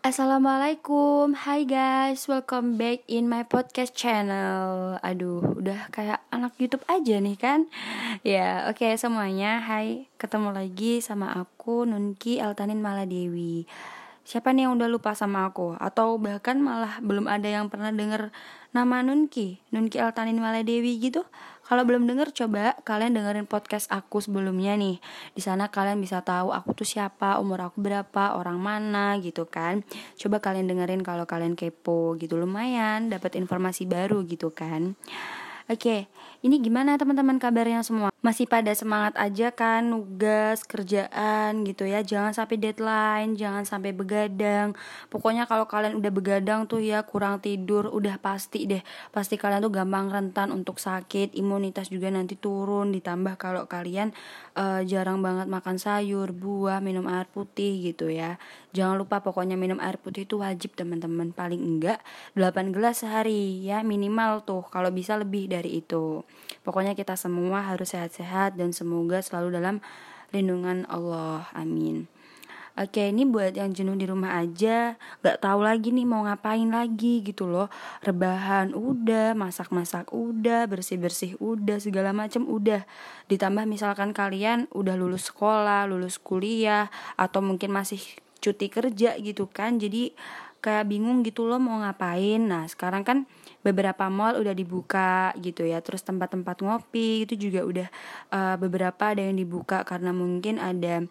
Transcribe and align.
Assalamualaikum, 0.00 1.36
hai 1.36 1.68
guys, 1.68 2.24
welcome 2.24 2.80
back 2.80 3.04
in 3.04 3.28
my 3.28 3.44
podcast 3.44 3.92
channel. 3.92 4.96
Aduh, 5.04 5.60
udah 5.60 5.92
kayak 5.92 6.24
anak 6.32 6.56
YouTube 6.56 6.80
aja 6.88 7.20
nih 7.20 7.36
kan? 7.36 7.68
Ya, 8.24 8.64
oke 8.72 8.80
okay, 8.80 8.96
semuanya, 8.96 9.60
hai, 9.60 10.08
ketemu 10.16 10.56
lagi 10.56 11.04
sama 11.04 11.36
aku 11.36 11.84
Nunki 11.84 12.40
Altanin 12.40 12.80
Maladewi. 12.80 13.68
Siapa 14.24 14.56
nih 14.56 14.64
yang 14.64 14.80
udah 14.80 14.88
lupa 14.88 15.12
sama 15.12 15.52
aku? 15.52 15.76
Atau 15.76 16.16
bahkan 16.16 16.56
malah 16.64 16.96
belum 17.04 17.28
ada 17.28 17.52
yang 17.52 17.68
pernah 17.68 17.92
denger 17.92 18.32
nama 18.72 19.04
Nunki, 19.04 19.60
Nunki 19.68 20.00
Altanin 20.00 20.40
Maladewi 20.40 20.96
gitu? 20.96 21.28
Kalau 21.70 21.86
belum 21.86 22.02
denger 22.02 22.34
coba 22.34 22.74
kalian 22.82 23.14
dengerin 23.14 23.46
podcast 23.46 23.86
aku 23.94 24.18
sebelumnya 24.18 24.74
nih. 24.74 24.98
Di 25.30 25.38
sana 25.38 25.70
kalian 25.70 26.02
bisa 26.02 26.18
tahu 26.18 26.50
aku 26.50 26.74
tuh 26.74 26.82
siapa, 26.82 27.38
umur 27.38 27.62
aku 27.62 27.78
berapa, 27.78 28.34
orang 28.34 28.58
mana 28.58 29.14
gitu 29.22 29.46
kan. 29.46 29.86
Coba 30.18 30.42
kalian 30.42 30.66
dengerin 30.66 31.06
kalau 31.06 31.30
kalian 31.30 31.54
kepo 31.54 32.18
gitu 32.18 32.34
lumayan 32.34 33.06
dapat 33.06 33.38
informasi 33.38 33.86
baru 33.86 34.26
gitu 34.26 34.50
kan. 34.50 34.98
Oke, 35.70 36.10
ini 36.42 36.58
gimana 36.58 36.98
teman-teman 36.98 37.38
kabarnya 37.38 37.86
semua? 37.86 38.10
Masih 38.26 38.50
pada 38.50 38.74
semangat 38.74 39.14
aja 39.14 39.54
kan 39.54 39.86
nugas, 39.86 40.66
kerjaan 40.66 41.62
gitu 41.62 41.86
ya. 41.86 42.02
Jangan 42.02 42.34
sampai 42.34 42.58
deadline, 42.58 43.38
jangan 43.38 43.62
sampai 43.62 43.94
begadang. 43.94 44.74
Pokoknya 45.14 45.46
kalau 45.46 45.70
kalian 45.70 45.94
udah 45.94 46.10
begadang 46.10 46.66
tuh 46.66 46.82
ya 46.82 47.06
kurang 47.06 47.38
tidur, 47.38 47.86
udah 47.86 48.18
pasti 48.18 48.66
deh. 48.66 48.82
Pasti 49.14 49.38
kalian 49.38 49.62
tuh 49.62 49.70
gampang 49.70 50.10
rentan 50.10 50.50
untuk 50.50 50.82
sakit, 50.82 51.38
imunitas 51.38 51.86
juga 51.86 52.10
nanti 52.10 52.34
turun. 52.34 52.90
Ditambah 52.90 53.38
kalau 53.38 53.70
kalian 53.70 54.10
uh, 54.58 54.82
jarang 54.82 55.22
banget 55.22 55.46
makan 55.46 55.78
sayur, 55.78 56.34
buah, 56.34 56.82
minum 56.82 57.06
air 57.06 57.30
putih 57.30 57.78
gitu 57.94 58.10
ya. 58.10 58.42
Jangan 58.70 59.02
lupa 59.02 59.18
pokoknya 59.18 59.58
minum 59.58 59.82
air 59.82 59.98
putih 59.98 60.26
itu 60.26 60.38
wajib 60.38 60.78
teman-teman. 60.78 61.34
Paling 61.34 61.58
enggak 61.58 61.98
8 62.38 62.70
gelas 62.70 63.02
sehari 63.02 63.58
ya 63.66 63.82
minimal 63.82 64.46
tuh. 64.46 64.62
Kalau 64.70 64.94
bisa 64.94 65.18
lebih 65.18 65.50
dari 65.50 65.82
itu. 65.82 66.22
Pokoknya 66.62 66.94
kita 66.94 67.18
semua 67.18 67.66
harus 67.66 67.90
sehat-sehat 67.90 68.54
dan 68.54 68.70
semoga 68.70 69.18
selalu 69.18 69.58
dalam 69.58 69.76
lindungan 70.30 70.86
Allah. 70.86 71.50
Amin. 71.54 72.06
Oke, 72.78 73.10
ini 73.10 73.26
buat 73.26 73.50
yang 73.58 73.74
jenuh 73.74 73.98
di 73.98 74.06
rumah 74.06 74.38
aja, 74.38 74.94
gak 75.26 75.42
tahu 75.42 75.66
lagi 75.66 75.90
nih 75.90 76.06
mau 76.06 76.22
ngapain 76.22 76.70
lagi 76.70 77.20
gitu 77.20 77.50
loh. 77.50 77.66
Rebahan 78.06 78.72
udah, 78.78 79.34
masak-masak 79.34 80.14
udah, 80.14 80.70
bersih-bersih 80.70 81.34
udah, 81.42 81.82
segala 81.82 82.14
macam 82.14 82.46
udah. 82.46 82.86
Ditambah 83.26 83.66
misalkan 83.66 84.14
kalian 84.14 84.70
udah 84.70 84.94
lulus 84.94 85.28
sekolah, 85.34 85.90
lulus 85.90 86.22
kuliah, 86.22 86.88
atau 87.18 87.42
mungkin 87.42 87.74
masih 87.74 88.00
cuti 88.40 88.66
kerja 88.72 89.14
gitu 89.20 89.46
kan. 89.52 89.76
Jadi 89.76 90.16
kayak 90.60 90.88
bingung 90.88 91.24
gitu 91.24 91.48
loh 91.48 91.60
mau 91.60 91.80
ngapain. 91.80 92.40
Nah, 92.40 92.68
sekarang 92.68 93.04
kan 93.04 93.18
beberapa 93.60 94.08
mall 94.08 94.40
udah 94.40 94.56
dibuka 94.56 95.36
gitu 95.36 95.68
ya 95.68 95.84
terus 95.84 96.00
tempat-tempat 96.00 96.64
ngopi 96.64 97.28
itu 97.28 97.36
juga 97.36 97.60
udah 97.64 97.88
uh, 98.32 98.56
beberapa 98.56 99.12
ada 99.12 99.20
yang 99.20 99.36
dibuka 99.36 99.84
karena 99.84 100.16
mungkin 100.16 100.56
ada 100.56 101.04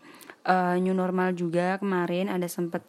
uh, 0.50 0.76
new 0.82 0.98
normal 0.98 1.38
juga 1.38 1.78
kemarin 1.78 2.26
ada 2.26 2.50
sempet 2.50 2.82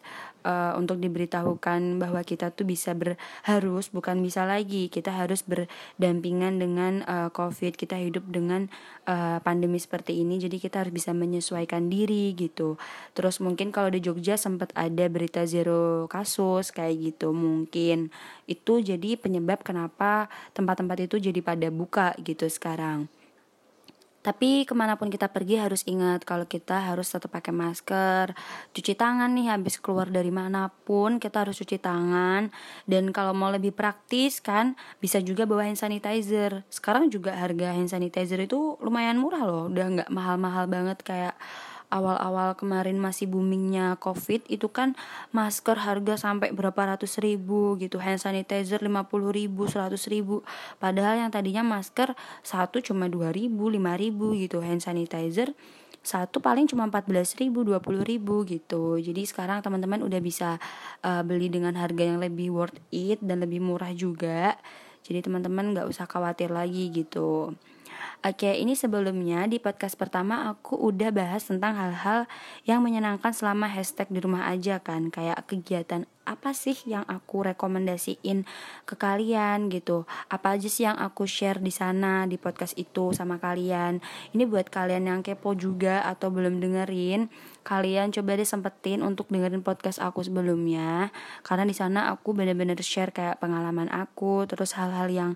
uh, 0.42 0.74
untuk 0.76 0.98
diberitahukan 0.98 2.00
bahwa 2.00 2.20
kita 2.24 2.50
tuh 2.50 2.64
bisa 2.64 2.96
berharus 2.96 3.92
bukan 3.92 4.20
bisa 4.24 4.48
lagi. 4.48 4.88
Kita 4.88 5.12
harus 5.12 5.44
berdampingan 5.44 6.58
dengan 6.58 6.92
uh, 7.04 7.28
covid. 7.30 7.76
Kita 7.76 8.00
hidup 8.00 8.24
dengan 8.28 8.72
uh, 9.04 9.38
pandemi 9.44 9.76
seperti 9.76 10.20
ini 10.20 10.40
jadi 10.40 10.56
kita 10.56 10.86
harus 10.86 10.94
bisa 10.94 11.12
menyesuaikan 11.12 11.92
diri 11.92 12.32
gitu. 12.34 12.80
Terus 13.12 13.38
mungkin 13.38 13.70
kalau 13.70 13.92
di 13.92 14.00
Jogja 14.00 14.40
sempat 14.40 14.72
ada 14.72 15.06
berita 15.12 15.44
zero 15.44 16.08
kasus 16.08 16.72
kayak 16.72 16.96
gitu. 16.98 17.36
Mungkin 17.36 18.08
itu 18.48 18.72
jadi 18.80 19.20
penyebab 19.20 19.62
kenapa 19.62 20.32
tempat-tempat 20.56 21.06
itu 21.06 21.30
jadi 21.30 21.40
pada 21.44 21.68
buka 21.68 22.16
gitu 22.24 22.48
sekarang. 22.48 23.19
Tapi 24.20 24.68
ke 24.68 24.76
mana 24.76 25.00
pun 25.00 25.08
kita 25.08 25.32
pergi 25.32 25.56
harus 25.56 25.80
ingat 25.88 26.28
kalau 26.28 26.44
kita 26.44 26.92
harus 26.92 27.08
tetap 27.08 27.32
pakai 27.32 27.56
masker, 27.56 28.36
cuci 28.76 28.92
tangan 28.92 29.32
nih 29.32 29.48
habis 29.48 29.80
keluar 29.80 30.12
dari 30.12 30.28
mana 30.28 30.68
pun 30.68 31.16
kita 31.16 31.48
harus 31.48 31.56
cuci 31.56 31.80
tangan 31.80 32.52
dan 32.84 33.16
kalau 33.16 33.32
mau 33.32 33.48
lebih 33.48 33.72
praktis 33.72 34.44
kan 34.44 34.76
bisa 35.00 35.24
juga 35.24 35.48
bawa 35.48 35.64
hand 35.64 35.80
sanitizer. 35.80 36.68
Sekarang 36.68 37.08
juga 37.08 37.32
harga 37.32 37.72
hand 37.72 37.88
sanitizer 37.88 38.44
itu 38.44 38.76
lumayan 38.84 39.16
murah 39.16 39.48
loh, 39.48 39.72
udah 39.72 39.86
nggak 39.88 40.10
mahal-mahal 40.12 40.68
banget 40.68 41.00
kayak 41.00 41.32
awal-awal 41.90 42.54
kemarin 42.54 42.96
masih 43.02 43.26
boomingnya 43.26 43.98
covid 43.98 44.46
itu 44.46 44.70
kan 44.70 44.94
masker 45.34 45.74
harga 45.74 46.16
sampai 46.16 46.54
berapa 46.54 46.96
ratus 46.96 47.18
ribu 47.18 47.74
gitu. 47.76 47.98
Hand 47.98 48.22
sanitizer 48.22 48.78
lima 48.80 49.10
puluh 49.10 49.34
ribu 49.34 49.66
seratus 49.66 50.06
ribu. 50.06 50.46
Padahal 50.78 51.20
yang 51.20 51.34
tadinya 51.34 51.66
masker 51.66 52.14
satu 52.46 52.78
cuma 52.80 53.10
dua 53.10 53.34
ribu 53.34 53.66
lima 53.68 53.98
ribu 53.98 54.32
gitu. 54.38 54.62
Hand 54.62 54.86
sanitizer 54.86 55.52
satu 56.00 56.40
paling 56.40 56.64
cuma 56.64 56.88
empat 56.88 57.04
belas 57.04 57.36
ribu 57.36 57.60
dua 57.60 57.82
puluh 57.82 58.00
ribu 58.00 58.46
gitu. 58.48 58.96
Jadi 58.96 59.28
sekarang 59.28 59.60
teman-teman 59.60 60.00
udah 60.00 60.20
bisa 60.24 60.56
uh, 61.04 61.20
beli 61.20 61.52
dengan 61.52 61.76
harga 61.76 62.06
yang 62.06 62.22
lebih 62.22 62.54
worth 62.54 62.80
it 62.88 63.20
dan 63.20 63.44
lebih 63.44 63.60
murah 63.60 63.92
juga. 63.92 64.56
Jadi 65.04 65.26
teman-teman 65.28 65.76
nggak 65.76 65.88
usah 65.88 66.08
khawatir 66.08 66.52
lagi 66.52 66.88
gitu 66.92 67.56
Oke, 68.20 68.52
ini 68.56 68.76
sebelumnya 68.76 69.48
di 69.48 69.56
podcast 69.56 69.96
pertama 69.96 70.50
aku 70.52 70.76
udah 70.76 71.10
bahas 71.10 71.46
tentang 71.48 71.76
hal-hal 71.76 72.28
yang 72.68 72.84
menyenangkan 72.84 73.32
selama 73.32 73.70
hashtag 73.70 74.08
di 74.12 74.20
rumah 74.20 74.50
aja 74.50 74.80
kan. 74.80 75.08
Kayak 75.08 75.46
kegiatan 75.48 76.04
apa 76.28 76.54
sih 76.54 76.76
yang 76.86 77.02
aku 77.10 77.42
rekomendasiin 77.48 78.46
ke 78.86 78.94
kalian 78.94 79.72
gitu? 79.72 80.04
Apa 80.30 80.54
aja 80.54 80.68
sih 80.70 80.86
yang 80.86 81.00
aku 81.00 81.26
share 81.26 81.58
di 81.58 81.74
sana 81.74 82.28
di 82.28 82.38
podcast 82.38 82.76
itu 82.78 83.16
sama 83.16 83.40
kalian? 83.40 83.98
Ini 84.36 84.44
buat 84.46 84.68
kalian 84.68 85.10
yang 85.10 85.20
kepo 85.26 85.56
juga 85.58 86.04
atau 86.06 86.30
belum 86.30 86.62
dengerin 86.62 87.30
Kalian 87.60 88.08
coba 88.08 88.40
deh 88.40 88.48
sempetin 88.48 89.04
untuk 89.04 89.28
dengerin 89.28 89.60
podcast 89.60 90.00
aku 90.00 90.24
sebelumnya. 90.24 91.12
Karena 91.44 91.68
di 91.68 91.76
sana 91.76 92.08
aku 92.08 92.32
bener-bener 92.32 92.80
share 92.80 93.12
kayak 93.12 93.36
pengalaman 93.36 93.92
aku 93.92 94.48
Terus 94.48 94.72
hal-hal 94.80 95.12
yang 95.12 95.32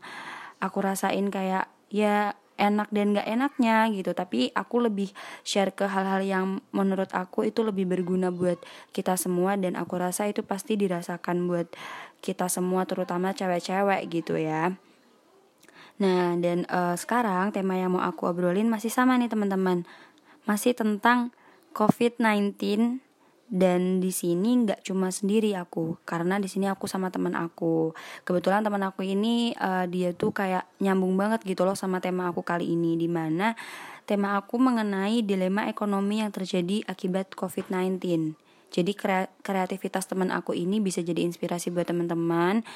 aku 0.59 0.81
rasain 0.81 1.29
kayak 1.29 1.69
ya 1.93 2.33
enak 2.55 2.89
dan 2.95 3.15
gak 3.15 3.27
enaknya 3.27 3.91
gitu. 3.91 4.15
Tapi 4.15 4.55
aku 4.55 4.87
lebih 4.87 5.11
share 5.43 5.75
ke 5.75 5.87
hal-hal 5.87 6.23
yang 6.23 6.47
menurut 6.71 7.11
aku 7.13 7.47
itu 7.47 7.67
lebih 7.67 7.87
berguna 7.87 8.31
buat 8.31 8.59
kita 8.95 9.19
semua 9.19 9.59
dan 9.59 9.75
aku 9.75 9.99
rasa 9.99 10.31
itu 10.31 10.43
pasti 10.47 10.79
dirasakan 10.79 11.47
buat 11.51 11.69
kita 12.25 12.49
semua 12.49 12.89
terutama 12.89 13.35
cewek-cewek 13.37 14.01
gitu 14.09 14.39
ya. 14.39 14.73
Nah 16.01 16.35
dan 16.39 16.67
uh, 16.67 16.99
sekarang 16.99 17.55
tema 17.55 17.79
yang 17.79 17.95
mau 17.95 18.03
aku 18.03 18.27
obrolin 18.27 18.67
masih 18.67 18.91
sama 18.91 19.15
nih 19.19 19.31
teman-teman. 19.31 19.87
Masih 20.45 20.77
tentang 20.77 21.33
COVID-19 21.75 23.01
dan 23.55 24.03
di 24.03 24.11
sini 24.11 24.67
nggak 24.67 24.83
cuma 24.83 25.15
sendiri 25.15 25.55
aku 25.55 26.03
karena 26.03 26.43
di 26.43 26.51
sini 26.51 26.67
aku 26.67 26.91
sama 26.91 27.15
teman 27.15 27.39
aku. 27.39 27.95
Kebetulan 28.27 28.67
teman 28.67 28.83
aku 28.83 29.07
ini 29.07 29.55
uh, 29.55 29.87
dia 29.87 30.11
tuh 30.11 30.35
kayak 30.35 30.67
nyambung 30.83 31.15
banget 31.15 31.47
gitu 31.47 31.63
loh 31.63 31.79
sama 31.79 32.03
tema 32.03 32.27
aku 32.35 32.43
kali 32.43 32.75
ini 32.75 32.99
di 32.99 33.07
mana 33.07 33.55
tema 34.05 34.37
aku 34.37 34.59
mengenai 34.59 35.23
dilema 35.23 35.71
ekonomi 35.71 36.21
yang 36.21 36.35
terjadi 36.35 36.85
akibat 36.85 37.33
COVID-19 37.39 38.37
jadi 38.75 38.93
kreativitas 39.41 40.11
teman 40.11 40.35
aku 40.35 40.53
ini 40.53 40.83
bisa 40.83 40.99
jadi 40.99 41.23
inspirasi 41.23 41.71
buat 41.71 41.87
teman-teman 41.87 42.67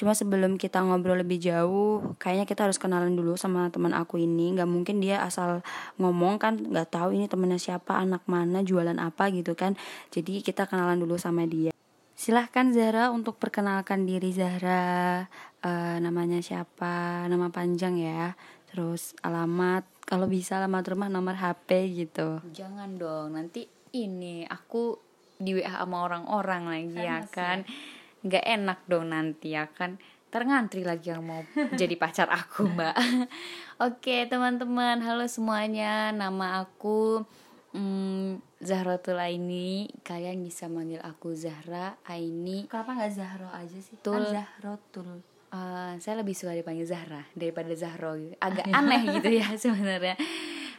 Cuma 0.00 0.16
sebelum 0.16 0.56
kita 0.56 0.80
ngobrol 0.80 1.20
lebih 1.20 1.36
jauh, 1.36 2.16
kayaknya 2.16 2.48
kita 2.48 2.64
harus 2.64 2.80
kenalan 2.80 3.12
dulu 3.12 3.36
sama 3.36 3.68
teman 3.68 3.92
aku 3.92 4.16
ini. 4.16 4.56
Gak 4.56 4.64
mungkin 4.64 4.96
dia 4.96 5.20
asal 5.20 5.60
ngomong 6.00 6.40
kan, 6.40 6.56
gak 6.56 6.96
tahu 6.96 7.12
ini 7.12 7.28
temennya 7.28 7.60
siapa, 7.60 8.00
anak 8.00 8.24
mana, 8.24 8.64
jualan 8.64 8.96
apa 8.96 9.28
gitu 9.28 9.52
kan. 9.52 9.76
Jadi 10.08 10.40
kita 10.40 10.64
kenalan 10.64 10.96
dulu 10.96 11.20
sama 11.20 11.44
dia. 11.44 11.68
Silahkan 12.16 12.72
Zahra 12.72 13.12
untuk 13.12 13.36
perkenalkan 13.36 14.08
diri 14.08 14.32
Zahra, 14.32 15.28
uh, 15.60 15.96
namanya 16.00 16.40
siapa, 16.40 17.28
nama 17.28 17.52
panjang 17.52 18.00
ya, 18.00 18.40
terus 18.72 19.12
alamat, 19.20 19.84
kalau 20.08 20.24
bisa 20.32 20.64
alamat 20.64 20.96
rumah, 20.96 21.12
nomor 21.12 21.36
HP 21.36 21.92
gitu. 21.92 22.40
Jangan 22.56 22.96
dong, 22.96 23.36
nanti 23.36 23.68
ini 23.92 24.48
aku 24.48 24.96
di 25.36 25.60
WA 25.60 25.76
sama 25.76 26.08
orang-orang 26.08 26.62
lagi 26.72 27.04
ya 27.04 27.20
kan. 27.28 27.68
Ya 27.68 27.99
nggak 28.20 28.44
enak 28.44 28.78
dong 28.86 29.12
nanti 29.12 29.56
ya 29.56 29.68
kan. 29.68 29.96
Terngantri 30.30 30.86
lagi 30.86 31.10
yang 31.10 31.26
mau 31.26 31.42
jadi 31.74 31.94
pacar 31.98 32.30
aku 32.30 32.70
mbak. 32.70 32.94
Oke 33.86 34.30
teman-teman. 34.30 35.02
Halo 35.02 35.26
semuanya. 35.26 36.14
Nama 36.14 36.62
aku 36.62 37.26
hmm, 37.74 38.38
Zahratul 38.62 39.18
Aini. 39.18 39.90
Kalian 40.06 40.38
bisa 40.46 40.70
manggil 40.70 41.02
aku 41.02 41.34
Zahra 41.34 41.98
Aini. 42.06 42.70
Kenapa 42.70 42.94
nggak 42.94 43.12
Zahro 43.14 43.48
aja 43.50 43.78
sih? 43.82 43.98
Tul. 44.06 44.22
Kan 44.22 44.38
Zahrotul. 44.38 45.10
Uh, 45.50 45.98
saya 45.98 46.22
lebih 46.22 46.38
suka 46.38 46.54
dipanggil 46.54 46.86
Zahra 46.86 47.26
daripada 47.34 47.74
Zahro 47.74 48.14
gitu. 48.14 48.38
Agak 48.38 48.70
aneh 48.70 49.02
gitu 49.18 49.34
ya 49.34 49.50
sebenarnya. 49.66 50.14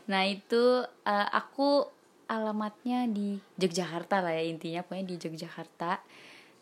Nah 0.08 0.24
itu 0.24 0.88
uh, 0.88 1.28
aku 1.28 1.92
alamatnya 2.32 3.04
di 3.12 3.36
Yogyakarta 3.60 4.24
lah 4.24 4.32
ya 4.32 4.48
intinya. 4.48 4.80
Pokoknya 4.80 5.12
di 5.12 5.16
Yogyakarta 5.20 6.00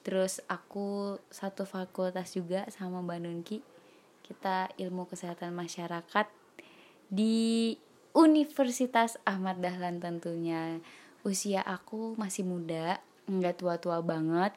terus 0.01 0.39
aku 0.47 1.19
satu 1.29 1.67
fakultas 1.67 2.33
juga 2.33 2.65
sama 2.71 3.03
Mbak 3.03 3.19
Nunki. 3.23 3.57
Kita 4.23 4.69
ilmu 4.77 5.09
kesehatan 5.09 5.51
masyarakat 5.57 6.27
di 7.09 7.73
Universitas 8.13 9.17
Ahmad 9.25 9.61
Dahlan 9.61 10.01
tentunya. 10.01 10.79
Usia 11.25 11.59
aku 11.65 12.15
masih 12.15 12.47
muda 12.47 13.03
nggak 13.29 13.61
tua-tua 13.61 14.01
banget 14.01 14.55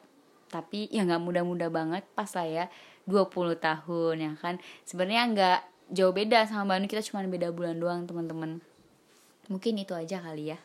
tapi 0.49 0.85
ya 0.89 1.05
nggak 1.05 1.21
muda-muda 1.21 1.69
banget 1.69 2.05
pas 2.13 2.29
lah 2.37 2.45
ya 2.45 2.65
20 3.09 3.57
tahun 3.57 4.15
ya 4.21 4.31
kan? 4.39 4.61
Sebenarnya 4.85 5.23
nggak 5.33 5.59
jauh 5.91 6.13
beda 6.15 6.47
sama 6.47 6.69
Mbak 6.69 6.77
Nun 6.79 6.89
kita 6.89 7.03
cuma 7.03 7.25
beda 7.25 7.49
bulan 7.51 7.77
doang 7.81 8.07
teman-teman. 8.07 8.63
Mungkin 9.51 9.75
itu 9.75 9.91
aja 9.91 10.23
kali 10.23 10.55
ya 10.55 10.59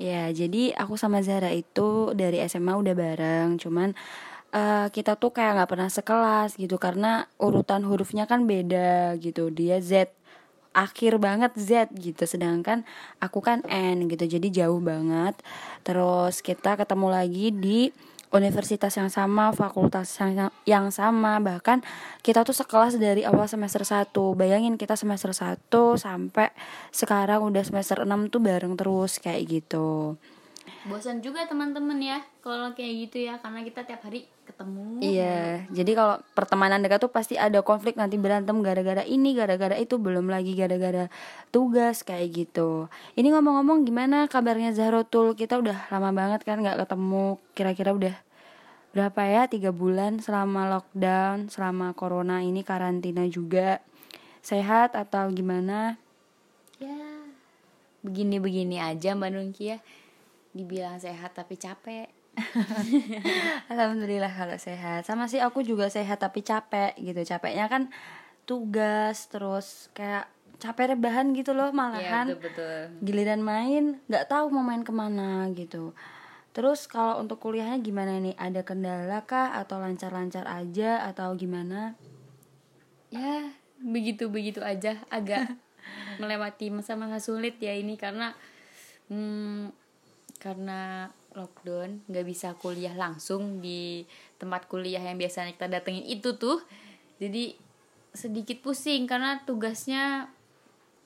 Ya, 0.00 0.32
jadi 0.32 0.72
aku 0.72 0.96
sama 0.96 1.20
Zara 1.20 1.52
itu 1.52 2.16
dari 2.16 2.40
SMA 2.48 2.74
udah 2.80 2.94
bareng, 2.96 3.60
cuman 3.60 3.92
uh, 4.56 4.88
kita 4.88 5.20
tuh 5.20 5.36
kayak 5.36 5.60
nggak 5.60 5.70
pernah 5.70 5.90
sekelas 5.92 6.56
gitu 6.56 6.80
karena 6.80 7.28
urutan 7.36 7.84
hurufnya 7.84 8.24
kan 8.24 8.48
beda 8.48 9.20
gitu. 9.20 9.52
Dia 9.52 9.78
Z 9.84 10.08
akhir 10.72 11.20
banget 11.20 11.52
Z 11.60 11.92
gitu, 11.92 12.24
sedangkan 12.24 12.88
aku 13.20 13.44
kan 13.44 13.60
N 13.68 14.08
gitu, 14.08 14.24
jadi 14.24 14.64
jauh 14.64 14.80
banget. 14.80 15.36
Terus 15.84 16.40
kita 16.40 16.80
ketemu 16.80 17.06
lagi 17.12 17.52
di 17.52 17.92
universitas 18.32 18.96
yang 18.96 19.12
sama, 19.12 19.52
fakultas 19.52 20.08
yang, 20.18 20.48
yang 20.64 20.86
sama, 20.88 21.38
bahkan 21.38 21.84
kita 22.24 22.42
tuh 22.42 22.56
sekelas 22.56 22.96
dari 22.96 23.28
awal 23.28 23.44
semester 23.44 23.84
1. 23.84 24.10
Bayangin 24.34 24.80
kita 24.80 24.96
semester 24.96 25.36
1 25.36 25.68
sampai 26.00 26.50
sekarang 26.90 27.44
udah 27.44 27.62
semester 27.62 28.02
6 28.02 28.32
tuh 28.32 28.40
bareng 28.40 28.74
terus 28.74 29.20
kayak 29.20 29.44
gitu. 29.46 30.16
Bosan 30.82 31.22
juga 31.22 31.46
teman-teman 31.46 31.94
ya 32.02 32.18
kalau 32.42 32.74
kayak 32.74 33.06
gitu 33.06 33.30
ya 33.30 33.38
karena 33.38 33.62
kita 33.62 33.86
tiap 33.86 34.02
hari 34.02 34.26
ketemu. 34.42 34.98
Iya, 34.98 35.62
jadi 35.70 35.94
kalau 35.94 36.18
pertemanan 36.34 36.82
dekat 36.82 37.06
tuh 37.06 37.12
pasti 37.14 37.38
ada 37.38 37.62
konflik 37.62 37.94
nanti 37.94 38.18
berantem 38.18 38.58
gara-gara 38.66 39.06
ini, 39.06 39.38
gara-gara 39.38 39.78
itu, 39.78 39.94
belum 39.94 40.26
lagi 40.26 40.58
gara-gara 40.58 41.06
tugas 41.54 42.02
kayak 42.02 42.34
gitu. 42.34 42.90
Ini 43.14 43.30
ngomong-ngomong 43.30 43.86
gimana 43.86 44.26
kabarnya 44.26 44.74
Zahrotul? 44.74 45.38
Kita 45.38 45.62
udah 45.62 45.86
lama 45.94 46.10
banget 46.10 46.42
kan 46.42 46.58
nggak 46.58 46.82
ketemu. 46.82 47.38
Kira-kira 47.54 47.90
udah 47.94 48.14
berapa 48.90 49.22
ya? 49.22 49.42
Tiga 49.46 49.70
bulan 49.70 50.18
selama 50.18 50.66
lockdown, 50.66 51.46
selama 51.46 51.94
corona 51.94 52.42
ini 52.42 52.66
karantina 52.66 53.22
juga. 53.30 53.78
Sehat 54.42 54.98
atau 54.98 55.30
gimana? 55.30 55.94
Ya, 56.82 56.98
begini-begini 58.02 58.82
aja 58.82 59.14
Mbak 59.14 59.30
Nungki 59.30 59.64
ya. 59.70 59.78
Dibilang 60.52 61.00
sehat 61.00 61.32
tapi 61.36 61.56
capek 61.56 62.22
Alhamdulillah 63.72 64.32
kalau 64.32 64.56
sehat. 64.56 65.04
Sama 65.04 65.28
sih 65.28 65.40
aku 65.40 65.60
juga 65.60 65.92
sehat 65.92 66.20
tapi 66.24 66.40
capek 66.40 66.96
gitu. 66.96 67.20
Capeknya 67.28 67.68
kan 67.68 67.92
tugas 68.48 69.28
terus 69.28 69.92
kayak 69.92 70.28
capek 70.56 70.96
rebahan 70.96 71.34
gitu 71.36 71.52
loh 71.52 71.74
malahan. 71.74 72.30
Iya, 72.30 72.36
betul, 72.38 72.40
betul. 72.40 72.80
Giliran 73.02 73.42
main 73.42 73.84
nggak 74.08 74.28
tahu 74.30 74.48
mau 74.54 74.64
main 74.64 74.86
ke 74.86 74.92
mana 74.94 75.50
gitu. 75.52 75.92
Terus 76.52 76.84
kalau 76.84 77.20
untuk 77.20 77.40
kuliahnya 77.40 77.80
gimana 77.80 78.20
nih? 78.20 78.36
Ada 78.36 78.60
kendala 78.60 79.24
kah 79.24 79.56
atau 79.56 79.80
lancar-lancar 79.80 80.44
aja 80.44 81.00
atau 81.08 81.32
gimana? 81.32 81.96
Ya, 83.08 83.56
begitu-begitu 83.80 84.60
aja. 84.60 85.00
Agak 85.08 85.48
melewati 86.20 86.68
masa-masa 86.68 87.18
sulit 87.24 87.56
ya 87.56 87.72
ini 87.72 87.96
karena 87.96 88.36
hmm, 89.08 89.81
karena 90.42 91.06
lockdown 91.38 92.02
nggak 92.10 92.26
bisa 92.26 92.58
kuliah 92.58 92.98
langsung 92.98 93.62
di 93.62 94.02
tempat 94.42 94.66
kuliah 94.66 94.98
yang 94.98 95.14
biasanya 95.14 95.54
kita 95.54 95.70
datengin 95.70 96.02
itu 96.02 96.34
tuh. 96.34 96.58
Jadi 97.22 97.54
sedikit 98.10 98.58
pusing 98.60 99.06
karena 99.06 99.38
tugasnya 99.46 100.26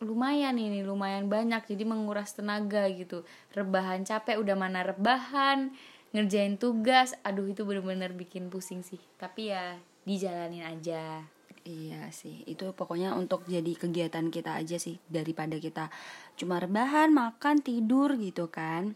lumayan 0.00 0.56
ini 0.56 0.80
lumayan 0.80 1.28
banyak. 1.28 1.68
Jadi 1.68 1.84
menguras 1.84 2.32
tenaga 2.32 2.88
gitu. 2.88 3.28
Rebahan 3.52 4.08
capek 4.08 4.40
udah 4.40 4.56
mana 4.56 4.80
rebahan 4.88 5.68
ngerjain 6.16 6.56
tugas. 6.56 7.12
Aduh 7.20 7.44
itu 7.52 7.68
bener-bener 7.68 8.16
bikin 8.16 8.48
pusing 8.48 8.80
sih. 8.80 8.98
Tapi 9.20 9.52
ya 9.52 9.76
dijalanin 10.08 10.64
aja. 10.64 11.28
Iya 11.66 12.14
sih, 12.14 12.46
itu 12.46 12.70
pokoknya 12.70 13.18
untuk 13.18 13.42
jadi 13.42 13.74
kegiatan 13.74 14.30
kita 14.30 14.54
aja 14.54 14.78
sih 14.78 15.02
daripada 15.10 15.58
kita 15.58 15.90
cuma 16.38 16.62
rebahan, 16.62 17.10
makan, 17.10 17.58
tidur 17.58 18.14
gitu 18.14 18.46
kan. 18.54 18.94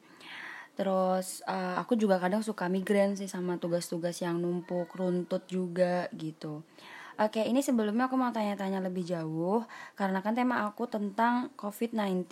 Terus 0.80 1.44
uh, 1.44 1.76
aku 1.76 1.92
juga 1.92 2.16
kadang 2.16 2.40
suka 2.40 2.64
migrain 2.72 3.12
sih 3.12 3.28
sama 3.28 3.60
tugas-tugas 3.60 4.16
yang 4.24 4.40
numpuk, 4.40 4.88
runtut 4.96 5.44
juga 5.44 6.08
gitu. 6.16 6.64
Oke, 7.20 7.44
ini 7.44 7.60
sebelumnya 7.60 8.08
aku 8.08 8.16
mau 8.16 8.32
tanya-tanya 8.32 8.80
lebih 8.80 9.04
jauh 9.04 9.60
karena 9.92 10.24
kan 10.24 10.32
tema 10.32 10.64
aku 10.64 10.88
tentang 10.88 11.52
COVID-19. 11.60 12.24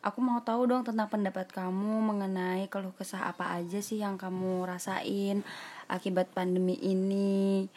Aku 0.00 0.24
mau 0.24 0.40
tahu 0.40 0.64
dong 0.64 0.80
tentang 0.80 1.12
pendapat 1.12 1.52
kamu 1.52 2.00
mengenai 2.00 2.72
keluh 2.72 2.96
kesah 2.96 3.28
apa 3.28 3.52
aja 3.52 3.84
sih 3.84 4.00
yang 4.00 4.16
kamu 4.16 4.64
rasain 4.64 5.44
akibat 5.92 6.32
pandemi 6.32 6.80
ini. 6.80 7.68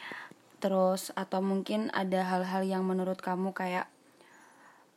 Terus 0.56 1.12
atau 1.12 1.44
mungkin 1.44 1.92
ada 1.92 2.24
hal-hal 2.24 2.64
yang 2.64 2.80
menurut 2.88 3.20
kamu 3.20 3.52
kayak 3.52 3.84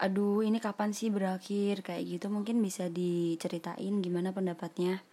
aduh 0.02 0.42
ini 0.42 0.58
kapan 0.58 0.98
sih 0.98 1.14
berakhir? 1.14 1.86
Kayak 1.86 2.04
gitu 2.18 2.28
mungkin 2.34 2.58
bisa 2.58 2.90
diceritain 2.90 4.02
gimana 4.02 4.34
pendapatnya. 4.34 5.06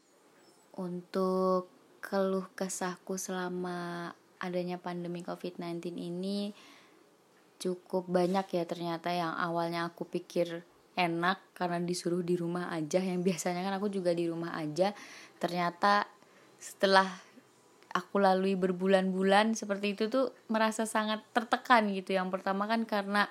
Untuk 0.81 1.69
keluh 2.00 2.49
kesahku 2.56 3.20
selama 3.20 4.11
adanya 4.40 4.81
pandemi 4.81 5.20
covid-19 5.20 5.93
ini 5.93 6.56
cukup 7.58 8.06
banyak 8.06 8.46
ya 8.55 8.64
ternyata 8.64 9.11
yang 9.11 9.35
awalnya 9.35 9.90
aku 9.90 10.06
pikir 10.06 10.62
enak 10.94 11.43
karena 11.52 11.85
disuruh 11.85 12.25
di 12.25 12.40
rumah 12.40 12.73
aja. 12.73 13.05
Yang 13.05 13.29
biasanya 13.29 13.61
kan 13.69 13.76
aku 13.76 13.93
juga 13.93 14.17
di 14.17 14.25
rumah 14.25 14.56
aja. 14.56 14.96
Ternyata 15.37 16.08
setelah 16.56 17.06
aku 17.93 18.17
lalui 18.17 18.56
berbulan-bulan 18.56 19.52
seperti 19.52 19.93
itu 19.93 20.08
tuh 20.08 20.32
merasa 20.49 20.88
sangat 20.88 21.20
tertekan 21.37 21.93
gitu. 21.93 22.17
Yang 22.17 22.40
pertama 22.40 22.64
kan 22.64 22.88
karena 22.88 23.29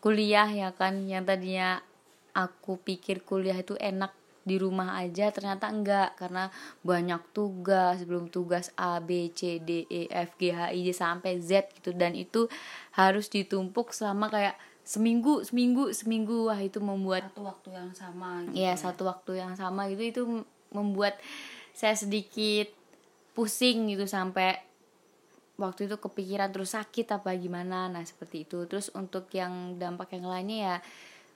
kuliah 0.00 0.48
ya 0.48 0.72
kan 0.72 1.04
yang 1.04 1.28
tadinya 1.28 1.84
aku 2.32 2.80
pikir 2.80 3.20
kuliah 3.24 3.56
itu 3.60 3.76
enak 3.76 4.16
di 4.40 4.56
rumah 4.56 4.96
aja 4.98 5.28
ternyata 5.30 5.68
enggak. 5.68 6.16
Karena 6.16 6.48
banyak 6.82 7.20
tugas 7.36 8.02
belum 8.08 8.32
tugas 8.32 8.72
A 8.74 8.98
B 8.98 9.30
C 9.36 9.60
D 9.60 9.84
E 9.86 10.08
F 10.08 10.34
G 10.40 10.50
H 10.50 10.72
I 10.72 10.80
J 10.84 10.88
sampai 10.96 11.38
Z 11.38 11.70
gitu. 11.76 11.92
Dan 11.92 12.16
itu 12.16 12.48
harus 12.96 13.28
ditumpuk 13.28 13.92
selama 13.92 14.32
kayak 14.32 14.56
seminggu 14.82 15.44
seminggu 15.44 15.92
seminggu. 15.92 16.48
Wah 16.48 16.60
itu 16.60 16.80
membuat 16.80 17.30
satu 17.30 17.42
waktu 17.46 17.68
yang 17.76 17.90
sama 17.92 18.30
gitu 18.48 18.56
ya, 18.56 18.72
ya. 18.72 18.74
satu 18.74 19.02
waktu 19.06 19.32
yang 19.38 19.52
sama 19.54 19.86
gitu. 19.92 20.02
Itu 20.02 20.22
membuat 20.72 21.20
saya 21.76 21.94
sedikit 21.94 22.72
pusing 23.36 23.94
gitu 23.94 24.04
sampai 24.10 24.69
waktu 25.60 25.86
itu 25.86 26.00
kepikiran 26.00 26.48
terus 26.48 26.72
sakit 26.72 27.06
apa 27.12 27.36
gimana 27.36 27.92
nah 27.92 28.00
seperti 28.00 28.48
itu. 28.48 28.64
Terus 28.64 28.88
untuk 28.96 29.28
yang 29.36 29.76
dampak 29.76 30.16
yang 30.16 30.26
lainnya 30.26 30.58
ya 30.58 30.76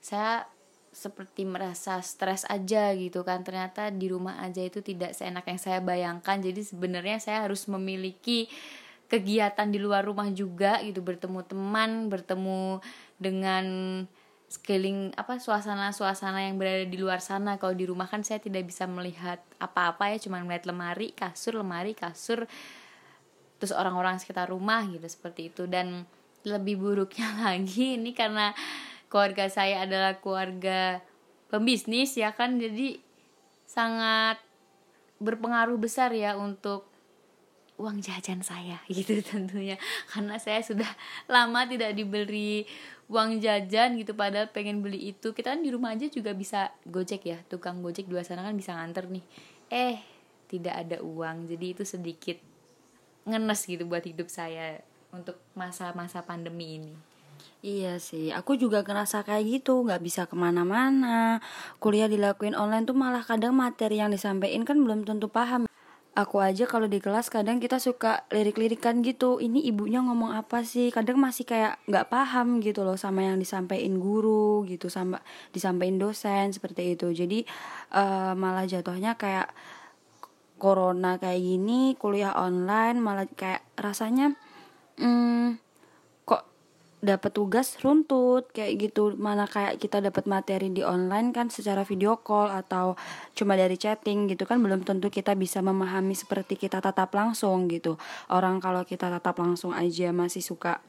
saya 0.01 0.49
seperti 0.95 1.43
merasa 1.43 1.99
stres 1.99 2.47
aja 2.47 2.95
gitu 2.95 3.21
kan. 3.21 3.43
Ternyata 3.43 3.91
di 3.91 4.07
rumah 4.09 4.41
aja 4.41 4.63
itu 4.63 4.79
tidak 4.79 5.13
seenak 5.13 5.45
yang 5.45 5.59
saya 5.59 5.79
bayangkan. 5.83 6.39
Jadi 6.39 6.63
sebenarnya 6.63 7.19
saya 7.19 7.45
harus 7.45 7.67
memiliki 7.67 8.47
kegiatan 9.05 9.69
di 9.69 9.77
luar 9.77 10.07
rumah 10.07 10.31
juga 10.31 10.79
gitu. 10.81 11.03
Bertemu 11.03 11.43
teman 11.45 12.07
bertemu 12.07 12.79
dengan 13.19 13.65
sekeliling 14.45 15.11
apa 15.19 15.35
suasana-suasana 15.35 16.47
yang 16.47 16.55
berada 16.55 16.87
di 16.87 16.95
luar 16.95 17.19
sana. 17.19 17.59
Kalau 17.59 17.75
di 17.75 17.83
rumah 17.83 18.07
kan 18.07 18.23
saya 18.23 18.39
tidak 18.39 18.71
bisa 18.71 18.87
melihat 18.87 19.43
apa-apa 19.59 20.15
ya 20.15 20.17
cuma 20.23 20.39
melihat 20.47 20.71
lemari 20.71 21.11
kasur 21.11 21.59
lemari 21.59 21.91
kasur 21.91 22.47
terus 23.65 23.73
orang-orang 23.73 24.21
sekitar 24.21 24.53
rumah 24.53 24.85
gitu 24.85 25.09
seperti 25.09 25.49
itu. 25.49 25.65
Dan 25.65 26.05
lebih 26.45 26.77
buruknya 26.77 27.33
lagi 27.49 27.97
ini 27.97 28.13
karena 28.13 28.53
keluarga 29.09 29.49
saya 29.49 29.89
adalah 29.89 30.21
keluarga 30.21 31.01
pembisnis 31.49 32.13
ya 32.13 32.29
kan? 32.37 32.61
Jadi 32.61 33.01
sangat 33.65 34.37
berpengaruh 35.17 35.81
besar 35.81 36.13
ya 36.13 36.37
untuk 36.37 36.85
uang 37.81 38.05
jajan 38.05 38.45
saya 38.45 38.85
gitu 38.93 39.17
tentunya. 39.25 39.81
Karena 40.13 40.37
saya 40.37 40.61
sudah 40.61 40.93
lama 41.25 41.65
tidak 41.65 41.97
diberi 41.97 42.69
uang 43.09 43.41
jajan 43.41 43.97
gitu 43.97 44.13
padahal 44.13 44.53
pengen 44.53 44.85
beli 44.85 45.09
itu. 45.09 45.33
Kita 45.33 45.57
kan 45.57 45.65
di 45.65 45.73
rumah 45.73 45.97
aja 45.97 46.05
juga 46.05 46.37
bisa 46.37 46.69
gojek 46.85 47.25
ya 47.25 47.41
tukang 47.49 47.81
gojek 47.81 48.05
dua 48.05 48.21
sana 48.21 48.45
kan 48.45 48.53
bisa 48.53 48.77
nganter 48.77 49.09
nih. 49.09 49.25
Eh 49.73 49.97
tidak 50.45 50.85
ada 50.85 50.97
uang 51.01 51.49
jadi 51.49 51.73
itu 51.73 51.81
sedikit 51.81 52.37
ngenes 53.25 53.65
gitu 53.65 53.83
buat 53.89 54.05
hidup 54.05 54.29
saya 54.29 54.79
untuk 55.09 55.41
masa-masa 55.57 56.21
pandemi 56.21 56.77
ini. 56.77 56.93
Iya 57.65 57.97
sih, 57.97 58.29
aku 58.29 58.61
juga 58.61 58.85
ngerasa 58.85 59.25
kayak 59.25 59.43
gitu, 59.49 59.81
nggak 59.81 60.01
bisa 60.05 60.29
ke 60.29 60.37
mana-mana. 60.37 61.41
Kuliah 61.81 62.05
dilakuin 62.05 62.53
online 62.53 62.85
tuh 62.85 62.93
malah 62.93 63.25
kadang 63.25 63.57
materi 63.57 63.97
yang 63.97 64.13
disampaikan 64.13 64.61
kan 64.61 64.77
belum 64.77 65.01
tentu 65.01 65.25
paham. 65.33 65.65
Aku 66.15 66.39
aja 66.39 66.63
kalau 66.63 66.87
di 66.87 67.03
kelas 67.03 67.27
kadang 67.27 67.59
kita 67.59 67.75
suka 67.81 68.23
lirik-lirikan 68.31 69.03
gitu. 69.03 69.41
Ini 69.41 69.65
ibunya 69.67 69.99
ngomong 69.99 70.31
apa 70.31 70.63
sih? 70.63 70.87
Kadang 70.87 71.19
masih 71.19 71.43
kayak 71.43 71.81
nggak 71.89 72.07
paham 72.07 72.63
gitu 72.63 72.87
loh 72.87 72.95
sama 72.95 73.25
yang 73.25 73.35
disampaikan 73.35 73.99
guru 73.99 74.63
gitu, 74.63 74.87
sama 74.87 75.19
disampaikan 75.51 75.99
dosen 75.99 76.53
seperti 76.55 76.95
itu. 76.95 77.11
Jadi 77.11 77.43
uh, 77.91 78.31
malah 78.37 78.63
jatuhnya 78.63 79.17
kayak 79.19 79.51
corona 80.55 81.19
kayak 81.19 81.41
gini, 81.41 81.93
kuliah 81.99 82.35
online 82.35 82.97
malah 83.03 83.27
kayak 83.27 83.63
rasanya 83.75 84.35
hmm, 84.99 85.59
dapat 87.05 87.31
tugas 87.37 87.77
runtut 87.85 88.49
kayak 88.49 88.89
gitu. 88.89 89.13
Mana 89.15 89.45
kayak 89.45 89.77
kita 89.77 90.01
dapat 90.01 90.25
materi 90.25 90.73
di 90.73 90.81
online 90.81 91.29
kan 91.29 91.53
secara 91.53 91.85
video 91.85 92.17
call 92.17 92.49
atau 92.49 92.97
cuma 93.37 93.53
dari 93.53 93.77
chatting 93.77 94.25
gitu 94.25 94.49
kan 94.49 94.57
belum 94.57 94.81
tentu 94.81 95.13
kita 95.13 95.37
bisa 95.37 95.61
memahami 95.61 96.17
seperti 96.17 96.57
kita 96.57 96.81
tatap 96.81 97.13
langsung 97.13 97.69
gitu. 97.69 98.01
Orang 98.33 98.57
kalau 98.57 98.81
kita 98.83 99.13
tatap 99.13 99.37
langsung 99.37 99.71
aja 99.71 100.09
masih 100.09 100.41
suka 100.41 100.81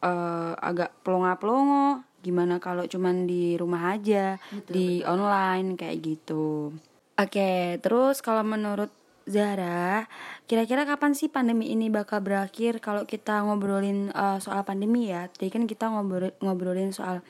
uh, 0.00 0.56
agak 0.56 0.96
pelongo-pelongo 1.04 2.02
gimana 2.18 2.58
kalau 2.58 2.82
cuman 2.82 3.30
di 3.30 3.54
rumah 3.54 3.94
aja 3.94 4.42
betul, 4.50 4.74
di 4.74 4.86
betul. 4.98 5.10
online 5.12 5.68
kayak 5.78 5.96
gitu. 6.02 6.74
Oke 7.18 7.30
okay, 7.34 7.62
terus 7.78 8.24
kalau 8.24 8.42
menurut 8.42 8.90
Zara, 9.28 10.08
kira-kira 10.48 10.88
kapan 10.88 11.12
sih 11.12 11.28
pandemi 11.28 11.68
ini 11.68 11.92
bakal 11.92 12.24
berakhir 12.24 12.80
kalau 12.80 13.04
kita 13.04 13.44
ngobrolin 13.44 14.08
uh, 14.16 14.40
soal 14.40 14.64
pandemi 14.64 15.12
ya? 15.12 15.28
Tadi 15.28 15.52
kan 15.52 15.68
kita 15.68 15.92
ngobrol 15.92 16.32
ngobrolin 16.40 16.96
soal 16.96 17.20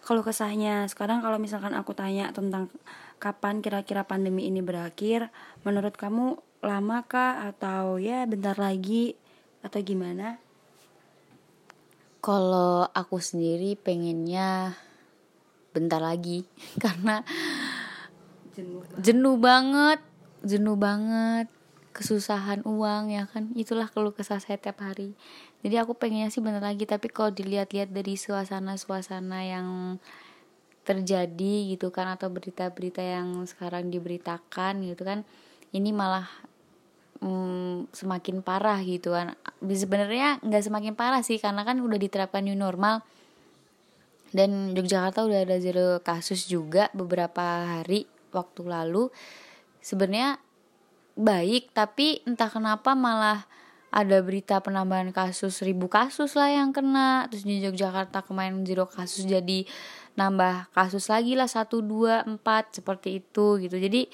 kalau 0.00 0.24
kesahnya. 0.24 0.88
Sekarang 0.88 1.20
kalau 1.20 1.36
misalkan 1.36 1.76
aku 1.76 1.92
tanya 1.92 2.32
tentang 2.32 2.72
kapan 3.20 3.60
kira-kira 3.60 4.08
pandemi 4.08 4.48
ini 4.48 4.64
berakhir, 4.64 5.28
menurut 5.60 5.92
kamu 5.92 6.40
lama 6.64 7.04
kah 7.04 7.44
atau 7.52 8.00
ya 8.00 8.24
bentar 8.24 8.56
lagi 8.56 9.12
atau 9.60 9.78
gimana? 9.84 10.40
Kalau 12.24 12.88
aku 12.96 13.20
sendiri 13.20 13.76
pengennya 13.76 14.72
bentar 15.76 16.00
lagi 16.00 16.48
karena 16.82 17.20
jenuh 18.56 18.80
banget, 18.80 19.00
jenuh 19.04 19.36
banget 19.36 20.00
jenuh 20.42 20.74
banget 20.76 21.48
kesusahan 21.92 22.64
uang 22.64 23.12
ya 23.12 23.28
kan? 23.28 23.52
Itulah 23.52 23.86
keluh 23.92 24.16
kesah 24.16 24.40
saya 24.40 24.56
tiap 24.56 24.80
hari. 24.80 25.14
Jadi 25.62 25.78
aku 25.78 25.94
pengennya 25.94 26.32
sih 26.32 26.42
bener 26.42 26.64
lagi 26.64 26.88
tapi 26.88 27.06
kalau 27.12 27.30
dilihat-lihat 27.30 27.92
dari 27.92 28.18
suasana-suasana 28.18 29.40
yang 29.46 29.68
terjadi 30.82 31.78
gitu 31.78 31.94
kan 31.94 32.10
atau 32.10 32.26
berita-berita 32.26 32.98
yang 32.98 33.46
sekarang 33.46 33.86
diberitakan 33.86 34.82
gitu 34.82 35.06
kan 35.06 35.22
ini 35.70 35.94
malah 35.94 36.26
mm, 37.22 37.94
semakin 37.94 38.42
parah 38.42 38.82
gitu 38.82 39.14
kan. 39.14 39.38
Sebenarnya 39.62 40.42
nggak 40.42 40.64
semakin 40.66 40.92
parah 40.98 41.22
sih 41.22 41.38
karena 41.38 41.62
kan 41.62 41.78
udah 41.78 41.96
diterapkan 41.96 42.42
new 42.42 42.58
normal. 42.58 43.06
Dan 44.32 44.72
Yogyakarta 44.72 45.28
udah 45.28 45.44
ada 45.44 45.60
zero 45.60 46.00
kasus 46.00 46.48
juga 46.48 46.88
beberapa 46.96 47.78
hari 47.78 48.08
waktu 48.32 48.64
lalu 48.64 49.12
sebenarnya 49.82 50.38
baik 51.18 51.76
tapi 51.76 52.24
entah 52.24 52.48
kenapa 52.48 52.96
malah 52.96 53.44
ada 53.92 54.24
berita 54.24 54.56
penambahan 54.64 55.12
kasus 55.12 55.60
ribu 55.60 55.84
kasus 55.84 56.32
lah 56.32 56.48
yang 56.48 56.72
kena. 56.72 57.28
Terus 57.28 57.44
di 57.44 57.60
Yogyakarta 57.60 58.24
kemarin 58.24 58.64
zero 58.64 58.88
kasus 58.88 59.28
jadi 59.28 59.68
nambah 60.16 60.72
kasus 60.72 61.12
lagi 61.12 61.36
lah 61.36 61.48
satu 61.48 61.84
dua 61.84 62.24
empat 62.24 62.80
seperti 62.80 63.20
itu 63.20 63.60
gitu. 63.60 63.76
Jadi 63.76 64.08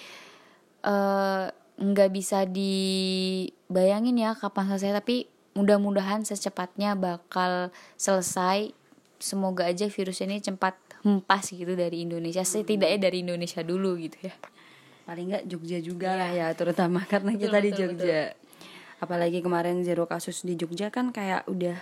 eh, 0.83 1.45
nggak 1.79 2.11
uh, 2.11 2.13
bisa 2.13 2.43
dibayangin 2.43 4.19
ya 4.19 4.35
kapan 4.35 4.75
selesai 4.75 4.99
tapi 4.99 5.31
mudah-mudahan 5.55 6.27
secepatnya 6.27 6.99
bakal 6.99 7.71
selesai. 7.95 8.75
Semoga 9.23 9.67
aja 9.67 9.87
virus 9.91 10.23
ini 10.23 10.43
cepat 10.43 10.79
hempas 11.07 11.55
gitu 11.55 11.75
dari 11.79 12.03
Indonesia 12.03 12.43
setidaknya 12.43 13.11
dari 13.11 13.23
Indonesia 13.23 13.63
dulu 13.63 13.99
gitu 13.99 14.31
ya 14.31 14.35
paling 15.09 15.33
nggak 15.33 15.45
Jogja 15.49 15.81
juga 15.81 16.13
yeah. 16.13 16.21
lah 16.21 16.31
ya 16.37 16.49
terutama 16.53 17.01
karena 17.13 17.33
betul, 17.33 17.43
kita 17.49 17.59
di 17.65 17.71
Jogja 17.73 18.21
betul. 18.29 19.01
apalagi 19.01 19.39
kemarin 19.41 19.81
zero 19.81 20.05
kasus 20.05 20.45
di 20.45 20.53
Jogja 20.61 20.93
kan 20.93 21.17
kayak 21.17 21.49
udah 21.49 21.81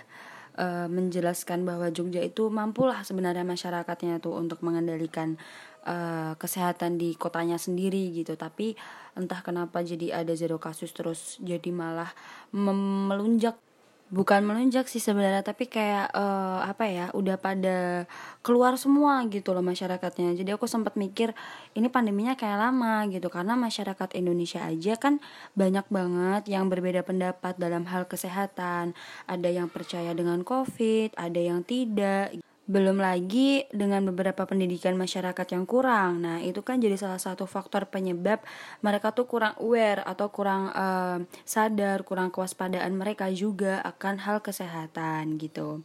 uh, 0.55 0.87
menjelaskan 0.87 1.67
bahwa 1.67 1.91
Jogja 1.91 2.23
itu 2.23 2.47
mampulah 2.47 3.03
sebenarnya 3.03 3.43
masyarakatnya 3.43 4.23
tuh 4.23 4.39
untuk 4.39 4.63
mengendalikan 4.63 5.35
uh, 5.83 6.39
kesehatan 6.39 6.95
di 6.95 7.19
kotanya 7.19 7.59
sendiri 7.59 8.15
gitu 8.15 8.39
tapi 8.39 8.79
entah 9.19 9.43
kenapa 9.43 9.83
jadi 9.83 10.23
ada 10.23 10.31
zero 10.39 10.55
kasus 10.55 10.95
terus 10.95 11.35
jadi 11.43 11.67
malah 11.75 12.15
melunjak 12.55 13.59
bukan 14.07 14.47
melunjak 14.47 14.87
sih 14.87 15.03
sebenarnya 15.03 15.43
tapi 15.43 15.67
kayak 15.67 16.15
uh, 16.15 16.63
apa 16.63 16.87
ya 16.87 17.05
udah 17.11 17.35
pada 17.35 18.07
keluar 18.39 18.79
semua 18.79 19.19
gitu 19.27 19.51
loh 19.51 19.63
masyarakatnya. 19.63 20.31
Jadi 20.35 20.55
aku 20.55 20.63
sempat 20.63 20.95
mikir 20.95 21.35
ini 21.75 21.91
pandeminya 21.91 22.39
kayak 22.39 22.57
lama 22.57 23.03
gitu 23.11 23.27
karena 23.27 23.59
masyarakat 23.59 24.15
Indonesia 24.15 24.63
aja 24.63 24.95
kan 24.95 25.19
banyak 25.59 25.85
banget 25.91 26.43
yang 26.47 26.71
berbeda 26.71 27.03
pendapat 27.03 27.59
dalam 27.59 27.83
hal 27.91 28.07
kesehatan. 28.07 28.95
Ada 29.27 29.49
yang 29.51 29.67
percaya 29.67 30.15
dengan 30.15 30.47
covid 30.47 31.11
ada 31.19 31.39
yang 31.39 31.67
tidak 31.67 32.46
belum 32.67 32.99
lagi 32.99 33.63
dengan 33.71 34.03
beberapa 34.11 34.43
pendidikan 34.43 34.99
masyarakat 34.99 35.47
yang 35.55 35.63
kurang. 35.63 36.21
Nah, 36.27 36.43
itu 36.43 36.59
kan 36.61 36.83
jadi 36.83 36.99
salah 36.99 37.17
satu 37.17 37.47
faktor 37.47 37.87
penyebab 37.87 38.43
mereka 38.83 39.15
tuh 39.15 39.23
kurang 39.23 39.55
aware 39.63 40.03
atau 40.03 40.27
kurang 40.27 40.75
uh, 40.75 41.23
sadar, 41.47 42.03
kurang 42.03 42.27
kewaspadaan 42.29 42.91
mereka 42.91 43.31
juga 43.31 43.79
akan 43.87 44.19
hal 44.19 44.43
kesehatan 44.43 45.39
gitu. 45.39 45.81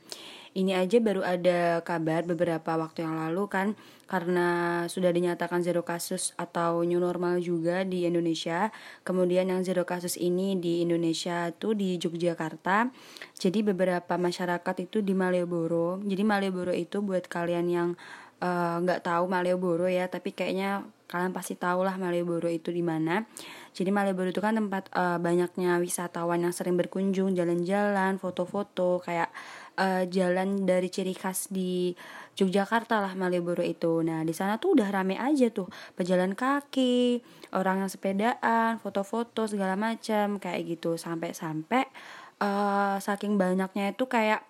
Ini 0.52 0.76
aja 0.76 1.00
baru 1.00 1.25
ada 1.25 1.80
kabar 1.80 2.28
beberapa 2.28 2.76
waktu 2.76 3.09
yang 3.09 3.16
lalu 3.16 3.49
kan 3.49 3.73
karena 4.04 4.85
sudah 4.85 5.09
dinyatakan 5.09 5.64
zero 5.64 5.80
kasus 5.80 6.37
atau 6.37 6.85
new 6.85 7.00
normal 7.00 7.40
juga 7.40 7.88
di 7.88 8.04
Indonesia. 8.04 8.68
Kemudian 9.00 9.49
yang 9.49 9.64
zero 9.64 9.88
kasus 9.88 10.21
ini 10.21 10.61
di 10.61 10.85
Indonesia 10.85 11.49
tuh 11.56 11.73
di 11.73 11.97
Yogyakarta. 11.97 12.92
Jadi 13.32 13.64
beberapa 13.64 14.21
masyarakat 14.21 14.76
itu 14.85 15.00
di 15.00 15.16
Malioboro. 15.16 16.04
Jadi 16.04 16.21
Malioboro 16.21 16.76
itu 16.76 17.00
buat 17.00 17.25
kalian 17.25 17.73
yang 17.73 17.88
eh, 18.44 18.76
nggak 18.85 19.00
uh, 19.00 19.04
tahu 19.09 19.25
Malioboro 19.32 19.88
ya, 19.88 20.12
tapi 20.12 20.37
kayaknya 20.37 20.85
kalian 21.09 21.32
pasti 21.32 21.56
tahu 21.56 21.80
lah 21.80 21.97
Malioboro 21.97 22.52
itu 22.52 22.68
di 22.68 22.85
mana. 22.85 23.25
Jadi 23.73 23.88
Malioboro 23.88 24.28
itu 24.28 24.44
kan 24.44 24.52
tempat 24.61 24.92
uh, 24.92 25.16
banyaknya 25.16 25.80
wisatawan 25.80 26.44
yang 26.44 26.52
sering 26.52 26.76
berkunjung, 26.76 27.32
jalan-jalan, 27.32 28.21
foto-foto, 28.21 29.00
kayak 29.00 29.32
uh, 29.76 30.05
jalan 30.09 30.64
dari 30.64 30.88
ciri 30.88 31.14
khas 31.17 31.49
di 31.52 31.93
Yogyakarta 32.33 33.00
lah 33.00 33.12
Malioboro 33.12 33.61
itu. 33.61 34.00
Nah 34.00 34.25
di 34.25 34.33
sana 34.33 34.57
tuh 34.57 34.76
udah 34.76 34.88
rame 34.88 35.21
aja 35.21 35.52
tuh 35.52 35.69
pejalan 35.95 36.33
kaki, 36.33 37.21
orang 37.52 37.85
yang 37.85 37.91
sepedaan, 37.93 38.81
foto-foto 38.81 39.45
segala 39.45 39.76
macam 39.76 40.41
kayak 40.41 40.64
gitu 40.64 40.97
sampai-sampai 40.97 41.85
uh, 42.41 42.97
saking 42.99 43.37
banyaknya 43.37 43.93
itu 43.93 44.09
kayak 44.09 44.43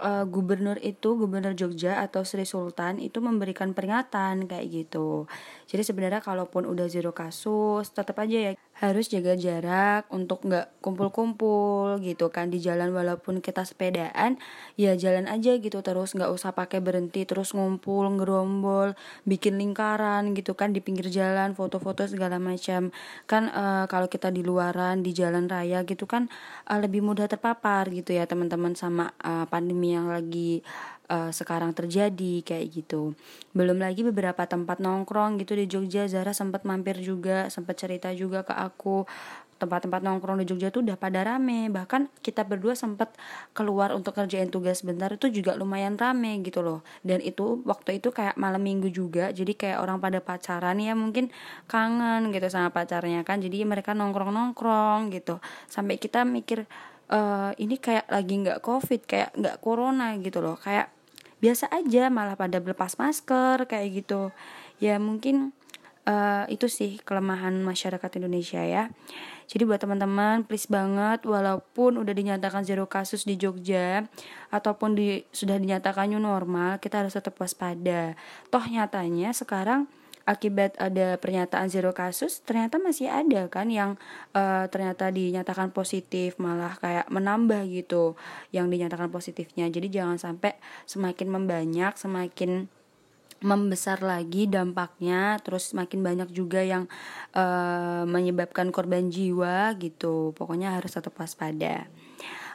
uh, 0.00 0.24
gubernur 0.26 0.80
itu 0.80 1.14
gubernur 1.14 1.52
Jogja 1.54 2.00
atau 2.02 2.24
Sri 2.24 2.48
Sultan 2.48 2.98
itu 2.98 3.20
memberikan 3.20 3.76
peringatan 3.76 4.48
kayak 4.48 4.66
gitu. 4.68 5.28
Jadi 5.68 5.82
sebenarnya 5.86 6.24
kalaupun 6.24 6.66
udah 6.66 6.88
zero 6.90 7.12
kasus 7.12 7.92
tetap 7.92 8.18
aja 8.18 8.50
ya 8.50 8.52
harus 8.80 9.12
jaga 9.12 9.36
jarak 9.36 10.08
untuk 10.08 10.40
nggak 10.48 10.80
kumpul-kumpul 10.80 12.00
gitu 12.00 12.32
kan. 12.32 12.48
Di 12.48 12.58
jalan 12.64 12.96
walaupun 12.96 13.44
kita 13.44 13.68
sepedaan 13.68 14.40
ya 14.80 14.96
jalan 14.96 15.28
aja 15.28 15.60
gitu 15.60 15.84
terus. 15.84 16.16
Nggak 16.16 16.32
usah 16.32 16.56
pakai 16.56 16.80
berhenti 16.80 17.28
terus 17.28 17.52
ngumpul 17.52 18.08
ngerombol 18.16 18.96
bikin 19.28 19.60
lingkaran 19.60 20.32
gitu 20.32 20.56
kan 20.56 20.72
di 20.72 20.80
pinggir 20.80 21.12
jalan 21.12 21.52
foto-foto 21.52 22.08
segala 22.08 22.40
macam. 22.40 22.88
Kan 23.28 23.52
uh, 23.52 23.84
kalau 23.86 24.08
kita 24.08 24.32
di 24.32 24.40
luaran 24.40 25.04
di 25.04 25.12
jalan 25.12 25.44
raya 25.44 25.84
gitu 25.84 26.08
kan 26.08 26.32
uh, 26.64 26.80
lebih 26.80 27.04
mudah 27.04 27.28
terpapar 27.28 27.92
gitu 27.92 28.16
ya 28.16 28.24
teman-teman 28.24 28.72
sama 28.72 29.12
uh, 29.20 29.44
pandemi 29.44 29.92
yang 29.92 30.08
lagi 30.08 30.64
uh, 31.10 31.30
sekarang 31.34 31.74
terjadi 31.74 32.46
kayak 32.46 32.70
gitu. 32.70 33.18
Belum 33.50 33.82
lagi 33.82 34.06
beberapa 34.06 34.46
tempat 34.46 34.78
nongkrong 34.78 35.42
gitu 35.42 35.58
di 35.58 35.66
Jogja 35.66 36.06
Zara 36.06 36.30
sempat 36.30 36.62
mampir 36.62 37.02
juga, 37.02 37.50
sempat 37.50 37.76
cerita 37.82 38.14
juga 38.14 38.46
ke 38.46 38.54
aku. 38.54 39.04
Tempat-tempat 39.60 40.00
nongkrong 40.00 40.40
di 40.40 40.48
Jogja 40.48 40.72
tuh 40.72 40.80
udah 40.80 40.96
pada 40.96 41.20
rame 41.20 41.68
bahkan 41.68 42.08
kita 42.24 42.48
berdua 42.48 42.72
sempat 42.72 43.12
keluar 43.52 43.92
untuk 43.92 44.16
kerjain 44.16 44.48
tugas 44.48 44.80
bentar 44.80 45.12
itu 45.12 45.28
juga 45.28 45.52
lumayan 45.52 46.00
rame 46.00 46.40
gitu 46.40 46.64
loh. 46.64 46.80
Dan 47.04 47.20
itu 47.20 47.60
waktu 47.68 48.00
itu 48.00 48.08
kayak 48.08 48.40
malam 48.40 48.64
minggu 48.64 48.88
juga 48.88 49.28
jadi 49.36 49.52
kayak 49.52 49.84
orang 49.84 50.00
pada 50.00 50.24
pacaran 50.24 50.80
ya 50.80 50.96
mungkin 50.96 51.28
kangen 51.68 52.32
gitu 52.32 52.48
sama 52.48 52.72
pacarnya 52.72 53.20
kan 53.20 53.44
jadi 53.44 53.68
mereka 53.68 53.92
nongkrong 53.92 54.32
nongkrong 54.32 55.12
gitu. 55.12 55.44
Sampai 55.68 56.00
kita 56.00 56.24
mikir 56.24 56.64
uh, 57.12 57.52
ini 57.60 57.76
kayak 57.76 58.08
lagi 58.08 58.40
nggak 58.40 58.64
covid 58.64 59.04
kayak 59.04 59.36
nggak 59.36 59.60
corona 59.60 60.16
gitu 60.24 60.40
loh. 60.40 60.56
Kayak 60.56 60.88
biasa 61.40 61.72
aja 61.72 62.12
malah 62.12 62.36
pada 62.36 62.60
lepas 62.60 63.00
masker 63.00 63.64
kayak 63.66 64.04
gitu. 64.04 64.30
Ya 64.80 65.00
mungkin 65.00 65.56
uh, 66.04 66.44
itu 66.48 66.68
sih 66.68 67.00
kelemahan 67.02 67.60
masyarakat 67.64 68.10
Indonesia 68.20 68.62
ya. 68.62 68.92
Jadi 69.50 69.66
buat 69.66 69.82
teman-teman 69.82 70.46
please 70.46 70.70
banget 70.70 71.26
walaupun 71.26 71.98
udah 71.98 72.14
dinyatakan 72.14 72.62
zero 72.62 72.86
kasus 72.86 73.26
di 73.26 73.34
Jogja 73.34 74.06
ataupun 74.54 74.94
di 74.94 75.26
sudah 75.34 75.58
dinyatakan 75.58 76.14
new 76.14 76.22
normal 76.22 76.78
kita 76.78 77.02
harus 77.02 77.18
tetap 77.18 77.34
waspada. 77.42 78.14
Toh 78.52 78.62
nyatanya 78.62 79.34
sekarang 79.34 79.90
akibat 80.30 80.78
ada 80.78 81.18
pernyataan 81.18 81.66
zero 81.66 81.90
kasus 81.90 82.46
ternyata 82.46 82.78
masih 82.78 83.10
ada 83.10 83.50
kan 83.50 83.66
yang 83.66 83.98
uh, 84.30 84.70
ternyata 84.70 85.10
dinyatakan 85.10 85.74
positif 85.74 86.38
malah 86.38 86.78
kayak 86.78 87.10
menambah 87.10 87.66
gitu 87.66 88.14
yang 88.54 88.70
dinyatakan 88.70 89.10
positifnya. 89.10 89.66
Jadi 89.66 89.90
jangan 89.90 90.22
sampai 90.22 90.54
semakin 90.86 91.26
membanyak 91.34 91.98
semakin 91.98 92.70
membesar 93.40 94.04
lagi 94.04 94.44
dampaknya 94.46 95.40
terus 95.40 95.72
semakin 95.72 96.04
banyak 96.04 96.28
juga 96.30 96.60
yang 96.60 96.86
uh, 97.34 98.06
menyebabkan 98.06 98.70
korban 98.70 99.10
jiwa 99.10 99.74
gitu. 99.82 100.30
Pokoknya 100.38 100.78
harus 100.78 100.94
tetap 100.94 101.18
waspada 101.18 101.90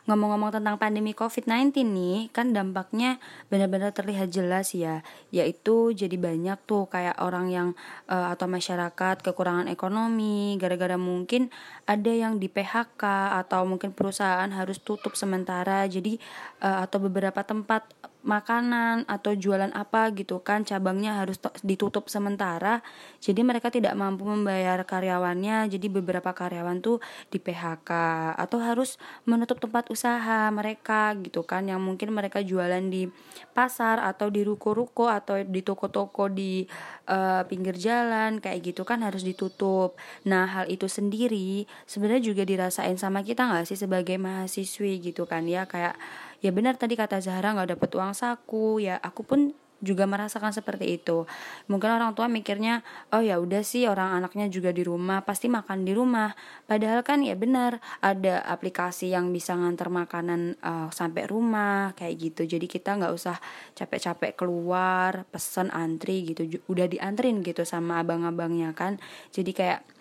ngomong-ngomong 0.05 0.53
tentang 0.53 0.77
pandemi 0.77 1.17
COVID-19 1.17 1.81
nih, 1.81 2.17
kan 2.29 2.53
dampaknya 2.53 3.17
benar-benar 3.49 3.89
terlihat 3.89 4.29
jelas 4.29 4.77
ya, 4.77 5.01
yaitu 5.33 5.97
jadi 5.97 6.13
banyak 6.13 6.61
tuh 6.69 6.85
kayak 6.85 7.17
orang 7.21 7.49
yang 7.49 7.67
uh, 8.05 8.29
atau 8.33 8.45
masyarakat 8.45 9.25
kekurangan 9.25 9.65
ekonomi 9.65 10.57
gara-gara 10.61 10.97
mungkin 10.97 11.49
ada 11.85 12.11
yang 12.11 12.41
di 12.41 12.49
PHK 12.49 13.03
atau 13.45 13.61
mungkin 13.69 13.93
perusahaan 13.93 14.49
harus 14.49 14.81
tutup 14.81 15.13
sementara. 15.13 15.85
Jadi 15.85 16.17
uh, 16.65 16.81
atau 16.85 16.97
beberapa 16.97 17.45
tempat 17.45 17.85
makanan 18.25 19.05
atau 19.05 19.37
jualan 19.37 19.69
apa 19.77 20.09
gitu 20.17 20.41
kan 20.41 20.65
cabangnya 20.65 21.21
harus 21.21 21.37
ditutup 21.61 22.09
sementara. 22.09 22.81
Jadi 23.21 23.45
mereka 23.45 23.69
tidak 23.69 23.93
mampu 23.93 24.25
membayar 24.25 24.81
karyawannya. 24.81 25.69
Jadi 25.69 25.87
beberapa 25.93 26.33
karyawan 26.33 26.81
tuh 26.81 26.97
di 27.29 27.37
PHK 27.37 27.91
atau 28.33 28.57
harus 28.57 28.97
menutup 29.29 29.61
tempat 29.61 29.93
usaha 29.93 30.49
mereka 30.49 31.13
gitu 31.21 31.45
kan 31.45 31.69
yang 31.69 31.79
mungkin 31.79 32.11
mereka 32.11 32.41
jualan 32.41 32.81
di 32.89 33.07
pasar 33.53 34.01
atau 34.01 34.33
di 34.33 34.41
ruko-ruko 34.41 35.05
atau 35.05 35.45
di 35.45 35.61
toko-toko 35.61 36.25
di 36.27 36.65
uh, 37.05 37.45
pinggir 37.45 37.77
jalan 37.77 38.41
kayak 38.41 38.73
gitu 38.73 38.81
kan 38.81 39.05
harus 39.05 39.21
ditutup. 39.21 40.01
Nah 40.25 40.49
hal 40.49 40.65
itu 40.73 40.89
sendiri 40.89 41.69
sebenarnya 41.83 42.31
juga 42.31 42.43
dirasain 42.47 42.95
sama 42.95 43.21
kita 43.21 43.45
nggak 43.45 43.67
sih 43.67 43.77
sebagai 43.77 44.15
mahasiswi 44.15 45.03
gitu 45.03 45.27
kan? 45.27 45.43
Ya 45.45 45.67
kayak 45.67 45.99
ya 46.39 46.51
benar 46.55 46.79
tadi 46.79 46.95
kata 46.95 47.19
Zahra 47.19 47.51
nggak 47.55 47.75
dapet 47.75 47.91
uang 47.93 48.15
saku. 48.15 48.79
Ya 48.79 48.95
aku 49.03 49.27
pun 49.27 49.51
juga 49.83 50.07
merasakan 50.07 50.55
seperti 50.55 50.97
itu. 50.97 51.29
Mungkin 51.67 51.89
orang 51.93 52.15
tua 52.15 52.31
mikirnya 52.31 52.81
oh 53.11 53.19
ya 53.19 53.37
udah 53.37 53.61
sih 53.61 53.85
orang 53.85 54.17
anaknya 54.17 54.47
juga 54.47 54.71
di 54.71 54.81
rumah 54.81 55.21
pasti 55.21 55.51
makan 55.51 55.83
di 55.83 55.93
rumah. 55.93 56.31
Padahal 56.65 57.03
kan 57.03 57.21
ya 57.21 57.35
benar 57.35 57.77
ada 57.99 58.41
aplikasi 58.47 59.11
yang 59.11 59.29
bisa 59.29 59.53
ngantar 59.53 59.91
makanan 59.91 60.57
uh, 60.63 60.89
sampai 60.89 61.27
rumah 61.27 61.91
kayak 61.93 62.15
gitu. 62.17 62.57
Jadi 62.57 62.65
kita 62.65 62.95
nggak 62.95 63.13
usah 63.13 63.37
capek-capek 63.75 64.33
keluar 64.33 65.27
pesen 65.29 65.69
antri 65.69 66.33
gitu. 66.33 66.47
Udah 66.71 66.87
diantrin 66.87 67.43
gitu 67.43 67.61
sama 67.67 68.01
abang-abangnya 68.01 68.71
kan. 68.73 68.97
Jadi 69.29 69.51
kayak 69.51 69.94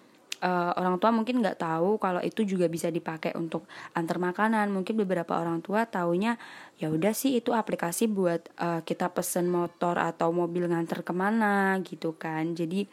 uh, 0.44 0.76
orang 0.76 1.00
tua 1.00 1.10
mungkin 1.10 1.40
nggak 1.40 1.58
tahu 1.64 1.96
kalau 1.96 2.20
itu 2.20 2.44
juga 2.44 2.68
bisa 2.68 2.92
dipakai 2.92 3.32
untuk 3.34 3.64
antar 3.96 4.20
makanan. 4.20 4.68
Mungkin 4.68 5.00
beberapa 5.00 5.40
orang 5.40 5.64
tua 5.64 5.88
taunya 5.88 6.36
ya 6.76 6.92
udah 6.92 7.16
sih 7.16 7.40
itu 7.40 7.56
aplikasi 7.56 8.06
buat 8.12 8.52
uh, 8.60 8.84
kita 8.84 9.08
pesen 9.16 9.48
motor 9.48 9.96
atau 9.96 10.30
mobil 10.30 10.68
nganter 10.68 11.00
ke 11.00 11.16
mana 11.16 11.80
gitu 11.80 12.14
kan. 12.20 12.52
Jadi 12.52 12.84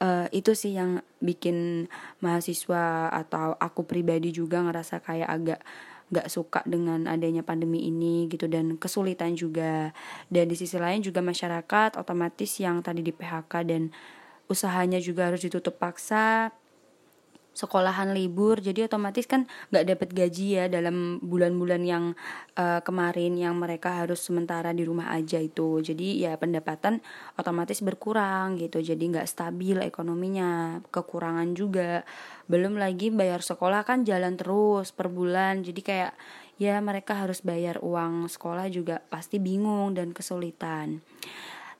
uh, 0.00 0.26
itu 0.32 0.56
sih 0.56 0.72
yang 0.74 1.04
bikin 1.20 1.86
mahasiswa 2.24 3.12
atau 3.12 3.54
aku 3.60 3.84
pribadi 3.84 4.32
juga 4.32 4.64
ngerasa 4.64 5.04
kayak 5.04 5.28
agak 5.28 5.60
nggak 6.06 6.30
suka 6.30 6.62
dengan 6.62 7.10
adanya 7.10 7.42
pandemi 7.42 7.90
ini 7.90 8.30
gitu 8.30 8.48
dan 8.48 8.80
kesulitan 8.80 9.36
juga. 9.36 9.92
Dan 10.32 10.48
di 10.48 10.56
sisi 10.56 10.80
lain 10.80 11.04
juga 11.04 11.20
masyarakat 11.20 12.00
otomatis 12.00 12.50
yang 12.62 12.80
tadi 12.80 13.04
di 13.04 13.12
PHK 13.12 13.52
dan 13.66 13.92
usahanya 14.46 15.02
juga 15.02 15.26
harus 15.26 15.42
ditutup 15.42 15.74
paksa 15.82 16.54
sekolahan 17.56 18.12
libur 18.12 18.60
jadi 18.60 18.84
otomatis 18.84 19.24
kan 19.24 19.48
nggak 19.72 19.96
dapat 19.96 20.08
gaji 20.12 20.46
ya 20.60 20.64
dalam 20.68 21.16
bulan-bulan 21.24 21.82
yang 21.88 22.04
uh, 22.60 22.84
kemarin 22.84 23.40
yang 23.40 23.56
mereka 23.56 24.04
harus 24.04 24.20
sementara 24.20 24.76
di 24.76 24.84
rumah 24.84 25.08
aja 25.16 25.40
itu. 25.40 25.80
Jadi 25.80 26.20
ya 26.20 26.36
pendapatan 26.36 27.00
otomatis 27.40 27.80
berkurang 27.80 28.60
gitu 28.60 28.84
jadi 28.84 29.00
nggak 29.00 29.24
stabil 29.24 29.80
ekonominya 29.80 30.84
kekurangan 30.92 31.56
juga. 31.56 32.04
Belum 32.44 32.76
lagi 32.76 33.08
bayar 33.08 33.40
sekolah 33.40 33.88
kan 33.88 34.04
jalan 34.04 34.36
terus 34.36 34.92
per 34.92 35.08
bulan 35.08 35.64
jadi 35.64 35.80
kayak 35.80 36.12
ya 36.60 36.76
mereka 36.84 37.16
harus 37.16 37.40
bayar 37.40 37.80
uang 37.80 38.28
sekolah 38.28 38.68
juga 38.72 39.00
pasti 39.08 39.36
bingung 39.36 39.92
dan 39.96 40.12
kesulitan 40.12 41.04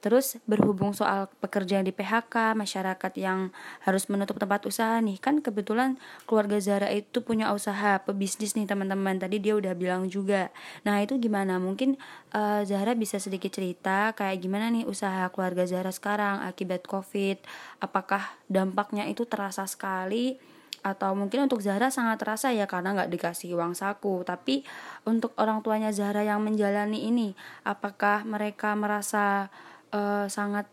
Terus 0.05 0.39
berhubung 0.45 0.93
soal 0.93 1.27
pekerjaan 1.41 1.85
di 1.85 1.93
PHK, 1.93 2.55
masyarakat 2.55 3.13
yang 3.19 3.51
harus 3.83 4.07
menutup 4.07 4.37
tempat 4.37 4.63
usaha 4.69 5.01
nih, 5.03 5.19
kan 5.19 5.41
kebetulan 5.43 5.99
keluarga 6.29 6.61
Zara 6.61 6.93
itu 6.93 7.25
punya 7.25 7.51
usaha 7.51 7.99
pebisnis 8.05 8.55
nih 8.55 8.69
teman-teman. 8.69 9.19
Tadi 9.19 9.41
dia 9.43 9.57
udah 9.57 9.73
bilang 9.75 10.07
juga. 10.07 10.55
Nah 10.85 11.01
itu 11.03 11.17
gimana? 11.17 11.57
Mungkin 11.57 11.97
uh, 12.37 12.63
Zahra 12.63 12.93
bisa 12.95 13.17
sedikit 13.17 13.51
cerita 13.51 14.13
kayak 14.15 14.39
gimana 14.41 14.69
nih 14.71 14.85
usaha 14.85 15.29
keluarga 15.33 15.65
Zara 15.65 15.91
sekarang 15.91 16.45
akibat 16.45 16.85
COVID. 16.85 17.43
Apakah 17.83 18.37
dampaknya 18.47 19.09
itu 19.09 19.25
terasa 19.25 19.65
sekali? 19.67 20.57
atau 20.87 21.19
mungkin 21.19 21.51
untuk 21.51 21.59
Zahra 21.59 21.91
sangat 21.91 22.23
terasa 22.23 22.55
ya 22.55 22.71
karena 22.71 22.95
nggak 22.95 23.11
dikasih 23.11 23.59
uang 23.59 23.75
saku 23.75 24.23
tapi 24.23 24.63
untuk 25.03 25.35
orang 25.35 25.59
tuanya 25.59 25.91
Zahra 25.91 26.23
yang 26.23 26.39
menjalani 26.47 27.11
ini 27.11 27.35
apakah 27.67 28.23
mereka 28.23 28.71
merasa 28.79 29.51
uh, 29.93 30.27
sangat 30.27 30.67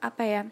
apa 0.00 0.22
ya 0.24 0.42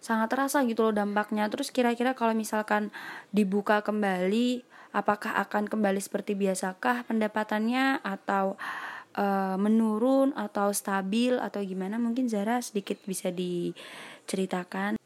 sangat 0.00 0.32
terasa 0.32 0.64
gitu 0.64 0.88
loh 0.88 0.94
dampaknya. 0.96 1.46
Terus 1.52 1.68
kira-kira 1.70 2.16
kalau 2.16 2.32
misalkan 2.32 2.88
dibuka 3.30 3.84
kembali 3.84 4.64
apakah 4.96 5.36
akan 5.46 5.68
kembali 5.70 6.00
seperti 6.00 6.34
biasakah 6.34 7.06
pendapatannya? 7.06 8.00
Atau 8.02 8.56
uh, 9.14 9.56
menurun 9.60 10.32
atau 10.34 10.72
stabil 10.72 11.36
atau 11.36 11.60
gimana? 11.62 12.00
Mungkin 12.00 12.26
Zara 12.32 12.58
sedikit 12.64 12.98
bisa 13.04 13.28
diceritakan. 13.30 14.96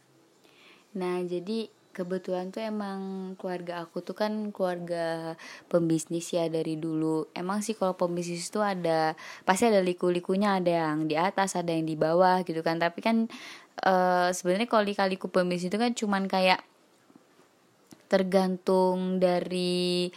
Nah 0.95 1.17
jadi 1.27 1.69
kebetulan 1.95 2.51
tuh 2.51 2.61
emang 2.61 3.33
keluarga 3.39 3.87
aku 3.87 4.03
tuh 4.03 4.19
kan 4.19 4.51
keluarga 4.51 5.39
pembisnis 5.71 6.35
ya 6.35 6.51
dari 6.51 6.75
dulu. 6.75 7.31
Emang 7.33 7.63
sih 7.63 7.79
kalau 7.79 7.95
pembisnis 7.95 8.51
tuh 8.51 8.67
ada 8.67 9.15
pasti 9.47 9.71
ada 9.71 9.79
liku-likunya 9.79 10.59
ada 10.59 10.91
yang 10.91 11.07
di 11.07 11.15
atas 11.15 11.55
ada 11.55 11.71
yang 11.71 11.87
di 11.87 11.95
bawah 11.95 12.43
gitu 12.43 12.61
kan. 12.67 12.83
Tapi 12.83 12.99
kan 12.99 13.31
uh, 13.87 14.29
sebenarnya 14.35 14.67
kalau 14.67 14.85
liku 14.85 15.31
pembisnis 15.31 15.71
itu 15.71 15.79
kan 15.79 15.95
cuman 15.95 16.27
kayak 16.27 16.61
tergantung 18.11 19.23
dari 19.23 20.13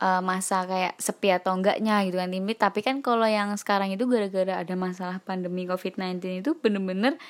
uh, 0.00 0.20
masa 0.24 0.64
kayak 0.64 0.96
sepi 0.96 1.30
atau 1.30 1.54
enggaknya 1.54 2.02
gitu 2.08 2.16
kan 2.18 2.32
timit 2.32 2.58
tapi 2.58 2.80
kan 2.80 3.04
kalau 3.04 3.28
yang 3.28 3.54
sekarang 3.54 3.92
itu 3.92 4.08
gara-gara 4.08 4.64
ada 4.64 4.74
masalah 4.74 5.20
pandemi 5.22 5.68
covid-19 5.68 6.42
itu 6.42 6.50
bener-bener 6.58 7.20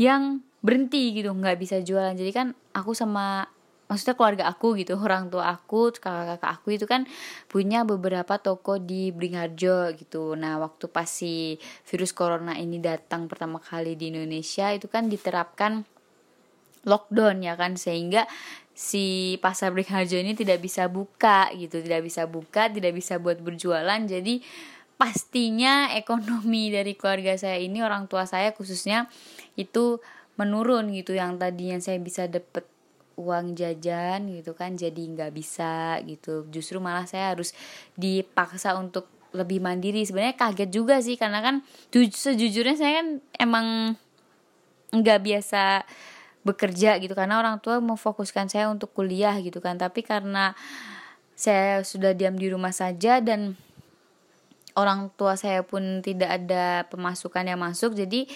yang 0.00 0.44
berhenti 0.66 1.14
gitu 1.14 1.30
nggak 1.30 1.56
bisa 1.62 1.78
jualan. 1.78 2.18
Jadi 2.18 2.30
kan 2.34 2.50
aku 2.74 2.90
sama 2.90 3.46
maksudnya 3.86 4.18
keluarga 4.18 4.44
aku 4.50 4.74
gitu 4.74 4.98
orang 4.98 5.30
tua 5.30 5.54
aku 5.54 5.94
kakak-kakak 5.94 6.50
aku 6.50 6.74
itu 6.74 6.86
kan 6.90 7.06
punya 7.46 7.86
beberapa 7.86 8.42
toko 8.42 8.82
di 8.82 9.14
Bringharjo 9.14 9.94
gitu. 9.94 10.34
Nah 10.34 10.58
waktu 10.58 10.90
pas 10.90 11.06
si 11.06 11.54
virus 11.86 12.10
corona 12.10 12.58
ini 12.58 12.82
datang 12.82 13.30
pertama 13.30 13.62
kali 13.62 13.94
di 13.94 14.10
Indonesia 14.10 14.74
itu 14.74 14.90
kan 14.90 15.06
diterapkan 15.06 15.86
lockdown 16.86 17.42
ya 17.46 17.54
kan 17.54 17.78
sehingga 17.78 18.26
si 18.74 19.38
pasar 19.38 19.70
Bringharjo 19.70 20.18
ini 20.18 20.34
tidak 20.34 20.58
bisa 20.62 20.90
buka 20.90 21.50
gitu 21.54 21.78
tidak 21.78 22.02
bisa 22.10 22.26
buka 22.26 22.66
tidak 22.66 22.90
bisa 22.90 23.22
buat 23.22 23.38
berjualan. 23.38 24.02
Jadi 24.02 24.42
pastinya 24.98 25.94
ekonomi 25.94 26.68
dari 26.76 26.98
keluarga 26.98 27.38
saya 27.38 27.62
ini 27.62 27.86
orang 27.86 28.10
tua 28.10 28.26
saya 28.26 28.50
khususnya 28.50 29.06
itu 29.54 30.02
menurun 30.36 30.92
gitu 30.92 31.16
yang 31.16 31.40
tadinya 31.40 31.80
saya 31.80 32.00
bisa 32.00 32.28
dapet 32.28 32.64
uang 33.16 33.56
jajan 33.56 34.28
gitu 34.28 34.52
kan 34.52 34.76
jadi 34.76 34.96
nggak 34.96 35.32
bisa 35.32 36.00
gitu. 36.04 36.44
Justru 36.52 36.78
malah 36.78 37.08
saya 37.08 37.32
harus 37.32 37.56
dipaksa 37.96 38.76
untuk 38.76 39.08
lebih 39.32 39.60
mandiri. 39.60 40.04
Sebenarnya 40.04 40.36
kaget 40.36 40.70
juga 40.70 41.00
sih 41.00 41.16
karena 41.16 41.40
kan 41.40 41.64
sejujurnya 41.92 42.76
saya 42.76 42.92
kan 43.02 43.08
emang 43.40 43.66
nggak 44.92 45.20
biasa 45.24 45.84
bekerja 46.46 47.02
gitu 47.02 47.18
karena 47.18 47.42
orang 47.42 47.58
tua 47.58 47.82
memfokuskan 47.82 48.46
saya 48.46 48.70
untuk 48.70 48.92
kuliah 48.92 49.34
gitu 49.40 49.58
kan. 49.58 49.80
Tapi 49.80 50.04
karena 50.04 50.52
saya 51.36 51.84
sudah 51.84 52.16
diam 52.16 52.36
di 52.36 52.48
rumah 52.48 52.72
saja 52.72 53.20
dan 53.20 53.56
orang 54.76 55.08
tua 55.16 55.34
saya 55.40 55.64
pun 55.64 56.04
tidak 56.04 56.44
ada 56.44 56.84
pemasukan 56.92 57.44
yang 57.48 57.60
masuk 57.60 57.96
jadi 57.96 58.28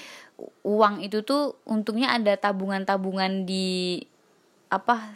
uang 0.65 1.05
itu 1.05 1.21
tuh 1.27 1.59
untungnya 1.69 2.17
ada 2.17 2.37
tabungan-tabungan 2.37 3.45
di 3.45 4.01
apa 4.71 5.13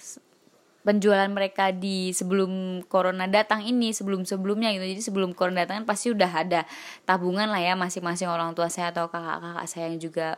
penjualan 0.84 1.32
mereka 1.32 1.72
di 1.72 2.12
sebelum 2.12 2.84
corona 2.84 3.24
datang 3.24 3.64
ini 3.64 3.96
sebelum 3.96 4.28
sebelumnya 4.28 4.68
gitu. 4.76 4.84
Jadi 4.84 5.02
sebelum 5.02 5.32
corona 5.32 5.64
datang 5.64 5.82
kan 5.82 5.86
pasti 5.88 6.12
udah 6.12 6.28
ada 6.28 6.68
tabungan 7.08 7.48
lah 7.48 7.58
ya 7.58 7.72
masing-masing 7.74 8.28
orang 8.28 8.52
tua 8.52 8.68
saya 8.68 8.92
atau 8.92 9.08
kakak-kakak 9.08 9.66
saya 9.66 9.88
yang 9.88 9.98
juga 9.98 10.36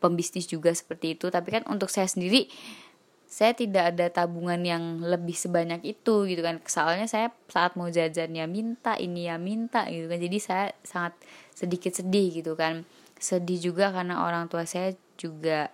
pembisnis 0.00 0.48
juga 0.48 0.72
seperti 0.72 1.20
itu. 1.20 1.28
Tapi 1.28 1.60
kan 1.60 1.62
untuk 1.68 1.92
saya 1.92 2.08
sendiri 2.08 2.48
saya 3.26 3.52
tidak 3.52 3.92
ada 3.92 4.08
tabungan 4.08 4.62
yang 4.64 5.04
lebih 5.04 5.36
sebanyak 5.36 5.84
itu 5.84 6.24
gitu 6.24 6.40
kan. 6.40 6.56
Soalnya 6.64 7.04
saya 7.04 7.28
saat 7.52 7.76
mau 7.76 7.92
jajan 7.92 8.32
ya 8.32 8.48
minta 8.48 8.96
ini 8.96 9.28
ya 9.28 9.36
minta 9.36 9.84
gitu 9.92 10.08
kan. 10.08 10.16
Jadi 10.16 10.38
saya 10.40 10.72
sangat 10.80 11.20
sedikit 11.52 11.92
sedih 11.92 12.32
gitu 12.32 12.56
kan 12.56 12.88
sedih 13.16 13.72
juga 13.72 13.92
karena 13.92 14.24
orang 14.24 14.48
tua 14.48 14.68
saya 14.68 14.92
juga 15.16 15.72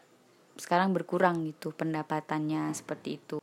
sekarang 0.56 0.94
berkurang 0.94 1.42
gitu 1.48 1.74
pendapatannya 1.74 2.70
seperti 2.76 3.08
itu. 3.18 3.36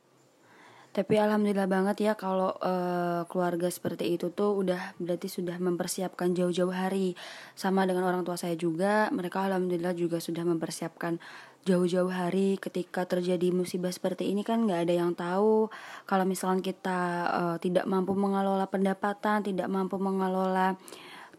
Tapi 0.90 1.22
alhamdulillah 1.22 1.70
banget 1.70 2.02
ya 2.02 2.12
kalau 2.18 2.50
uh, 2.58 3.22
keluarga 3.30 3.70
seperti 3.70 4.18
itu 4.18 4.34
tuh 4.34 4.58
udah 4.58 4.98
berarti 4.98 5.30
sudah 5.30 5.54
mempersiapkan 5.62 6.34
jauh-jauh 6.34 6.74
hari. 6.74 7.14
Sama 7.54 7.86
dengan 7.86 8.10
orang 8.10 8.26
tua 8.26 8.34
saya 8.34 8.58
juga 8.58 9.06
mereka 9.14 9.46
alhamdulillah 9.46 9.94
juga 9.94 10.18
sudah 10.18 10.42
mempersiapkan 10.42 11.22
jauh-jauh 11.62 12.10
hari 12.10 12.58
ketika 12.58 13.06
terjadi 13.06 13.54
musibah 13.54 13.94
seperti 13.94 14.34
ini 14.34 14.42
kan 14.42 14.66
nggak 14.66 14.90
ada 14.90 14.94
yang 14.98 15.14
tahu. 15.14 15.70
Kalau 16.10 16.26
misalkan 16.26 16.58
kita 16.58 16.98
uh, 17.30 17.56
tidak 17.62 17.86
mampu 17.86 18.18
mengelola 18.18 18.66
pendapatan 18.66 19.46
tidak 19.46 19.70
mampu 19.70 19.94
mengelola 19.94 20.74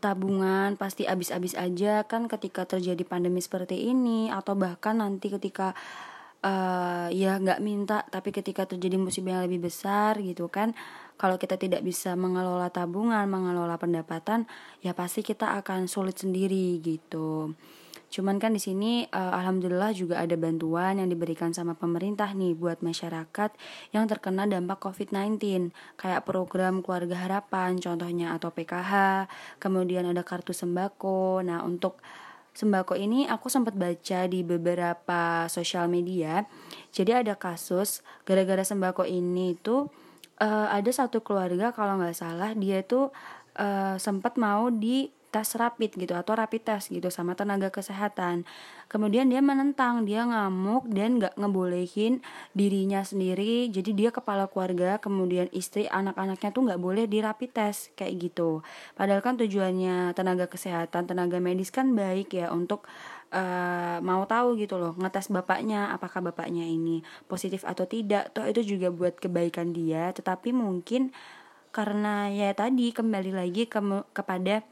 tabungan 0.02 0.74
pasti 0.82 1.06
habis-habis 1.06 1.54
aja 1.54 2.02
kan 2.10 2.26
ketika 2.26 2.66
terjadi 2.66 3.06
pandemi 3.06 3.40
seperti 3.40 3.94
ini 3.94 4.34
atau 4.34 4.58
bahkan 4.58 4.98
nanti 4.98 5.30
ketika 5.30 5.78
uh, 6.42 7.08
ya 7.14 7.38
nggak 7.38 7.62
minta 7.62 8.02
tapi 8.10 8.34
ketika 8.34 8.66
terjadi 8.66 8.98
musibah 8.98 9.38
yang 9.38 9.46
lebih 9.46 9.70
besar 9.70 10.18
gitu 10.18 10.50
kan. 10.50 10.74
Kalau 11.22 11.38
kita 11.38 11.54
tidak 11.62 11.86
bisa 11.86 12.18
mengelola 12.18 12.74
tabungan 12.74 13.30
mengelola 13.30 13.78
pendapatan 13.78 14.50
ya 14.82 14.98
pasti 14.98 15.22
kita 15.22 15.54
akan 15.62 15.86
sulit 15.86 16.18
sendiri 16.18 16.82
gitu 16.82 17.54
cuman 18.12 18.38
kan 18.38 18.52
di 18.52 18.60
sini 18.60 19.08
uh, 19.08 19.32
alhamdulillah 19.40 19.96
juga 19.96 20.20
ada 20.20 20.36
bantuan 20.36 21.00
yang 21.00 21.08
diberikan 21.08 21.56
sama 21.56 21.80
pemerintah 21.80 22.28
nih 22.36 22.54
buat 22.54 22.84
masyarakat 22.84 23.56
yang 23.96 24.06
terkena 24.12 24.44
dampak 24.46 24.84
COVID-19 24.84 25.72
kayak 25.96 26.28
program 26.28 26.84
keluarga 26.84 27.24
harapan 27.24 27.80
contohnya 27.80 28.36
atau 28.36 28.52
PKH 28.52 29.26
kemudian 29.64 30.04
ada 30.12 30.28
kartu 30.28 30.52
sembako 30.52 31.40
nah 31.48 31.64
untuk 31.64 32.04
sembako 32.52 33.00
ini 33.00 33.32
aku 33.32 33.48
sempat 33.48 33.80
baca 33.80 34.28
di 34.28 34.44
beberapa 34.44 35.48
sosial 35.48 35.88
media. 35.88 36.44
Jadi 36.92 37.16
ada 37.16 37.40
kasus 37.40 38.04
gara-gara 38.28 38.60
sembako 38.60 39.08
ini 39.08 39.56
tuh 39.56 39.88
uh, 40.44 40.68
ada 40.68 40.92
satu 40.92 41.24
keluarga 41.24 41.72
kalau 41.72 42.02
nggak 42.02 42.18
salah 42.18 42.52
dia 42.58 42.84
tuh 42.84 43.14
uh, 43.56 43.96
sempat 43.96 44.36
mau 44.36 44.68
di 44.68 45.08
tes 45.32 45.48
rapid 45.56 45.96
gitu 45.96 46.12
atau 46.12 46.36
rapid 46.36 46.62
test 46.68 46.92
gitu 46.92 47.08
sama 47.08 47.34
tenaga 47.40 47.72
kesehatan. 47.72 48.44
Kemudian 48.92 49.32
dia 49.32 49.40
menentang 49.40 50.04
dia 50.04 50.28
ngamuk 50.28 50.92
dan 50.92 51.18
nggak 51.24 51.40
ngebolehin 51.40 52.20
dirinya 52.52 53.00
sendiri. 53.08 53.72
Jadi 53.72 53.96
dia 53.96 54.12
kepala 54.12 54.52
keluarga 54.52 55.00
kemudian 55.00 55.48
istri 55.56 55.88
anak-anaknya 55.88 56.52
tuh 56.52 56.62
nggak 56.68 56.82
boleh 56.84 57.08
di 57.08 57.24
rapid 57.24 57.52
test 57.56 57.96
kayak 57.96 58.20
gitu. 58.20 58.60
Padahal 59.00 59.24
kan 59.24 59.40
tujuannya 59.40 60.12
tenaga 60.12 60.52
kesehatan 60.52 61.08
tenaga 61.08 61.40
medis 61.40 61.72
kan 61.72 61.96
baik 61.96 62.36
ya 62.36 62.52
untuk 62.52 62.84
uh, 63.32 64.04
mau 64.04 64.28
tahu 64.28 64.60
gitu 64.60 64.76
loh 64.76 65.00
ngetes 65.00 65.32
bapaknya 65.32 65.96
apakah 65.96 66.20
bapaknya 66.20 66.68
ini 66.68 67.00
positif 67.32 67.64
atau 67.64 67.88
tidak. 67.88 68.36
Toh 68.36 68.44
itu 68.44 68.76
juga 68.76 68.92
buat 68.92 69.16
kebaikan 69.16 69.72
dia 69.72 70.12
tetapi 70.12 70.52
mungkin 70.52 71.16
karena 71.72 72.28
ya 72.28 72.52
tadi 72.52 72.92
kembali 72.92 73.32
lagi 73.32 73.64
ke 73.72 73.80
kepada 74.12 74.68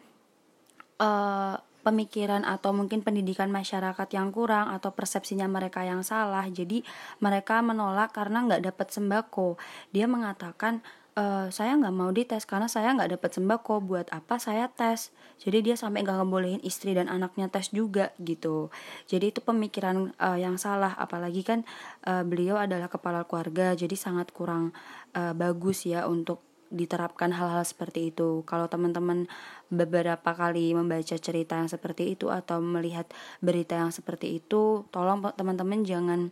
uh, 1.00 1.58
pemikiran 1.82 2.44
atau 2.44 2.76
mungkin 2.76 3.02
pendidikan 3.02 3.50
masyarakat 3.50 4.08
yang 4.12 4.30
kurang 4.36 4.70
atau 4.70 4.92
persepsinya 4.92 5.48
mereka 5.48 5.82
yang 5.88 6.04
salah. 6.04 6.46
Jadi 6.46 6.84
mereka 7.24 7.64
menolak 7.64 8.12
karena 8.12 8.44
nggak 8.46 8.62
dapat 8.70 8.88
sembako. 8.92 9.56
Dia 9.96 10.06
mengatakan 10.06 10.84
e, 11.16 11.48
saya 11.50 11.80
nggak 11.80 11.96
mau 11.96 12.12
dites 12.12 12.44
karena 12.44 12.68
saya 12.68 12.92
nggak 12.94 13.18
dapat 13.18 13.32
sembako. 13.32 13.80
Buat 13.80 14.12
apa 14.12 14.38
saya 14.38 14.68
tes? 14.68 15.16
Jadi 15.40 15.72
dia 15.72 15.76
sampai 15.80 16.04
nggak 16.04 16.20
ngebolehin 16.20 16.62
istri 16.68 16.92
dan 16.92 17.08
anaknya 17.08 17.48
tes 17.48 17.72
juga 17.72 18.12
gitu. 18.20 18.70
Jadi 19.08 19.32
itu 19.32 19.40
pemikiran 19.40 20.12
uh, 20.20 20.36
yang 20.36 20.60
salah. 20.60 21.00
Apalagi 21.00 21.48
kan 21.48 21.64
uh, 22.04 22.28
beliau 22.28 22.60
adalah 22.60 22.92
kepala 22.92 23.24
keluarga 23.24 23.72
jadi 23.72 23.96
sangat 23.96 24.36
kurang 24.36 24.76
uh, 25.16 25.32
bagus 25.32 25.88
ya 25.88 26.12
untuk 26.12 26.49
diterapkan 26.70 27.34
hal-hal 27.34 27.66
seperti 27.66 28.14
itu. 28.14 28.46
Kalau 28.46 28.70
teman-teman 28.70 29.26
beberapa 29.70 30.34
kali 30.34 30.74
membaca 30.74 31.18
cerita 31.18 31.58
yang 31.58 31.70
seperti 31.70 32.14
itu 32.18 32.30
atau 32.30 32.62
melihat 32.62 33.10
berita 33.42 33.78
yang 33.78 33.94
seperti 33.94 34.42
itu, 34.42 34.86
tolong 34.94 35.22
teman-teman 35.34 35.86
jangan 35.86 36.30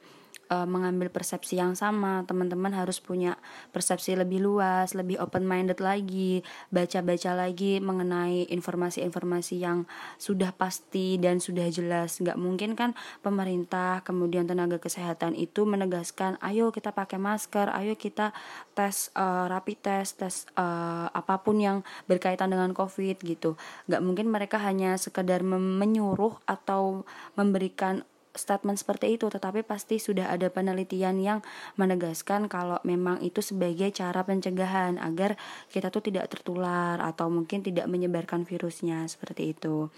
uh, 0.50 0.68
mengambil 0.68 1.12
persepsi 1.12 1.60
yang 1.60 1.78
sama. 1.78 2.24
Teman-teman 2.28 2.74
harus 2.74 3.00
punya 3.00 3.40
persepsi 3.72 4.16
lebih 4.18 4.44
luas 4.44 4.96
lebih 4.96 5.20
open 5.22 5.46
minded 5.46 5.80
lagi 5.80 6.42
baca-baca 6.74 7.36
lagi 7.38 7.80
mengenai 7.80 8.50
informasi-informasi 8.52 9.56
yang 9.60 9.86
sudah 10.18 10.52
pasti 10.56 11.20
dan 11.22 11.40
sudah 11.40 11.68
jelas. 11.72 12.20
Nggak 12.20 12.38
mungkin 12.40 12.74
kan 12.74 12.92
pemerintah 13.22 14.02
kemudian 14.04 14.48
tenaga 14.48 14.82
kesehatan 14.82 15.36
itu 15.38 15.64
menegaskan 15.68 16.40
ayo 16.44 16.72
kita 16.72 16.92
pakai 16.92 17.20
masker 17.20 17.70
ayo 17.78 17.96
kita 17.96 18.32
tes 18.74 19.12
uh, 19.16 19.46
rapid 19.48 19.78
test 19.80 20.20
tes 20.20 20.36
uh, 20.58 21.08
apa 21.12 21.42
pun 21.44 21.60
yang 21.60 21.78
berkaitan 22.10 22.52
dengan 22.52 22.72
covid 22.72 23.20
gitu. 23.22 23.60
Nggak 23.88 24.02
mungkin 24.04 24.28
mereka 24.32 24.58
hanya 24.62 24.96
sekedar 24.98 25.44
menyuruh 25.44 26.40
atau 26.48 27.04
memberikan 27.36 28.04
statement 28.38 28.80
seperti 28.80 29.20
itu, 29.20 29.28
tetapi 29.28 29.66
pasti 29.66 30.00
sudah 30.00 30.32
ada 30.32 30.48
penelitian 30.48 31.20
yang 31.20 31.40
menegaskan 31.76 32.48
kalau 32.48 32.80
memang 32.88 33.20
itu 33.26 33.44
sebagai 33.44 33.92
cara 33.92 34.24
pencegahan 34.24 35.02
agar 35.02 35.36
kita 35.74 35.90
tuh 35.90 36.06
tidak 36.06 36.30
tertular 36.32 37.02
atau 37.02 37.28
mungkin 37.28 37.66
tidak 37.66 37.90
menyebarkan 37.92 38.46
virusnya 38.48 39.04
seperti 39.10 39.58
itu. 39.58 39.92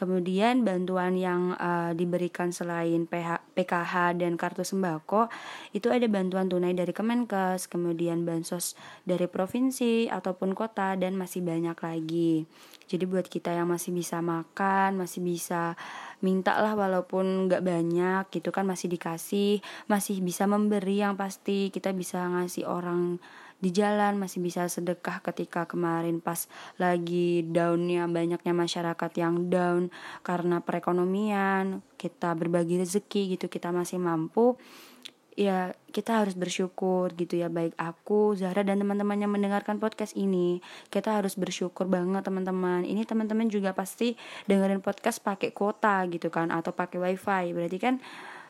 Kemudian 0.00 0.64
bantuan 0.64 1.12
yang 1.12 1.52
uh, 1.60 1.92
diberikan 1.92 2.56
selain 2.56 3.04
PH, 3.04 3.52
PKH 3.52 4.16
dan 4.16 4.40
kartu 4.40 4.64
sembako 4.64 5.28
itu 5.76 5.92
ada 5.92 6.08
bantuan 6.08 6.48
tunai 6.48 6.72
dari 6.72 6.96
Kemenkes, 6.96 7.68
kemudian 7.68 8.24
bansos 8.24 8.80
dari 9.04 9.28
provinsi 9.28 10.08
ataupun 10.08 10.56
kota 10.56 10.96
dan 10.96 11.20
masih 11.20 11.44
banyak 11.44 11.76
lagi. 11.76 12.48
Jadi 12.88 13.04
buat 13.04 13.28
kita 13.28 13.52
yang 13.52 13.68
masih 13.68 13.92
bisa 13.92 14.24
makan, 14.24 14.96
masih 14.96 15.20
bisa 15.20 15.76
minta 16.24 16.56
lah 16.64 16.72
walaupun 16.76 17.48
nggak 17.48 17.64
banyak 17.64 18.24
gitu 18.28 18.52
kan 18.52 18.68
masih 18.68 18.92
dikasih 18.92 19.64
masih 19.88 20.20
bisa 20.20 20.44
memberi 20.44 21.00
yang 21.00 21.16
pasti 21.16 21.72
kita 21.72 21.96
bisa 21.96 22.20
ngasih 22.28 22.68
orang 22.68 23.16
di 23.60 23.70
jalan 23.70 24.16
masih 24.16 24.40
bisa 24.40 24.64
sedekah 24.66 25.20
ketika 25.20 25.68
kemarin 25.68 26.18
pas 26.18 26.48
lagi 26.80 27.44
downnya 27.44 28.08
banyaknya 28.08 28.56
masyarakat 28.56 29.12
yang 29.20 29.52
down 29.52 29.92
karena 30.24 30.64
perekonomian 30.64 31.84
kita 32.00 32.32
berbagi 32.32 32.80
rezeki 32.80 33.36
gitu 33.36 33.52
kita 33.52 33.68
masih 33.70 34.00
mampu 34.00 34.56
ya 35.40 35.72
kita 35.90 36.20
harus 36.22 36.36
bersyukur 36.36 37.16
gitu 37.16 37.40
ya. 37.40 37.48
Baik 37.48 37.74
aku 37.80 38.36
Zahra 38.36 38.60
dan 38.60 38.82
teman-teman 38.82 39.18
yang 39.18 39.32
mendengarkan 39.32 39.80
podcast 39.80 40.12
ini 40.12 40.60
kita 40.92 41.16
harus 41.16 41.34
bersyukur 41.40 41.88
banget 41.88 42.26
teman-teman. 42.28 42.84
Ini 42.84 43.08
teman-teman 43.08 43.48
juga 43.48 43.72
pasti 43.72 44.14
dengerin 44.44 44.84
podcast 44.84 45.24
pakai 45.24 45.56
kuota 45.56 46.04
gitu 46.12 46.28
kan 46.28 46.52
atau 46.52 46.76
pakai 46.76 47.00
wifi. 47.00 47.56
Berarti 47.56 47.78
kan 47.80 47.94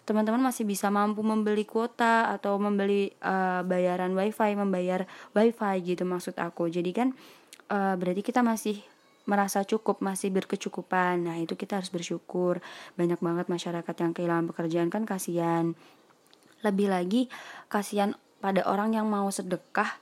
teman-teman 0.05 0.41
masih 0.41 0.69
bisa 0.69 0.89
mampu 0.93 1.21
membeli 1.25 1.65
kuota 1.65 2.31
atau 2.33 2.57
membeli 2.57 3.13
uh, 3.23 3.65
bayaran 3.65 4.13
wifi 4.17 4.53
membayar 4.57 5.09
wifi 5.33 5.75
gitu 5.85 6.05
maksud 6.05 6.37
aku. 6.37 6.69
Jadi 6.69 6.91
kan 6.93 7.09
uh, 7.73 7.95
berarti 7.97 8.23
kita 8.25 8.41
masih 8.45 8.81
merasa 9.29 9.63
cukup 9.63 10.03
masih 10.03 10.33
berkecukupan. 10.35 11.23
Nah 11.25 11.37
itu 11.39 11.55
kita 11.55 11.79
harus 11.79 11.93
bersyukur. 11.93 12.59
Banyak 12.99 13.23
banget 13.23 13.47
masyarakat 13.47 13.95
yang 14.01 14.13
kehilangan 14.13 14.47
pekerjaan 14.51 14.89
kan 14.91 15.07
kasihan. 15.07 15.73
Lebih 16.61 16.93
lagi 16.93 17.23
kasihan 17.73 18.17
pada 18.41 18.65
orang 18.69 18.97
yang 18.97 19.07
mau 19.09 19.29
sedekah 19.29 20.01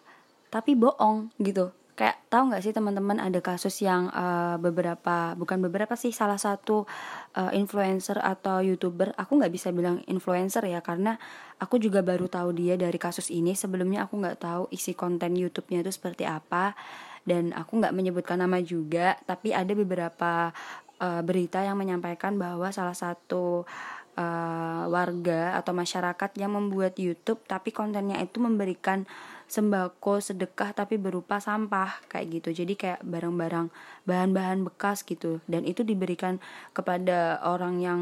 tapi 0.49 0.73
bohong 0.73 1.29
gitu 1.43 1.78
kayak 1.99 2.31
tahu 2.31 2.55
nggak 2.55 2.63
sih 2.63 2.71
teman-teman 2.71 3.19
ada 3.19 3.43
kasus 3.43 3.83
yang 3.83 4.07
uh, 4.15 4.55
beberapa 4.63 5.35
bukan 5.35 5.59
beberapa 5.67 5.99
sih 5.99 6.15
salah 6.15 6.39
satu 6.39 6.87
uh, 7.35 7.51
influencer 7.51 8.23
atau 8.23 8.63
youtuber 8.63 9.11
aku 9.19 9.35
nggak 9.35 9.51
bisa 9.51 9.75
bilang 9.75 10.07
influencer 10.07 10.63
ya 10.63 10.79
karena 10.79 11.19
aku 11.59 11.83
juga 11.83 12.01
baru 12.07 12.31
tahu 12.31 12.55
dia 12.55 12.79
dari 12.79 12.97
kasus 12.97 13.29
ini. 13.35 13.53
Sebelumnya 13.59 14.07
aku 14.07 14.23
nggak 14.23 14.39
tahu 14.39 14.63
isi 14.71 14.95
konten 14.95 15.35
YouTube-nya 15.35 15.83
itu 15.83 15.91
seperti 15.91 16.25
apa 16.25 16.79
dan 17.27 17.51
aku 17.53 17.83
nggak 17.83 17.95
menyebutkan 17.95 18.39
nama 18.39 18.63
juga. 18.63 19.19
Tapi 19.27 19.53
ada 19.53 19.75
beberapa 19.75 20.55
uh, 21.03 21.23
berita 21.27 21.61
yang 21.67 21.77
menyampaikan 21.77 22.39
bahwa 22.39 22.71
salah 22.71 22.95
satu 22.95 23.67
uh, 24.15 24.83
warga 24.87 25.59
atau 25.59 25.75
masyarakat 25.75 26.31
yang 26.39 26.55
membuat 26.55 26.99
YouTube 26.99 27.43
tapi 27.47 27.75
kontennya 27.75 28.23
itu 28.23 28.39
memberikan 28.39 29.05
sembako 29.49 30.21
sedekah 30.21 30.77
tapi 30.77 31.01
berupa 31.01 31.41
sampah 31.41 32.05
kayak 32.07 32.27
gitu. 32.41 32.63
Jadi 32.63 32.77
kayak 32.77 33.01
barang-barang 33.01 33.73
bahan-bahan 34.05 34.63
bekas 34.69 35.03
gitu. 35.09 35.41
Dan 35.49 35.65
itu 35.65 35.81
diberikan 35.83 36.37
kepada 36.77 37.41
orang 37.43 37.81
yang 37.81 38.01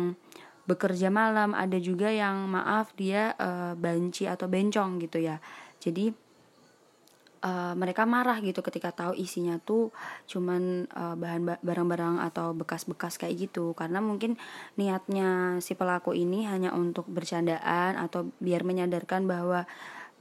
bekerja 0.66 1.09
malam. 1.09 1.54
Ada 1.54 1.78
juga 1.78 2.11
yang 2.11 2.50
maaf 2.50 2.90
dia 2.98 3.38
uh, 3.38 3.78
banci 3.78 4.26
atau 4.26 4.50
bencong 4.50 4.98
gitu 4.98 5.22
ya. 5.22 5.38
Jadi 5.78 6.11
uh, 7.46 7.74
mereka 7.78 8.02
marah 8.02 8.42
gitu 8.42 8.59
ketika 8.66 8.90
tahu 8.90 9.14
isinya 9.14 9.62
tuh 9.62 9.94
cuman 10.26 10.90
uh, 10.90 11.14
bahan 11.14 11.62
barang-barang 11.62 12.26
atau 12.26 12.59
bekas-bekas 12.59 13.22
kayak 13.22 13.50
gitu. 13.50 13.70
Karena 13.78 14.02
mungkin 14.02 14.35
niatnya 14.74 15.62
si 15.62 15.78
pelaku 15.78 16.11
ini 16.11 16.42
hanya 16.50 16.74
untuk 16.74 17.06
bercandaan 17.06 17.94
atau 17.94 18.35
biar 18.42 18.66
menyadarkan 18.66 19.30
bahwa 19.30 19.62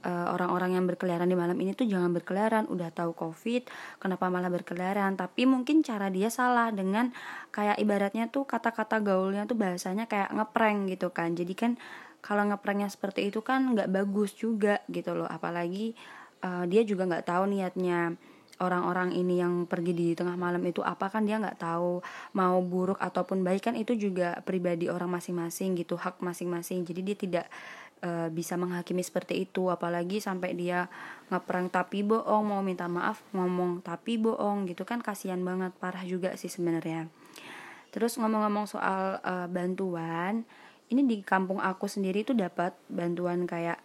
orang 0.06 0.46
orang-orang 0.46 0.78
yang 0.78 0.86
berkeliaran 0.86 1.26
di 1.26 1.34
malam 1.34 1.58
ini 1.58 1.74
tuh 1.74 1.90
jangan 1.90 2.14
berkeliaran. 2.14 2.64
Udah 2.70 2.94
tahu 2.94 3.12
covid 3.12 3.66
kenapa 3.98 4.30
malah 4.30 4.48
berkeliaran? 4.48 5.18
Tapi 5.18 5.42
mungkin 5.44 5.82
cara 5.82 6.06
dia 6.08 6.30
salah 6.30 6.70
dengan 6.70 7.10
kayak 7.50 7.82
ibaratnya 7.82 8.30
tuh 8.30 8.46
kata-kata 8.46 9.02
gaulnya 9.02 9.44
tuh 9.44 9.58
bahasanya 9.58 10.06
kayak 10.06 10.30
ngeprank 10.30 10.94
gitu 10.94 11.10
kan. 11.10 11.34
Jadi 11.34 11.54
kan 11.58 11.72
kalau 12.22 12.46
ngepranknya 12.46 12.86
seperti 12.86 13.28
itu 13.28 13.42
kan 13.42 13.74
nggak 13.74 13.90
bagus 13.90 14.32
juga 14.38 14.80
gitu 14.86 15.12
loh. 15.12 15.26
Apalagi 15.26 15.92
uh, 16.46 16.64
dia 16.64 16.86
juga 16.86 17.04
nggak 17.04 17.26
tahu 17.26 17.44
niatnya 17.50 18.14
orang-orang 18.56 19.12
ini 19.12 19.44
yang 19.44 19.68
pergi 19.68 19.92
di 19.92 20.08
tengah 20.16 20.32
malam 20.32 20.64
itu 20.64 20.80
apa 20.80 21.12
kan 21.12 21.28
dia 21.28 21.36
nggak 21.36 21.60
tahu. 21.60 22.00
Mau 22.38 22.56
buruk 22.64 22.96
ataupun 22.96 23.44
baik 23.44 23.68
kan 23.68 23.74
itu 23.76 23.92
juga 23.98 24.40
pribadi 24.46 24.88
orang 24.88 25.12
masing-masing 25.12 25.76
gitu 25.76 25.98
hak 26.00 26.22
masing-masing. 26.24 26.86
Jadi 26.86 27.00
dia 27.04 27.16
tidak 27.18 27.46
uh, 28.06 28.30
bisa 28.30 28.54
menghakimi 28.54 29.02
seperti 29.02 29.42
itu. 29.42 29.66
Apalagi 29.66 30.22
sampai 30.22 30.54
dia 30.54 30.86
ngeprank 31.34 31.74
tapi 31.74 32.06
bohong 32.06 32.46
mau 32.46 32.62
minta 32.62 32.86
maaf 32.86 33.18
ngomong 33.34 33.82
tapi 33.82 34.22
bohong 34.22 34.70
gitu 34.70 34.86
kan 34.86 35.02
kasihan 35.02 35.42
banget 35.42 35.74
parah 35.82 36.06
juga 36.06 36.38
sih 36.38 36.48
sebenarnya. 36.48 37.10
Terus 37.90 38.14
ngomong-ngomong 38.22 38.70
soal 38.70 39.18
uh, 39.26 39.50
bantuan 39.50 40.46
ini 40.86 41.02
di 41.02 41.16
kampung 41.26 41.58
aku 41.58 41.90
sendiri 41.90 42.22
tuh 42.22 42.38
dapat 42.38 42.70
bantuan 42.86 43.42
kayak 43.42 43.82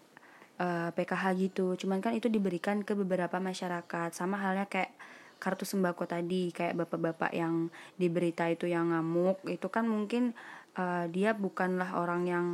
uh, 0.62 0.89
eh, 0.89 0.89
PKH 0.93 1.23
gitu. 1.41 1.73
Cuman 1.73 1.97
kan 1.97 2.13
itu 2.13 2.29
diberikan 2.29 2.86
ke 2.86 2.93
beberapa 2.93 3.41
masyarakat. 3.41 4.13
Sama 4.13 4.38
halnya 4.38 4.69
kayak 4.69 4.93
kartu 5.41 5.65
sembako 5.65 6.05
tadi 6.05 6.53
kayak 6.53 6.77
bapak-bapak 6.86 7.34
yang 7.34 7.73
di 7.97 8.05
berita 8.13 8.45
itu 8.45 8.69
yang 8.69 8.93
ngamuk. 8.93 9.41
Itu 9.49 9.73
kan 9.73 9.89
mungkin 9.89 10.38
uh, 10.77 11.10
dia 11.10 11.34
bukanlah 11.34 11.97
orang 11.97 12.29
yang 12.29 12.45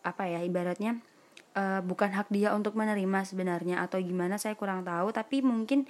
apa 0.00 0.28
ya 0.28 0.40
ibaratnya 0.40 1.00
uh, 1.54 1.80
bukan 1.82 2.10
hak 2.14 2.28
dia 2.30 2.54
untuk 2.54 2.78
menerima 2.78 3.26
sebenarnya 3.26 3.82
atau 3.82 3.98
gimana 3.98 4.38
saya 4.38 4.54
kurang 4.54 4.86
tahu 4.86 5.10
tapi 5.10 5.42
mungkin 5.42 5.86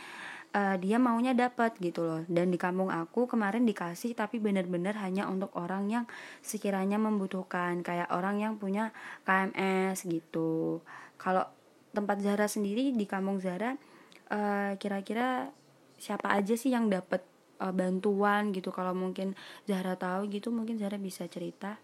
uh, 0.54 0.76
dia 0.78 0.96
maunya 0.98 1.32
dapat 1.36 1.76
gitu 1.78 2.04
loh. 2.06 2.22
Dan 2.26 2.50
di 2.50 2.58
kampung 2.58 2.88
aku 2.90 3.26
kemarin 3.30 3.66
dikasih 3.66 4.16
tapi 4.16 4.42
benar-benar 4.42 4.98
hanya 5.02 5.26
untuk 5.30 5.52
orang 5.56 5.90
yang 5.90 6.04
sekiranya 6.40 6.96
membutuhkan 6.98 7.82
kayak 7.84 8.10
orang 8.12 8.40
yang 8.40 8.54
punya 8.56 8.94
KMS 9.26 10.06
gitu. 10.06 10.80
Kalau 11.20 11.46
tempat 11.90 12.22
Zara 12.22 12.46
sendiri 12.46 12.94
di 12.94 13.06
kampung 13.06 13.42
Zara 13.42 13.74
kira 14.30 14.38
eh, 14.38 14.72
kira-kira 14.78 15.50
siapa 15.98 16.30
aja 16.32 16.54
sih 16.54 16.70
yang 16.70 16.86
dapat 16.86 17.20
uh, 17.60 17.74
bantuan 17.74 18.54
gitu? 18.54 18.70
Kalau 18.72 18.94
mungkin 18.94 19.34
Zahra 19.66 19.98
tahu 19.98 20.30
gitu 20.30 20.54
mungkin 20.54 20.78
Zahra 20.78 20.96
bisa 20.96 21.26
cerita 21.26 21.76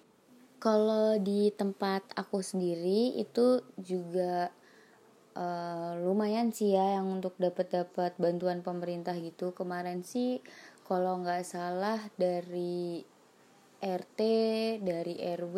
kalau 0.66 1.14
di 1.22 1.54
tempat 1.54 2.02
aku 2.18 2.42
sendiri 2.42 3.14
itu 3.22 3.62
juga 3.78 4.50
uh, 5.38 5.94
lumayan 6.02 6.50
sih 6.50 6.74
ya 6.74 6.98
yang 6.98 7.06
untuk 7.06 7.38
dapat 7.38 7.70
dapat 7.70 8.18
bantuan 8.18 8.66
pemerintah 8.66 9.14
gitu. 9.14 9.54
Kemarin 9.54 10.02
sih 10.02 10.42
kalau 10.82 11.22
nggak 11.22 11.46
salah 11.46 12.02
dari 12.18 12.98
RT 13.78 14.20
dari 14.82 15.14
RW 15.38 15.56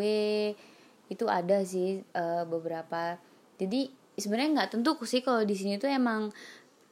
itu 1.09 1.25
ada 1.25 1.65
sih 1.65 2.05
uh, 2.13 2.45
beberapa. 2.45 3.17
Jadi 3.57 3.89
sebenarnya 4.13 4.61
nggak 4.61 4.71
tentu 4.77 4.93
sih 5.09 5.25
kalau 5.25 5.41
di 5.41 5.57
sini 5.57 5.81
tuh 5.81 5.89
emang 5.89 6.29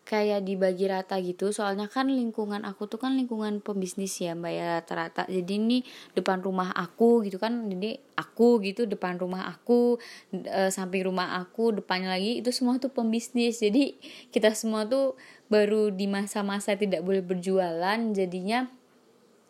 kayak 0.06 0.46
dibagi 0.46 0.86
rata 0.86 1.18
gitu. 1.18 1.50
Soalnya 1.50 1.90
kan 1.90 2.06
lingkungan 2.06 2.62
aku 2.62 2.86
tuh 2.86 3.02
kan 3.02 3.18
lingkungan 3.18 3.58
pembisnis 3.58 4.14
ya 4.22 4.38
mbak 4.38 4.52
ya 4.54 4.64
rata-rata. 4.78 5.26
Jadi 5.26 5.52
ini 5.58 5.78
depan 6.14 6.40
rumah 6.46 6.70
aku 6.70 7.26
gitu 7.26 7.42
kan 7.42 7.66
jadi 7.66 7.98
aku 8.14 8.62
gitu 8.62 8.86
depan 8.86 9.18
rumah 9.18 9.50
aku 9.50 9.98
e, 10.30 10.70
samping 10.70 11.04
rumah 11.10 11.42
aku 11.42 11.74
depannya 11.74 12.14
lagi 12.14 12.38
itu 12.38 12.54
semua 12.54 12.80
tuh 12.80 12.88
pembisnis 12.88 13.60
jadi 13.60 13.92
kita 14.32 14.56
semua 14.56 14.88
tuh 14.88 15.18
baru 15.52 15.92
di 15.92 16.08
masa-masa 16.08 16.78
tidak 16.78 17.04
boleh 17.04 17.20
berjualan 17.20 17.98
jadinya 18.14 18.70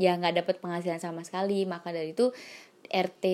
ya 0.00 0.16
nggak 0.16 0.44
dapat 0.44 0.56
penghasilan 0.60 1.00
sama 1.00 1.24
sekali. 1.24 1.64
Maka 1.64 1.92
dari 1.92 2.12
itu 2.12 2.32
RT 2.86 3.24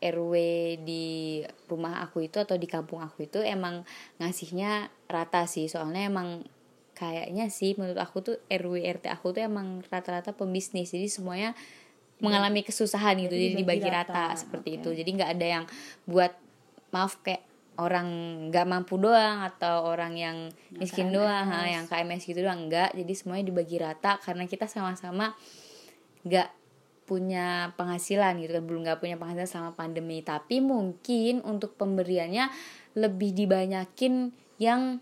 RW 0.00 0.34
di 0.80 1.44
rumah 1.68 2.00
aku 2.00 2.24
itu 2.24 2.40
atau 2.40 2.56
di 2.56 2.64
kampung 2.64 3.04
aku 3.04 3.28
itu 3.28 3.44
emang 3.44 3.84
ngasihnya 4.22 4.88
rata 5.10 5.44
sih. 5.44 5.68
Soalnya 5.68 6.08
emang 6.08 6.46
kayaknya 6.96 7.52
sih 7.52 7.76
menurut 7.76 8.00
aku 8.00 8.24
tuh 8.24 8.36
RW 8.48 8.80
RT 8.96 9.12
aku 9.12 9.36
tuh 9.36 9.44
emang 9.44 9.84
rata-rata 9.84 10.32
pembisnis. 10.32 10.88
Jadi 10.88 11.12
semuanya 11.12 11.52
mengalami 12.24 12.64
kesusahan 12.64 13.20
gitu 13.20 13.36
jadi, 13.36 13.52
jadi 13.52 13.60
dibagi 13.60 13.88
rata, 13.92 14.32
rata. 14.32 14.40
seperti 14.40 14.68
okay. 14.72 14.78
itu. 14.80 14.88
Jadi 14.96 15.10
nggak 15.20 15.30
ada 15.36 15.46
yang 15.60 15.64
buat 16.08 16.32
maaf 16.96 17.20
kayak 17.20 17.44
orang 17.76 18.08
nggak 18.48 18.64
mampu 18.64 18.96
doang 18.96 19.44
atau 19.44 19.84
orang 19.92 20.16
yang 20.16 20.36
miskin 20.72 21.12
KMS. 21.12 21.16
doang 21.20 21.46
ha, 21.52 21.68
yang 21.68 21.84
KMS 21.84 22.24
gitu 22.24 22.40
doang 22.40 22.72
enggak 22.72 22.88
jadi 22.96 23.12
semuanya 23.12 23.52
dibagi 23.52 23.76
rata 23.76 24.16
karena 24.24 24.48
kita 24.48 24.64
sama-sama 24.64 25.36
nggak 26.24 26.48
punya 27.06 27.70
penghasilan 27.78 28.40
gitu 28.42 28.58
kan 28.58 28.64
belum 28.66 28.80
nggak 28.82 28.98
punya 28.98 29.16
penghasilan 29.16 29.46
selama 29.46 29.72
pandemi. 29.78 30.20
Tapi 30.26 30.58
mungkin 30.58 31.40
untuk 31.46 31.78
pemberiannya 31.78 32.50
lebih 32.98 33.30
dibanyakin 33.32 34.34
yang 34.58 34.98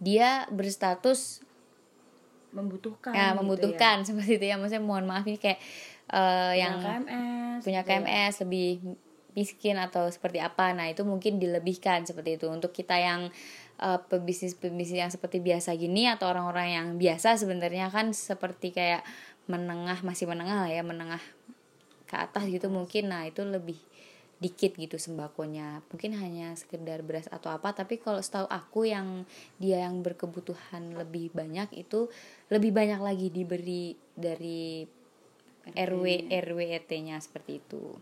dia 0.00 0.44
berstatus 0.52 1.40
membutuhkan 2.52 3.12
ya 3.12 3.32
gitu 3.32 3.36
membutuhkan 3.42 3.96
ya. 4.00 4.04
seperti 4.08 4.32
itu 4.40 4.46
ya 4.48 4.56
maksudnya 4.56 4.84
mohon 4.84 5.04
maaf 5.04 5.24
ini 5.28 5.36
kayak 5.36 5.60
uh, 6.12 6.52
yang 6.56 6.80
KMS, 6.80 7.60
punya 7.64 7.82
KMS 7.84 8.34
ya. 8.36 8.40
lebih 8.46 8.70
miskin 9.36 9.76
atau 9.76 10.08
seperti 10.08 10.40
apa 10.40 10.72
nah 10.72 10.88
itu 10.88 11.04
mungkin 11.04 11.36
dilebihkan 11.36 12.08
seperti 12.08 12.40
itu 12.40 12.48
untuk 12.48 12.72
kita 12.72 12.96
yang 12.96 13.28
uh, 13.84 14.00
pebisnis 14.08 14.56
pebisnis 14.56 14.96
yang 14.96 15.12
seperti 15.12 15.44
biasa 15.44 15.76
gini 15.76 16.08
atau 16.08 16.32
orang-orang 16.32 16.68
yang 16.72 16.86
biasa 16.96 17.36
sebenarnya 17.36 17.92
kan 17.92 18.16
seperti 18.16 18.72
kayak 18.72 19.04
menengah 19.46 20.00
masih 20.00 20.24
menengah 20.24 20.64
lah 20.64 20.70
ya 20.72 20.80
menengah 20.80 21.20
ke 22.08 22.16
atas 22.16 22.48
gitu 22.48 22.72
mungkin 22.72 23.12
nah 23.12 23.28
itu 23.28 23.44
lebih 23.44 23.76
dikit 24.36 24.76
gitu 24.76 25.00
sembakonya. 25.00 25.80
Mungkin 25.88 26.12
hanya 26.20 26.52
sekedar 26.56 27.00
beras 27.00 27.28
atau 27.32 27.48
apa 27.48 27.72
tapi 27.72 27.96
kalau 27.96 28.20
setahu 28.20 28.44
aku 28.52 28.84
yang 28.84 29.24
dia 29.56 29.88
yang 29.88 30.04
berkebutuhan 30.04 30.92
lebih 30.92 31.32
banyak 31.32 31.72
itu 31.72 32.12
lebih 32.52 32.76
banyak 32.76 33.00
lagi 33.00 33.28
diberi 33.32 33.96
dari 34.12 34.84
RW 35.72 36.30
RW 36.30 36.58
RT-nya 36.84 37.16
seperti 37.18 37.58
itu. 37.58 37.96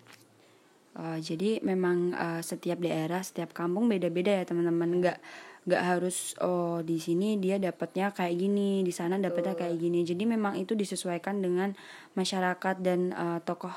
Uh, 0.94 1.18
jadi 1.18 1.58
memang 1.62 2.14
uh, 2.14 2.42
setiap 2.42 2.78
daerah 2.78 3.18
setiap 3.22 3.50
kampung 3.50 3.90
beda-beda 3.90 4.30
ya 4.30 4.44
teman-teman. 4.46 4.90
Nggak 5.02 5.18
nggak 5.64 5.80
harus 5.82 6.36
oh 6.44 6.84
di 6.84 7.00
sini 7.00 7.40
dia 7.40 7.56
dapatnya 7.56 8.12
kayak 8.12 8.36
gini 8.36 8.84
di 8.84 8.92
sana 8.92 9.16
dapatnya 9.16 9.56
kayak 9.56 9.80
gini. 9.80 10.04
Jadi 10.04 10.22
memang 10.28 10.60
itu 10.60 10.76
disesuaikan 10.76 11.40
dengan 11.40 11.72
masyarakat 12.14 12.84
dan 12.84 13.10
uh, 13.16 13.40
tokoh 13.42 13.72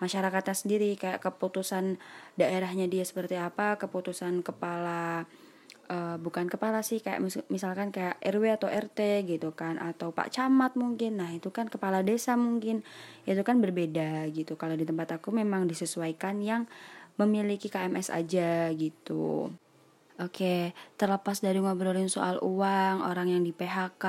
masyarakatnya 0.00 0.56
sendiri 0.56 0.96
kayak 0.96 1.20
keputusan 1.20 2.00
daerahnya 2.40 2.88
dia 2.88 3.04
seperti 3.04 3.36
apa 3.36 3.76
keputusan 3.76 4.40
kepala 4.40 5.28
uh, 5.90 6.16
bukan 6.16 6.46
kepala 6.46 6.80
sih 6.80 7.02
kayak 7.02 7.20
mis 7.20 7.36
misalkan 7.50 7.90
kayak 7.90 8.16
RW 8.22 8.56
atau 8.56 8.68
RT 8.70 9.26
gitu 9.26 9.52
kan 9.52 9.76
atau 9.76 10.14
Pak 10.14 10.30
Camat 10.30 10.78
mungkin. 10.78 11.18
Nah 11.18 11.34
itu 11.34 11.50
kan 11.50 11.66
kepala 11.66 12.06
desa 12.06 12.38
mungkin. 12.38 12.86
Itu 13.26 13.42
kan 13.42 13.58
berbeda 13.58 14.30
gitu. 14.30 14.54
Kalau 14.54 14.78
di 14.78 14.86
tempat 14.86 15.20
aku 15.20 15.34
memang 15.34 15.66
disesuaikan 15.66 16.40
yang 16.40 16.64
memiliki 17.18 17.68
KMS 17.68 18.08
aja 18.14 18.70
gitu. 18.72 19.52
Oke, 20.20 20.76
terlepas 21.00 21.40
dari 21.40 21.64
ngobrolin 21.64 22.12
soal 22.12 22.36
uang, 22.44 23.00
orang 23.00 23.32
yang 23.32 23.40
di 23.40 23.56
PHK, 23.56 24.04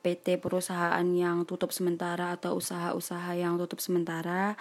PT 0.00 0.40
perusahaan 0.40 1.04
yang 1.04 1.44
tutup 1.44 1.68
sementara 1.68 2.32
atau 2.32 2.56
usaha-usaha 2.56 3.36
yang 3.36 3.60
tutup 3.60 3.76
sementara, 3.76 4.56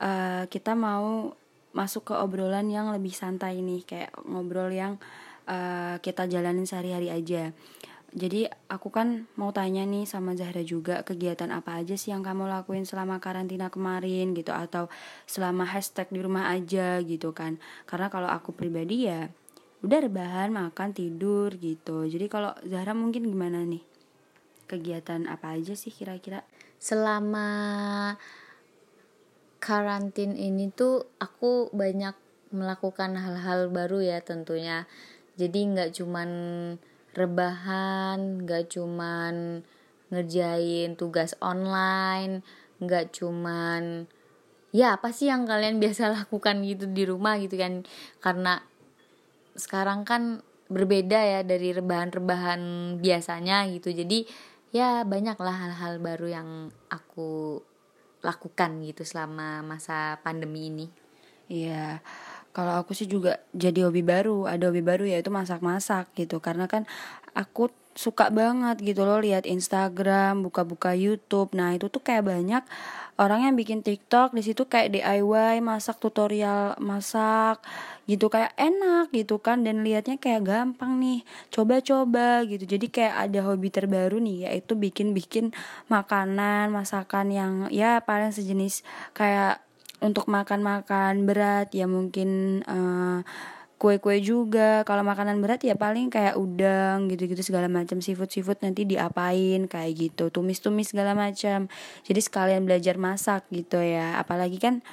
uh, 0.00 0.44
kita 0.48 0.72
mau 0.72 1.34
masuk 1.72 2.12
ke 2.12 2.14
obrolan 2.16 2.68
yang 2.68 2.92
lebih 2.92 3.12
santai 3.12 3.60
nih, 3.64 3.82
kayak 3.84 4.12
ngobrol 4.28 4.68
yang 4.68 5.00
uh, 5.48 5.96
kita 6.00 6.28
jalanin 6.28 6.68
sehari-hari 6.68 7.08
aja. 7.12 7.52
jadi 8.12 8.52
aku 8.68 8.92
kan 8.92 9.24
mau 9.40 9.56
tanya 9.56 9.88
nih 9.88 10.04
sama 10.04 10.36
Zahra 10.36 10.60
juga 10.60 11.00
kegiatan 11.00 11.48
apa 11.48 11.80
aja 11.80 11.96
sih 11.96 12.12
yang 12.12 12.20
kamu 12.20 12.44
lakuin 12.44 12.84
selama 12.84 13.16
karantina 13.24 13.72
kemarin 13.72 14.36
gitu 14.36 14.52
atau 14.52 14.92
selama 15.24 15.64
hashtag 15.64 16.12
di 16.12 16.20
rumah 16.20 16.52
aja 16.52 17.00
gitu 17.00 17.32
kan. 17.32 17.56
Karena 17.88 18.12
kalau 18.12 18.28
aku 18.28 18.52
pribadi 18.52 19.08
ya 19.08 19.32
udah 19.82 19.98
rebahan 19.98 20.52
makan 20.52 20.92
tidur 20.94 21.56
gitu. 21.56 22.04
Jadi 22.04 22.28
kalau 22.28 22.52
Zahra 22.68 22.92
mungkin 22.92 23.24
gimana 23.24 23.64
nih? 23.64 23.80
Kegiatan 24.68 25.24
apa 25.24 25.56
aja 25.56 25.72
sih 25.72 25.88
kira-kira? 25.88 26.44
Selama 26.76 27.48
karantin 29.62 30.34
ini 30.34 30.74
tuh 30.74 31.06
aku 31.22 31.70
banyak 31.70 32.18
melakukan 32.50 33.14
hal-hal 33.14 33.70
baru 33.70 34.02
ya 34.02 34.18
tentunya. 34.18 34.90
Jadi 35.38 35.70
nggak 35.70 36.02
cuman 36.02 36.30
rebahan 37.14 38.42
nggak 38.42 38.74
cuman 38.74 39.62
ngerjain 40.10 40.98
tugas 40.98 41.38
online 41.40 42.42
nggak 42.82 43.14
cuman 43.14 44.10
ya 44.74 44.96
apa 44.98 45.14
sih 45.14 45.30
yang 45.30 45.46
kalian 45.46 45.78
biasa 45.78 46.10
lakukan 46.18 46.66
gitu 46.66 46.90
di 46.90 47.06
rumah 47.06 47.38
gitu 47.38 47.54
kan. 47.54 47.86
Karena 48.18 48.58
sekarang 49.54 50.02
kan 50.02 50.42
berbeda 50.66 51.20
ya 51.22 51.40
dari 51.46 51.70
rebahan-rebahan 51.70 52.60
biasanya 52.98 53.70
gitu. 53.70 53.94
Jadi 53.94 54.26
ya 54.74 55.06
banyaklah 55.06 55.54
hal-hal 55.54 56.02
baru 56.02 56.26
yang 56.26 56.48
aku 56.90 57.62
lakukan 58.22 58.80
gitu 58.86 59.02
selama 59.02 59.60
masa 59.66 60.22
pandemi 60.22 60.70
ini 60.70 60.86
Iya, 61.52 62.00
kalau 62.56 62.80
aku 62.80 62.96
sih 62.96 63.04
juga 63.04 63.42
jadi 63.52 63.84
hobi 63.84 64.00
baru, 64.00 64.48
ada 64.48 64.72
hobi 64.72 64.80
baru 64.80 65.04
yaitu 65.04 65.28
masak-masak 65.28 66.08
gitu. 66.16 66.40
Karena 66.40 66.64
kan 66.64 66.88
aku 67.36 67.68
suka 67.94 68.32
banget 68.32 68.80
gitu 68.80 69.04
loh 69.04 69.20
lihat 69.20 69.44
Instagram, 69.44 70.44
buka-buka 70.44 70.96
YouTube. 70.96 71.52
Nah, 71.52 71.76
itu 71.76 71.92
tuh 71.92 72.00
kayak 72.00 72.24
banyak 72.24 72.64
orang 73.20 73.44
yang 73.46 73.54
bikin 73.54 73.84
TikTok 73.84 74.32
di 74.32 74.42
situ 74.42 74.64
kayak 74.64 74.96
DIY, 74.96 75.60
masak 75.60 76.00
tutorial 76.00 76.74
masak 76.80 77.60
gitu 78.08 78.26
kayak 78.32 78.50
enak 78.58 79.14
gitu 79.14 79.38
kan 79.38 79.62
dan 79.62 79.86
liatnya 79.86 80.16
kayak 80.16 80.42
gampang 80.42 80.98
nih. 80.98 81.22
Coba-coba 81.52 82.42
gitu. 82.48 82.64
Jadi 82.64 82.86
kayak 82.88 83.30
ada 83.30 83.40
hobi 83.46 83.68
terbaru 83.68 84.18
nih 84.18 84.48
yaitu 84.50 84.74
bikin-bikin 84.74 85.52
makanan, 85.92 86.72
masakan 86.72 87.30
yang 87.30 87.52
ya 87.68 88.00
paling 88.02 88.32
sejenis 88.32 88.82
kayak 89.14 89.62
untuk 90.02 90.26
makan-makan 90.26 91.24
berat 91.30 91.70
ya 91.70 91.86
mungkin 91.86 92.60
uh, 92.66 93.22
kue-kue 93.82 94.22
juga. 94.22 94.86
Kalau 94.86 95.02
makanan 95.02 95.42
berat 95.42 95.66
ya 95.66 95.74
paling 95.74 96.06
kayak 96.06 96.38
udang 96.38 97.10
gitu-gitu 97.10 97.42
segala 97.42 97.66
macam 97.66 97.98
seafood 97.98 98.30
seafood 98.30 98.62
nanti 98.62 98.86
diapain 98.86 99.66
kayak 99.66 99.92
gitu. 99.98 100.30
Tumis-tumis 100.30 100.94
segala 100.94 101.18
macam. 101.18 101.66
Jadi 102.06 102.20
sekalian 102.22 102.62
belajar 102.62 102.94
masak 102.94 103.42
gitu 103.50 103.82
ya. 103.82 104.22
Apalagi 104.22 104.62
kan 104.62 104.86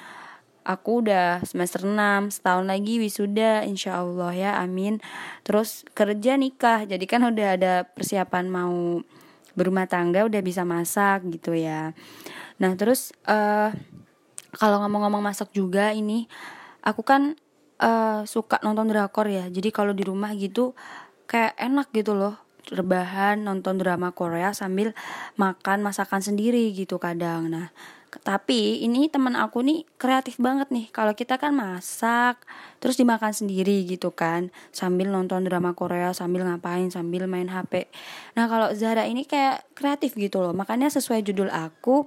aku 0.66 1.06
udah 1.06 1.38
semester 1.46 1.86
6 1.86 2.34
setahun 2.34 2.66
lagi 2.66 2.98
wisuda 2.98 3.62
insya 3.62 4.02
Allah 4.02 4.34
ya 4.34 4.50
amin. 4.58 4.98
Terus 5.46 5.86
kerja 5.94 6.34
nikah 6.34 6.82
jadi 6.82 7.04
kan 7.06 7.22
udah 7.30 7.48
ada 7.54 7.72
persiapan 7.86 8.50
mau 8.50 9.06
berumah 9.54 9.86
tangga 9.86 10.26
udah 10.26 10.42
bisa 10.42 10.66
masak 10.66 11.30
gitu 11.30 11.54
ya. 11.54 11.94
Nah 12.58 12.74
terus 12.74 13.14
uh, 13.30 13.70
kalau 14.58 14.82
ngomong-ngomong 14.82 15.22
masak 15.22 15.54
juga 15.54 15.94
ini 15.94 16.26
aku 16.82 17.06
kan 17.06 17.38
uh, 17.80 18.22
suka 18.28 18.60
nonton 18.62 18.92
drakor 18.92 19.26
ya. 19.26 19.48
Jadi 19.48 19.72
kalau 19.72 19.96
di 19.96 20.04
rumah 20.04 20.30
gitu 20.36 20.76
kayak 21.26 21.56
enak 21.56 21.88
gitu 21.96 22.14
loh. 22.14 22.36
Rebahan 22.70 23.40
nonton 23.40 23.80
drama 23.80 24.12
Korea 24.12 24.52
sambil 24.52 24.92
makan 25.40 25.82
masakan 25.82 26.20
sendiri 26.20 26.70
gitu 26.76 27.00
kadang. 27.00 27.50
Nah 27.50 27.72
tapi 28.10 28.82
ini 28.82 29.06
teman 29.06 29.38
aku 29.38 29.62
nih 29.64 29.86
kreatif 29.96 30.36
banget 30.38 30.68
nih. 30.70 30.92
Kalau 30.92 31.16
kita 31.16 31.40
kan 31.40 31.56
masak 31.56 32.42
terus 32.78 33.00
dimakan 33.00 33.32
sendiri 33.32 33.82
gitu 33.88 34.12
kan. 34.12 34.52
Sambil 34.70 35.08
nonton 35.10 35.42
drama 35.48 35.72
Korea 35.72 36.12
sambil 36.12 36.46
ngapain 36.46 36.92
sambil 36.92 37.26
main 37.26 37.48
HP 37.48 37.90
nah 38.38 38.46
kalau 38.46 38.70
Zara 38.76 39.08
ini 39.08 39.24
kayak 39.24 39.64
kreatif 39.74 40.14
gitu 40.14 40.38
loh. 40.38 40.52
Makanya 40.52 40.92
sesuai 40.92 41.24
judul 41.26 41.48
aku 41.50 42.06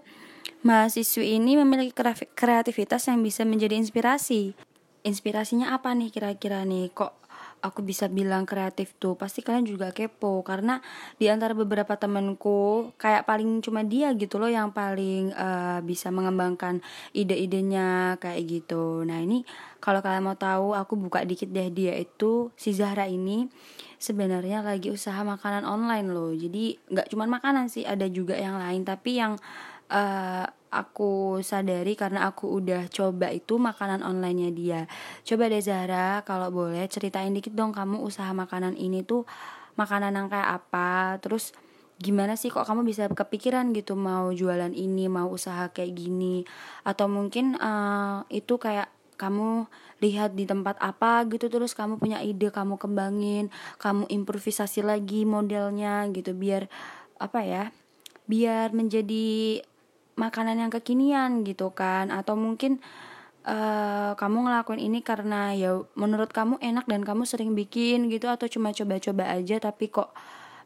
mahasiswi 0.64 1.40
ini 1.40 1.60
memiliki 1.60 1.92
kreativitas 2.36 3.12
yang 3.12 3.20
bisa 3.20 3.44
menjadi 3.44 3.76
inspirasi. 3.76 4.73
Inspirasinya 5.04 5.76
apa 5.76 5.92
nih 5.92 6.16
kira-kira 6.16 6.64
nih? 6.64 6.88
Kok 6.96 7.12
aku 7.60 7.84
bisa 7.84 8.08
bilang 8.08 8.48
kreatif 8.48 8.96
tuh? 8.96 9.20
Pasti 9.20 9.44
kalian 9.44 9.68
juga 9.68 9.92
kepo 9.92 10.40
karena 10.48 10.80
di 11.20 11.28
antara 11.28 11.52
beberapa 11.52 12.00
temenku 12.00 12.92
kayak 12.96 13.28
paling 13.28 13.60
cuma 13.60 13.84
dia 13.84 14.16
gitu 14.16 14.40
loh 14.40 14.48
yang 14.48 14.72
paling 14.72 15.36
uh, 15.36 15.84
bisa 15.84 16.08
mengembangkan 16.08 16.80
ide-idenya 17.12 18.16
kayak 18.24 18.48
gitu. 18.48 19.04
Nah, 19.04 19.20
ini 19.20 19.44
kalau 19.84 20.00
kalian 20.00 20.24
mau 20.24 20.40
tahu 20.40 20.72
aku 20.72 20.96
buka 20.96 21.28
dikit 21.28 21.52
deh 21.52 21.68
dia 21.68 22.00
itu 22.00 22.56
si 22.56 22.72
Zahra 22.72 23.04
ini 23.04 23.52
sebenarnya 24.00 24.64
lagi 24.64 24.88
usaha 24.88 25.20
makanan 25.20 25.68
online 25.68 26.08
loh. 26.12 26.32
Jadi 26.32 26.80
nggak 26.92 27.12
cuma 27.12 27.28
makanan 27.28 27.68
sih, 27.68 27.84
ada 27.84 28.08
juga 28.08 28.40
yang 28.40 28.56
lain 28.56 28.88
tapi 28.88 29.20
yang 29.20 29.36
uh, 29.92 30.48
aku 30.74 31.40
sadari 31.46 31.94
karena 31.94 32.26
aku 32.30 32.50
udah 32.62 32.90
coba 32.90 33.30
itu 33.30 33.62
makanan 33.62 34.02
onlinenya 34.02 34.50
dia. 34.50 34.82
Coba 35.22 35.50
deh 35.50 35.62
Zahra, 35.62 36.26
kalau 36.26 36.50
boleh 36.50 36.86
ceritain 36.90 37.32
dikit 37.32 37.54
dong 37.54 37.76
kamu 37.76 38.02
usaha 38.02 38.30
makanan 38.34 38.74
ini 38.80 39.06
tuh 39.06 39.30
makanan 39.78 40.14
yang 40.18 40.28
kayak 40.30 40.62
apa, 40.62 41.18
terus 41.22 41.54
gimana 42.02 42.34
sih 42.36 42.50
kok 42.50 42.66
kamu 42.66 42.84
bisa 42.86 43.10
kepikiran 43.10 43.72
gitu 43.72 43.94
mau 43.94 44.30
jualan 44.34 44.74
ini, 44.74 45.10
mau 45.10 45.30
usaha 45.30 45.70
kayak 45.70 45.94
gini, 45.94 46.46
atau 46.86 47.06
mungkin 47.10 47.58
uh, 47.58 48.26
itu 48.34 48.58
kayak 48.58 48.90
kamu 49.16 49.70
lihat 50.04 50.36
di 50.36 50.44
tempat 50.44 50.76
apa 50.84 51.24
gitu 51.32 51.48
terus 51.48 51.72
kamu 51.72 51.96
punya 51.96 52.20
ide 52.20 52.52
kamu 52.52 52.76
kembangin 52.76 53.48
kamu 53.80 54.10
improvisasi 54.12 54.84
lagi 54.84 55.24
modelnya 55.24 56.12
gitu 56.12 56.36
biar 56.36 56.68
apa 57.22 57.40
ya 57.46 57.64
biar 58.28 58.76
menjadi 58.76 59.60
makanan 60.16 60.62
yang 60.62 60.72
kekinian 60.72 61.46
gitu 61.48 61.72
kan. 61.74 62.10
Atau 62.10 62.38
mungkin 62.38 62.82
uh, 63.48 64.14
kamu 64.16 64.38
ngelakuin 64.50 64.82
ini 64.82 65.00
karena 65.04 65.54
ya 65.54 65.84
menurut 65.96 66.32
kamu 66.32 66.60
enak 66.60 66.86
dan 66.88 67.02
kamu 67.04 67.24
sering 67.28 67.54
bikin 67.54 68.08
gitu 68.10 68.28
atau 68.32 68.48
cuma 68.48 68.72
coba-coba 68.72 69.30
aja 69.32 69.60
tapi 69.60 69.92
kok 69.92 70.12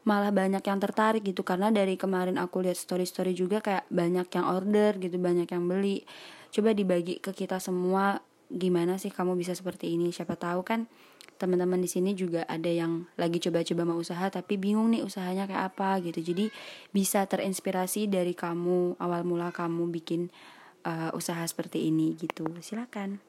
malah 0.06 0.32
banyak 0.32 0.62
yang 0.64 0.78
tertarik 0.80 1.22
gitu. 1.24 1.44
Karena 1.44 1.68
dari 1.68 1.98
kemarin 2.00 2.40
aku 2.40 2.64
lihat 2.64 2.78
story-story 2.78 3.36
juga 3.36 3.60
kayak 3.60 3.88
banyak 3.92 4.28
yang 4.32 4.46
order 4.48 4.96
gitu 4.96 5.16
banyak 5.20 5.48
yang 5.50 5.64
beli. 5.68 6.04
Coba 6.48 6.72
dibagi 6.72 7.20
ke 7.20 7.36
kita 7.36 7.60
semua 7.60 8.24
gimana 8.48 8.96
sih 8.96 9.12
kamu 9.12 9.36
bisa 9.36 9.52
seperti 9.52 9.92
ini? 9.92 10.08
Siapa 10.08 10.38
tahu 10.40 10.64
kan 10.64 10.88
teman-teman 11.38 11.78
di 11.78 11.86
sini 11.86 12.18
juga 12.18 12.42
ada 12.50 12.66
yang 12.66 13.06
lagi 13.14 13.38
coba-coba 13.38 13.86
mau 13.86 13.98
usaha 14.02 14.26
tapi 14.26 14.58
bingung 14.58 14.90
nih 14.90 15.06
usahanya 15.06 15.46
kayak 15.46 15.70
apa 15.72 16.02
gitu. 16.02 16.34
Jadi 16.34 16.50
bisa 16.90 17.22
terinspirasi 17.24 18.10
dari 18.10 18.34
kamu 18.34 18.98
awal 18.98 19.22
mula 19.22 19.54
kamu 19.54 19.86
bikin 19.94 20.34
uh, 20.82 21.14
usaha 21.14 21.40
seperti 21.46 21.88
ini 21.88 22.18
gitu. 22.18 22.42
Silakan. 22.58 23.22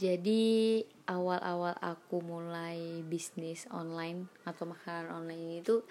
Jadi 0.00 0.80
awal-awal 1.06 1.76
aku 1.78 2.24
mulai 2.24 3.04
bisnis 3.06 3.70
online 3.70 4.26
atau 4.48 4.64
makanan 4.66 5.12
online 5.12 5.42
ini 5.44 5.58
tuh 5.60 5.84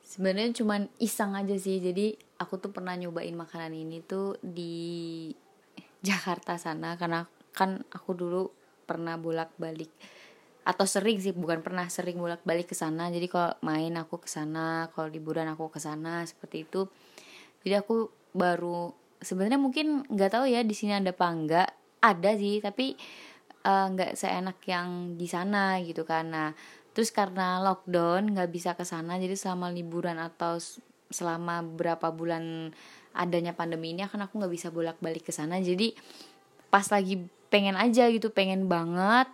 sebenarnya 0.00 0.56
cuman 0.56 0.88
iseng 1.02 1.36
aja 1.36 1.58
sih. 1.58 1.84
Jadi 1.84 2.16
aku 2.40 2.62
tuh 2.62 2.72
pernah 2.72 2.96
nyobain 2.96 3.34
makanan 3.34 3.74
ini 3.76 4.00
tuh 4.00 4.40
di 4.40 5.28
Jakarta 6.00 6.56
sana. 6.56 6.94
Karena 6.94 7.26
kan 7.52 7.82
aku 7.90 8.14
dulu 8.14 8.42
pernah 8.86 9.18
bolak-balik 9.18 9.90
atau 10.64 10.88
sering 10.88 11.20
sih 11.20 11.36
bukan 11.36 11.60
pernah 11.60 11.84
sering 11.92 12.16
bolak-balik 12.16 12.72
ke 12.72 12.76
sana. 12.76 13.12
Jadi 13.12 13.28
kalau 13.28 13.52
main 13.60 13.92
aku 14.00 14.24
ke 14.24 14.28
sana 14.32 14.88
kalau 14.96 15.12
liburan 15.12 15.44
aku 15.52 15.68
ke 15.68 15.80
sana 15.80 16.24
seperti 16.24 16.64
itu. 16.64 16.88
Jadi 17.60 17.74
aku 17.76 18.08
baru 18.32 18.96
sebenarnya 19.20 19.60
mungkin 19.60 20.08
nggak 20.08 20.40
tahu 20.40 20.48
ya 20.48 20.64
di 20.64 20.72
sini 20.72 20.96
ada 20.96 21.12
apa 21.12 21.26
enggak 21.28 21.68
ada 22.00 22.30
sih 22.36 22.60
tapi 22.64 22.96
eh, 23.64 23.86
nggak 23.92 24.10
uh, 24.12 24.16
seenak 24.16 24.58
yang 24.68 25.16
di 25.16 25.24
sana 25.24 25.80
gitu 25.80 26.04
nah 26.08 26.52
terus 26.92 27.08
karena 27.12 27.60
lockdown 27.60 28.32
nggak 28.32 28.48
bisa 28.48 28.72
ke 28.72 28.88
sana. 28.88 29.20
Jadi 29.20 29.36
selama 29.36 29.68
liburan 29.68 30.16
atau 30.16 30.56
selama 31.12 31.60
berapa 31.60 32.08
bulan 32.08 32.72
adanya 33.14 33.52
pandemi 33.52 33.92
ini 33.92 34.02
akan 34.08 34.26
aku 34.26 34.40
nggak 34.40 34.54
bisa 34.54 34.68
bolak-balik 34.72 35.28
ke 35.28 35.32
sana. 35.34 35.60
Jadi 35.60 35.92
pas 36.72 36.88
lagi 36.88 37.20
pengen 37.52 37.78
aja 37.78 38.10
gitu 38.10 38.34
pengen 38.34 38.66
banget 38.66 39.30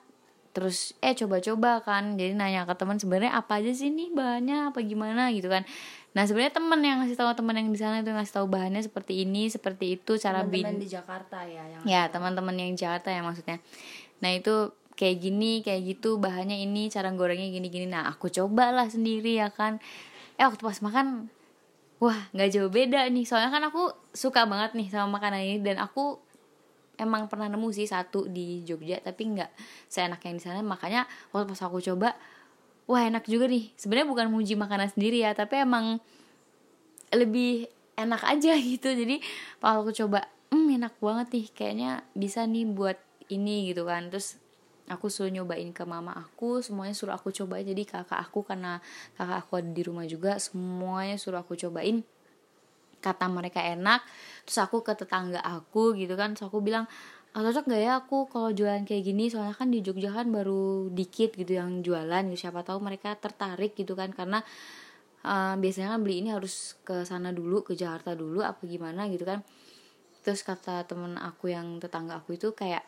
terus 0.51 0.93
eh 1.01 1.15
coba-coba 1.15 1.83
kan. 1.83 2.19
Jadi 2.19 2.35
nanya 2.35 2.67
ke 2.67 2.75
teman 2.75 2.99
sebenarnya 2.99 3.33
apa 3.35 3.63
aja 3.63 3.71
sih 3.71 3.91
nih 3.91 4.11
bahannya? 4.11 4.75
Apa 4.75 4.83
gimana? 4.83 5.31
Gitu 5.31 5.47
kan. 5.47 5.63
Nah 6.11 6.27
sebenarnya 6.27 6.55
teman 6.59 6.81
yang 6.83 6.99
ngasih 7.03 7.15
tahu 7.15 7.31
teman 7.39 7.55
yang 7.55 7.71
di 7.71 7.79
sana 7.79 8.03
itu 8.03 8.11
ngasih 8.11 8.35
tahu 8.43 8.47
bahannya 8.51 8.83
seperti 8.83 9.23
ini 9.23 9.47
seperti 9.47 9.95
itu 9.95 10.19
cara 10.19 10.43
teman 10.43 10.75
bin 10.75 10.83
di 10.83 10.91
Jakarta 10.91 11.47
ya 11.47 11.63
yang 11.63 11.83
ya 11.87 12.03
teman-teman 12.11 12.55
yang 12.59 12.75
di 12.75 12.79
Jakarta 12.83 13.15
ya 13.15 13.23
maksudnya. 13.23 13.63
Nah 14.19 14.31
itu 14.35 14.75
kayak 14.99 15.17
gini 15.23 15.63
kayak 15.63 15.97
gitu 15.97 16.19
bahannya 16.19 16.61
ini 16.67 16.91
cara 16.91 17.09
gorengnya 17.15 17.49
gini 17.49 17.71
gini 17.71 17.87
nah 17.89 18.11
aku 18.11 18.27
cobalah 18.27 18.91
sendiri 18.91 19.39
ya 19.39 19.55
kan. 19.55 19.79
Eh 20.35 20.43
waktu 20.43 20.59
pas 20.67 20.83
makan 20.83 21.31
wah 22.03 22.19
nggak 22.35 22.59
jauh 22.59 22.71
beda 22.75 23.07
nih. 23.07 23.23
Soalnya 23.23 23.55
kan 23.55 23.63
aku 23.71 23.95
suka 24.11 24.51
banget 24.51 24.75
nih 24.75 24.91
sama 24.91 25.15
makanan 25.15 25.47
ini 25.47 25.59
dan 25.63 25.79
aku 25.79 26.19
emang 27.01 27.27
pernah 27.27 27.49
nemu 27.49 27.69
sih 27.73 27.89
satu 27.89 28.29
di 28.29 28.61
Jogja 28.69 29.01
tapi 29.01 29.33
nggak 29.33 29.51
seenak 29.89 30.21
yang 30.29 30.37
di 30.37 30.43
sana. 30.45 30.61
Makanya 30.61 31.09
waktu 31.33 31.49
pas 31.49 31.61
aku 31.65 31.81
coba 31.81 32.13
wah 32.85 33.03
enak 33.03 33.25
juga 33.25 33.49
nih. 33.49 33.73
Sebenarnya 33.81 34.09
bukan 34.13 34.27
muji 34.29 34.55
makanan 34.61 34.93
sendiri 34.93 35.25
ya 35.25 35.33
tapi 35.33 35.65
emang 35.65 35.99
lebih 37.17 37.67
enak 37.97 38.23
aja 38.29 38.53
gitu. 38.77 38.93
Jadi 38.93 39.25
pas 39.57 39.81
aku 39.81 39.97
coba 39.97 40.29
hmm 40.53 40.77
enak 40.77 40.95
banget 41.01 41.27
nih 41.33 41.47
kayaknya 41.57 41.91
bisa 42.13 42.45
nih 42.45 42.69
buat 42.69 43.01
ini 43.33 43.73
gitu 43.73 43.89
kan. 43.89 44.13
Terus 44.13 44.37
aku 44.91 45.07
suruh 45.09 45.31
nyobain 45.33 45.71
ke 45.73 45.87
mama 45.89 46.13
aku 46.13 46.61
semuanya 46.61 46.93
suruh 46.93 47.17
aku 47.17 47.33
cobain. 47.33 47.65
Jadi 47.65 47.89
kakak 47.89 48.21
aku 48.21 48.45
karena 48.45 48.85
kakak 49.17 49.49
aku 49.49 49.65
ada 49.65 49.71
di 49.73 49.83
rumah 49.83 50.05
juga 50.05 50.37
semuanya 50.37 51.17
suruh 51.17 51.41
aku 51.41 51.57
cobain 51.57 52.05
kata 53.01 53.27
mereka 53.33 53.65
enak 53.65 54.05
terus 54.45 54.61
aku 54.61 54.85
ke 54.85 54.93
tetangga 54.95 55.41
aku 55.41 55.97
gitu 55.97 56.15
kan 56.15 56.37
terus 56.37 56.49
aku 56.49 56.61
bilang 56.61 56.85
ah, 57.35 57.43
cocok 57.47 57.65
gak 57.71 57.83
ya 57.83 57.93
aku 58.03 58.27
kalau 58.27 58.51
jualan 58.51 58.83
kayak 58.83 59.07
gini? 59.07 59.31
Soalnya 59.31 59.55
kan 59.55 59.71
di 59.71 59.79
Jogja 59.83 60.11
kan 60.11 60.27
baru 60.35 60.91
dikit 60.91 61.35
gitu 61.39 61.55
yang 61.59 61.83
jualan 61.83 62.23
gitu 62.31 62.49
siapa 62.49 62.67
tahu 62.67 62.83
mereka 62.83 63.15
tertarik 63.15 63.79
gitu 63.79 63.95
kan 63.95 64.11
karena 64.11 64.43
uh, 65.23 65.55
biasanya 65.55 65.95
kan 65.97 66.01
beli 66.03 66.27
ini 66.27 66.35
harus 66.35 66.75
ke 66.83 67.07
sana 67.07 67.31
dulu 67.31 67.63
ke 67.63 67.79
Jakarta 67.79 68.19
dulu 68.19 68.43
apa 68.43 68.63
gimana 68.67 69.07
gitu 69.07 69.23
kan. 69.23 69.47
Terus 70.27 70.43
kata 70.45 70.85
temen 70.85 71.17
aku 71.17 71.55
yang 71.55 71.79
tetangga 71.79 72.19
aku 72.21 72.35
itu 72.37 72.53
kayak 72.53 72.83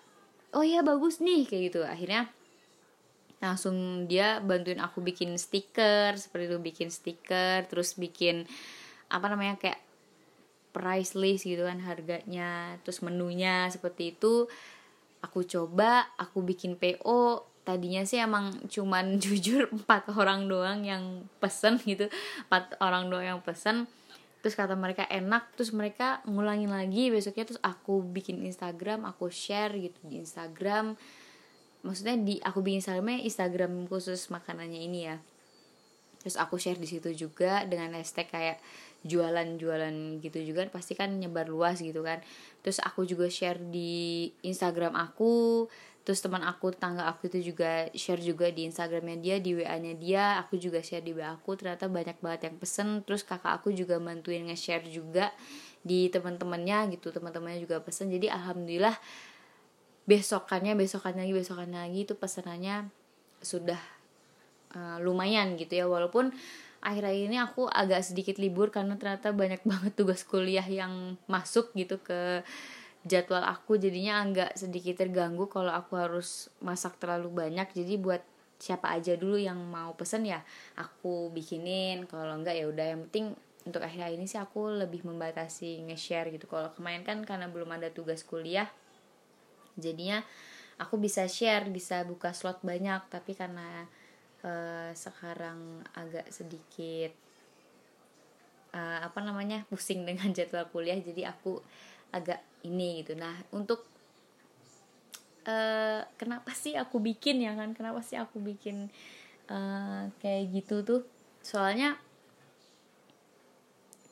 oh 0.53 0.67
iya 0.67 0.83
bagus 0.83 1.23
nih 1.23 1.47
kayak 1.47 1.63
gitu. 1.73 1.81
Akhirnya 1.87 2.29
langsung 3.43 4.07
dia 4.07 4.39
bantuin 4.39 4.79
aku 4.79 5.03
bikin 5.03 5.35
stiker 5.35 6.15
seperti 6.15 6.47
itu 6.47 6.59
bikin 6.63 6.89
stiker 6.95 7.67
terus 7.67 7.99
bikin 7.99 8.47
apa 9.11 9.27
namanya 9.27 9.59
kayak 9.59 9.83
price 10.73 11.15
list 11.15 11.45
gitu 11.45 11.69
kan 11.69 11.79
harganya 11.85 12.81
terus 12.83 13.05
menunya 13.05 13.69
seperti 13.69 14.17
itu. 14.17 14.49
Aku 15.23 15.47
coba 15.47 16.11
aku 16.19 16.43
bikin 16.43 16.75
PO 16.75 17.47
tadinya 17.63 18.03
sih 18.03 18.19
emang 18.19 18.51
cuman 18.67 19.17
jujur 19.23 19.71
empat 19.71 20.11
orang 20.17 20.51
doang 20.51 20.83
yang 20.83 21.29
pesen 21.39 21.79
gitu. 21.85 22.11
Empat 22.49 22.75
orang 22.83 23.13
doang 23.13 23.39
yang 23.39 23.41
pesen. 23.45 23.87
Terus 24.43 24.59
kata 24.59 24.75
mereka 24.75 25.07
enak 25.07 25.55
terus 25.55 25.71
mereka 25.71 26.19
ngulangin 26.27 26.75
lagi 26.75 27.15
besoknya. 27.15 27.47
Terus 27.47 27.63
aku 27.63 28.03
bikin 28.03 28.43
Instagram 28.43 29.07
aku 29.07 29.31
share 29.31 29.71
gitu 29.79 30.01
di 30.03 30.19
Instagram. 30.19 30.99
Maksudnya 31.87 32.19
di 32.19 32.39
aku 32.43 32.63
bikin 32.63 32.83
Instagramnya 32.83 33.23
Instagram 33.23 33.87
khusus 33.87 34.31
makanannya 34.31 34.81
ini 34.83 35.01
ya. 35.07 35.17
Terus 36.23 36.39
aku 36.39 36.55
share 36.59 36.79
di 36.79 36.87
situ 36.87 37.11
juga 37.15 37.67
dengan 37.67 37.99
hashtag 37.99 38.31
kayak 38.31 38.59
jualan-jualan 39.03 40.23
gitu 40.23 40.39
juga 40.43 40.67
pasti 40.71 40.95
kan 40.95 41.11
nyebar 41.19 41.51
luas 41.51 41.83
gitu 41.83 42.03
kan. 42.07 42.23
Terus 42.63 42.79
aku 42.79 43.03
juga 43.03 43.27
share 43.27 43.59
di 43.59 44.31
Instagram 44.47 44.95
aku 44.95 45.67
terus 46.03 46.19
teman 46.19 46.43
aku 46.43 46.75
tangga 46.75 47.07
aku 47.07 47.31
itu 47.31 47.55
juga 47.55 47.87
share 47.95 48.19
juga 48.19 48.51
di 48.51 48.67
Instagramnya 48.67 49.23
dia 49.23 49.37
di 49.39 49.55
WA 49.55 49.79
nya 49.79 49.95
dia 49.95 50.43
aku 50.43 50.59
juga 50.59 50.83
share 50.83 51.03
di 51.03 51.15
WA 51.15 51.35
aku. 51.35 51.59
Ternyata 51.59 51.87
banyak 51.91 52.19
banget 52.23 52.51
yang 52.51 52.57
pesen 52.59 53.03
terus 53.07 53.23
kakak 53.27 53.63
aku 53.63 53.75
juga 53.75 53.99
bantuin 54.03 54.47
nge-share 54.47 54.87
juga 54.91 55.31
di 55.83 56.07
teman-temannya 56.11 56.95
gitu 56.99 57.11
teman-temannya 57.11 57.63
juga 57.63 57.83
pesen. 57.83 58.11
Jadi 58.11 58.31
alhamdulillah 58.31 58.95
besokannya 60.07 60.75
besokannya 60.75 61.27
lagi 61.27 61.35
besokannya 61.35 61.79
lagi 61.87 62.01
itu 62.07 62.15
pesanannya 62.19 62.91
sudah 63.43 63.79
uh, 64.75 64.99
lumayan 65.03 65.55
gitu 65.59 65.75
ya. 65.75 65.87
Walaupun 65.87 66.35
akhir-akhir 66.83 67.31
ini 67.31 67.39
aku 67.39 67.71
agak 67.71 68.03
sedikit 68.03 68.37
libur 68.43 68.75
karena 68.75 68.99
ternyata 68.99 69.31
banyak 69.31 69.63
banget 69.71 69.95
tugas 69.95 70.27
kuliah 70.27 70.67
yang 70.67 71.17
masuk 71.31 71.71
gitu 71.79 72.03
ke 72.03 72.43
jadwal 73.07 73.43
aku. 73.47 73.79
Jadinya 73.79 74.27
agak 74.27 74.59
sedikit 74.59 74.99
terganggu 74.99 75.47
kalau 75.47 75.71
aku 75.71 75.95
harus 75.97 76.51
masak 76.59 76.99
terlalu 76.99 77.31
banyak. 77.47 77.71
Jadi 77.71 77.95
buat 77.97 78.23
siapa 78.63 78.95
aja 78.95 79.19
dulu 79.19 79.39
yang 79.39 79.59
mau 79.59 79.95
pesen 79.95 80.27
ya 80.27 80.43
aku 80.75 81.31
bikinin. 81.31 82.11
Kalau 82.11 82.35
enggak 82.39 82.59
ya 82.59 82.67
udah 82.67 82.87
yang 82.95 83.01
penting 83.09 83.35
untuk 83.63 83.83
akhir 83.83 84.11
ini 84.19 84.27
sih 84.27 84.43
aku 84.43 84.75
lebih 84.75 85.07
membatasi 85.07 85.87
nge-share 85.87 86.35
gitu. 86.35 86.51
Kalau 86.51 86.75
kemarin 86.75 87.07
kan 87.07 87.23
karena 87.23 87.47
belum 87.47 87.71
ada 87.71 87.91
tugas 87.95 88.27
kuliah 88.27 88.67
jadinya 89.73 90.21
aku 90.77 91.01
bisa 91.01 91.25
share 91.31 91.71
bisa 91.71 92.03
buka 92.03 92.35
slot 92.35 92.59
banyak. 92.67 93.07
Tapi 93.07 93.39
karena 93.39 93.87
uh, 94.43 94.91
sekarang 94.95 95.83
agak 95.95 96.29
sedikit 96.31 97.15
uh, 98.75 98.99
apa 99.07 99.19
namanya 99.23 99.65
pusing 99.71 100.05
dengan 100.09 100.31
jadwal 100.35 100.67
kuliah 100.71 100.99
jadi 100.99 101.35
aku 101.35 101.63
agak 102.13 102.43
ini 102.67 103.03
gitu. 103.03 103.17
Nah 103.17 103.35
untuk 103.55 103.83
uh, 105.49 106.05
kenapa 106.21 106.53
sih 106.53 106.77
aku 106.77 107.01
bikin 107.01 107.43
ya 107.43 107.57
kan? 107.57 107.73
Kenapa 107.73 108.05
sih 108.05 108.21
aku 108.21 108.39
bikin 108.43 108.93
uh, 109.49 110.11
kayak 110.21 110.53
gitu 110.53 110.85
tuh? 110.85 111.03
Soalnya 111.43 111.99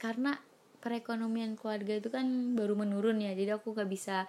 karena 0.01 0.41
perekonomian 0.81 1.61
keluarga 1.61 2.01
itu 2.01 2.09
kan 2.09 2.57
baru 2.57 2.73
menurun 2.73 3.21
ya 3.21 3.37
jadi 3.37 3.61
aku 3.61 3.77
gak 3.77 3.91
bisa 3.93 4.25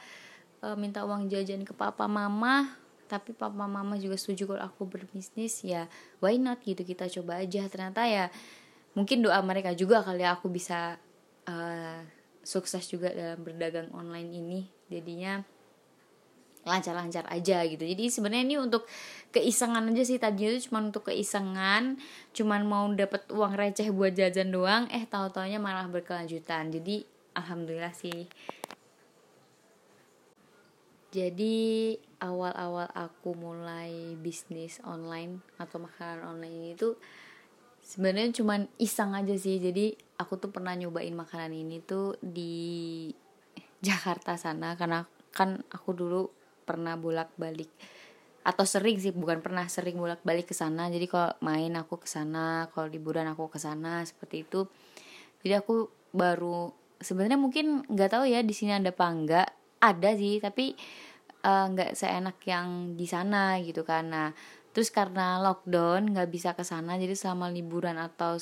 uh, 0.60 0.76
minta 0.76 1.08
uang 1.08 1.32
jajan 1.32 1.64
ke 1.64 1.72
papa 1.72 2.12
mama 2.12 2.76
tapi 3.12 3.36
papa 3.36 3.68
mama 3.68 3.99
juga 3.99 4.16
setuju 4.16 4.55
kalau 4.55 4.64
aku 4.64 4.88
berbisnis 4.88 5.59
ya 5.68 5.91
why 6.24 6.39
not 6.39 6.64
gitu 6.64 6.88
kita 6.88 7.12
coba 7.12 7.43
aja. 7.43 7.68
Ternyata 7.68 8.07
ya 8.07 8.32
mungkin 8.95 9.20
doa 9.20 9.43
mereka 9.43 9.76
juga 9.76 9.99
kali 9.99 10.24
ya 10.24 10.39
aku 10.39 10.47
bisa 10.47 10.95
uh, 11.51 11.99
sukses 12.39 12.88
juga 12.88 13.12
dalam 13.12 13.43
berdagang 13.43 13.91
online 13.91 14.32
ini. 14.32 14.59
Jadinya 14.88 15.43
lancar-lancar 16.64 17.26
aja 17.28 17.66
gitu. 17.68 17.84
Jadi 17.84 18.07
sebenarnya 18.07 18.43
ini 18.47 18.57
untuk 18.62 18.88
keisengan 19.34 19.91
aja 19.91 20.03
sih 20.07 20.22
tadinya 20.22 20.55
itu 20.55 20.72
cuma 20.72 20.80
untuk 20.80 21.12
keisengan. 21.12 21.99
Cuman 22.32 22.64
mau 22.64 22.88
dapat 22.95 23.28
uang 23.28 23.59
receh 23.59 23.91
buat 23.91 24.16
jajan 24.16 24.55
doang 24.55 24.88
eh 24.88 25.03
tahu 25.03 25.28
taunya 25.36 25.59
malah 25.59 25.91
berkelanjutan. 25.91 26.72
Jadi 26.72 27.03
alhamdulillah 27.36 27.91
sih. 27.91 28.32
Jadi 31.12 31.99
awal-awal 32.22 32.86
aku 32.93 33.34
mulai 33.34 34.13
bisnis 34.22 34.78
online 34.86 35.41
atau 35.57 35.82
makanan 35.82 36.22
online 36.38 36.55
ini 36.55 36.72
tuh 36.78 36.93
sebenarnya 37.82 38.32
cuman 38.38 38.69
iseng 38.78 39.17
aja 39.17 39.34
sih. 39.34 39.57
Jadi 39.57 39.97
aku 40.22 40.38
tuh 40.38 40.53
pernah 40.53 40.78
nyobain 40.78 41.11
makanan 41.11 41.51
ini 41.51 41.82
tuh 41.82 42.15
di 42.22 43.09
Jakarta 43.82 44.38
sana 44.38 44.78
karena 44.78 45.01
kan 45.34 45.65
aku 45.74 45.97
dulu 45.97 46.30
pernah 46.61 46.93
bolak 46.93 47.34
balik 47.36 47.74
atau 48.41 48.65
sering 48.65 48.97
sih 48.97 49.13
bukan 49.13 49.41
pernah 49.41 49.65
sering 49.65 49.97
bolak 49.97 50.22
balik 50.22 50.53
ke 50.53 50.55
sana. 50.55 50.93
Jadi 50.93 51.09
kalau 51.09 51.34
main 51.41 51.74
aku 51.74 51.97
ke 51.97 52.07
sana 52.07 52.69
kalau 52.69 52.86
liburan 52.86 53.26
aku 53.34 53.49
ke 53.49 53.57
sana 53.57 54.05
seperti 54.05 54.45
itu. 54.45 54.69
Jadi 55.41 55.57
aku 55.57 55.89
baru 56.13 56.69
sebenarnya 57.01 57.41
mungkin 57.41 57.82
nggak 57.89 58.13
tahu 58.13 58.30
ya 58.30 58.45
di 58.45 58.53
sini 58.53 58.78
ada 58.78 58.93
apa 58.93 59.05
enggak 59.09 59.47
ada 59.82 60.09
sih 60.13 60.38
tapi 60.38 60.78
nggak 61.41 61.91
uh, 61.93 61.97
seenak 61.97 62.37
yang 62.45 62.93
di 62.93 63.09
sana 63.09 63.57
gitu 63.61 63.81
karena 63.81 64.29
terus 64.71 64.93
karena 64.93 65.41
lockdown 65.41 66.13
nggak 66.13 66.29
bisa 66.31 66.53
ke 66.53 66.63
sana 66.63 66.95
jadi 66.95 67.17
selama 67.17 67.49
liburan 67.51 67.97
atau 67.97 68.37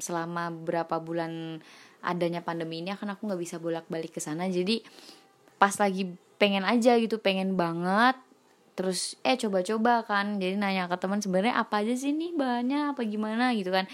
selama 0.00 0.50
berapa 0.50 0.98
bulan 0.98 1.62
adanya 2.00 2.40
pandemi 2.40 2.80
ini 2.80 2.96
akan 2.96 3.14
aku 3.14 3.28
nggak 3.28 3.40
bisa 3.40 3.56
bolak 3.60 3.86
balik 3.92 4.16
ke 4.16 4.20
sana. 4.20 4.48
Jadi 4.48 4.80
pas 5.60 5.76
lagi 5.76 6.08
pengen 6.40 6.64
aja 6.64 6.96
gitu 6.96 7.20
pengen 7.20 7.54
banget 7.54 8.16
terus 8.74 9.20
eh 9.20 9.36
coba-coba 9.36 10.08
kan. 10.08 10.40
Jadi 10.40 10.56
nanya 10.56 10.88
ke 10.88 10.96
teman 10.96 11.20
sebenarnya 11.20 11.60
apa 11.60 11.84
aja 11.84 11.92
sih 11.92 12.16
nih 12.16 12.32
bahannya? 12.32 12.96
Apa 12.96 13.04
gimana? 13.04 13.52
gitu 13.52 13.68
kan. 13.68 13.84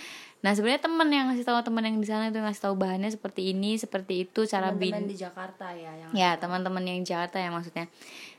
Nah 0.46 0.54
sebenarnya 0.54 0.86
teman 0.86 1.10
yang 1.10 1.26
ngasih 1.34 1.42
tahu 1.42 1.58
teman 1.66 1.82
yang 1.82 1.98
di 1.98 2.06
sana 2.06 2.30
itu 2.30 2.38
ngasih 2.38 2.62
tahu 2.70 2.74
bahannya 2.78 3.10
seperti 3.10 3.50
ini 3.50 3.74
seperti 3.74 4.30
itu 4.30 4.46
cara 4.46 4.70
teman 4.70 4.78
bin 5.02 5.10
di 5.10 5.18
Jakarta 5.18 5.74
ya 5.74 5.90
yang 6.06 6.10
ya 6.14 6.38
teman-teman 6.38 6.86
yang 6.86 7.02
Jakarta 7.02 7.42
ya 7.42 7.50
maksudnya 7.50 7.90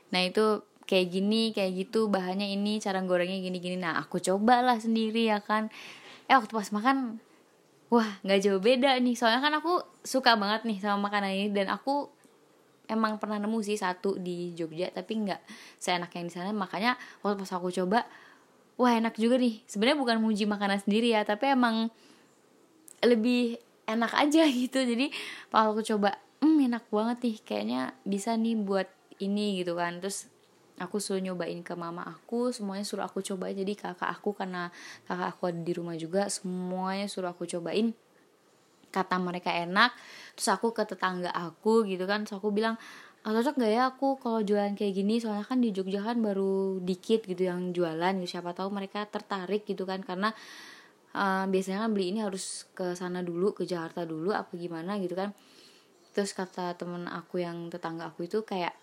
nah 0.08 0.20
itu 0.24 0.64
kayak 0.88 1.06
gini 1.12 1.52
kayak 1.52 1.84
gitu 1.84 2.08
bahannya 2.08 2.48
ini 2.48 2.80
cara 2.80 3.04
gorengnya 3.04 3.44
gini 3.44 3.60
gini 3.60 3.76
nah 3.76 4.00
aku 4.00 4.16
cobalah 4.24 4.80
sendiri 4.80 5.28
ya 5.28 5.44
kan? 5.44 5.68
Eh 6.24 6.34
waktu 6.34 6.52
pas 6.56 6.68
makan 6.72 7.20
wah 7.92 8.08
nggak 8.24 8.40
jauh 8.40 8.60
beda 8.60 8.96
nih. 8.96 9.12
Soalnya 9.12 9.44
kan 9.44 9.52
aku 9.60 9.84
suka 10.00 10.36
banget 10.40 10.64
nih 10.64 10.80
sama 10.80 11.12
makanan 11.12 11.30
ini. 11.36 11.48
Dan 11.52 11.68
aku 11.68 12.08
emang 12.88 13.20
pernah 13.20 13.36
nemu 13.36 13.60
sih 13.60 13.76
satu 13.76 14.16
di 14.16 14.56
Jogja 14.56 14.88
tapi 14.88 15.20
nggak 15.28 15.40
seenak 15.76 16.12
yang 16.16 16.26
di 16.28 16.32
sana. 16.32 16.56
Makanya 16.56 16.96
waktu 17.20 17.36
pas 17.44 17.52
aku 17.52 17.68
coba 17.68 18.08
wah 18.80 18.92
enak 18.96 19.16
juga 19.20 19.36
nih. 19.36 19.60
Sebenarnya 19.68 19.98
bukan 20.00 20.16
muji 20.24 20.48
makanan 20.48 20.80
sendiri 20.84 21.12
ya 21.12 21.20
tapi 21.28 21.52
emang 21.52 21.92
lebih 23.04 23.60
enak 23.84 24.12
aja 24.16 24.48
gitu. 24.64 24.80
Jadi 24.80 25.12
pas 25.52 25.68
aku 25.68 25.84
coba 25.84 26.16
hmm 26.40 26.64
enak 26.64 26.84
banget 26.88 27.18
nih. 27.28 27.36
Kayaknya 27.44 27.80
bisa 28.08 28.32
nih 28.40 28.56
buat 28.56 28.88
ini 29.22 29.60
gitu 29.62 29.78
kan. 29.78 29.98
Terus 30.02 30.30
aku 30.78 31.02
suruh 31.02 31.18
nyobain 31.18 31.58
ke 31.66 31.74
mama 31.74 32.06
aku 32.06 32.54
semuanya 32.54 32.86
suruh 32.86 33.04
aku 33.04 33.20
cobain. 33.22 33.54
Jadi 33.54 33.74
kakak 33.74 34.08
aku 34.08 34.34
karena 34.34 34.70
kakak 35.06 35.28
aku 35.34 35.42
ada 35.50 35.60
di 35.60 35.72
rumah 35.74 35.98
juga 35.98 36.30
semuanya 36.30 37.10
suruh 37.10 37.34
aku 37.34 37.44
cobain. 37.46 37.92
Kata 38.88 39.20
mereka 39.20 39.52
enak 39.52 39.92
terus 40.38 40.48
aku 40.48 40.72
ke 40.72 40.86
tetangga 40.86 41.34
aku 41.34 41.84
gitu 41.84 42.06
kan. 42.06 42.24
Terus 42.24 42.38
aku 42.40 42.54
bilang 42.54 42.78
ah, 43.26 43.34
cocok 43.34 43.60
gak 43.60 43.72
ya 43.74 43.82
aku 43.90 44.16
kalau 44.22 44.40
jualan 44.40 44.72
kayak 44.78 44.94
gini? 44.94 45.20
Soalnya 45.20 45.44
kan 45.44 45.58
di 45.60 45.74
Jogja 45.74 46.00
kan 46.00 46.22
baru 46.22 46.78
dikit 46.80 47.26
gitu 47.26 47.42
yang 47.50 47.74
jualan 47.74 48.14
gitu. 48.22 48.38
Siapa 48.38 48.54
tahu 48.54 48.70
mereka 48.72 49.04
tertarik 49.04 49.66
gitu 49.68 49.84
kan. 49.84 50.00
Karena 50.06 50.32
uh, 51.12 51.44
biasanya 51.50 51.84
kan 51.84 51.90
beli 51.92 52.14
ini 52.14 52.24
harus 52.24 52.64
ke 52.72 52.94
sana 52.94 53.20
dulu 53.20 53.52
ke 53.52 53.66
Jakarta 53.68 54.06
dulu 54.06 54.32
apa 54.32 54.54
gimana 54.56 54.96
gitu 55.02 55.18
kan. 55.18 55.34
Terus 56.16 56.32
kata 56.34 56.74
temen 56.74 57.06
aku 57.06 57.42
yang 57.44 57.70
tetangga 57.70 58.10
aku 58.10 58.26
itu 58.26 58.42
kayak 58.42 58.74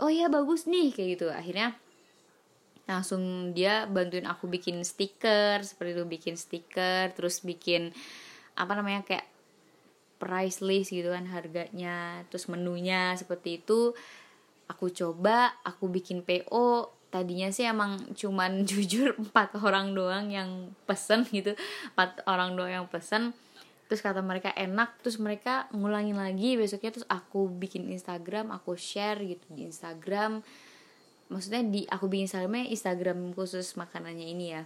oh 0.00 0.10
iya 0.10 0.28
bagus 0.28 0.68
nih 0.68 0.92
kayak 0.92 1.08
gitu. 1.16 1.26
Akhirnya 1.32 1.76
langsung 2.86 3.50
dia 3.50 3.84
bantuin 3.90 4.30
aku 4.30 4.46
bikin 4.46 4.86
stiker 4.86 5.58
seperti 5.66 5.98
itu 5.98 6.04
bikin 6.06 6.34
stiker 6.38 7.10
terus 7.18 7.42
bikin 7.42 7.90
apa 8.54 8.78
namanya 8.78 9.02
kayak 9.02 9.26
price 10.22 10.62
list 10.62 10.94
gitu 10.94 11.10
kan 11.10 11.26
harganya 11.26 12.22
terus 12.30 12.46
menunya 12.46 13.16
seperti 13.18 13.60
itu. 13.62 13.92
Aku 14.66 14.90
coba 14.90 15.54
aku 15.62 15.86
bikin 15.86 16.26
PO 16.26 16.90
tadinya 17.10 17.48
sih 17.54 17.66
emang 17.66 18.02
cuman 18.14 18.62
jujur 18.70 19.14
empat 19.18 19.58
orang 19.60 19.94
doang 19.96 20.30
yang 20.30 20.72
pesen 20.86 21.26
gitu. 21.28 21.56
Empat 21.94 22.22
orang 22.28 22.54
doang 22.54 22.72
yang 22.82 22.86
pesen 22.88 23.34
terus 23.86 24.02
kata 24.02 24.18
mereka 24.22 24.50
enak 24.54 24.98
terus 25.02 25.22
mereka 25.22 25.70
ngulangin 25.70 26.18
lagi 26.18 26.58
besoknya 26.58 26.98
terus 26.98 27.06
aku 27.06 27.46
bikin 27.46 27.86
Instagram 27.90 28.50
aku 28.50 28.74
share 28.74 29.22
gitu 29.22 29.46
di 29.54 29.66
Instagram. 29.66 30.42
Maksudnya 31.26 31.62
di 31.66 31.82
aku 31.90 32.06
bikin 32.06 32.30
Instagramnya 32.30 32.70
Instagram 32.70 33.34
khusus 33.34 33.74
makanannya 33.74 34.26
ini 34.30 34.46
ya. 34.54 34.62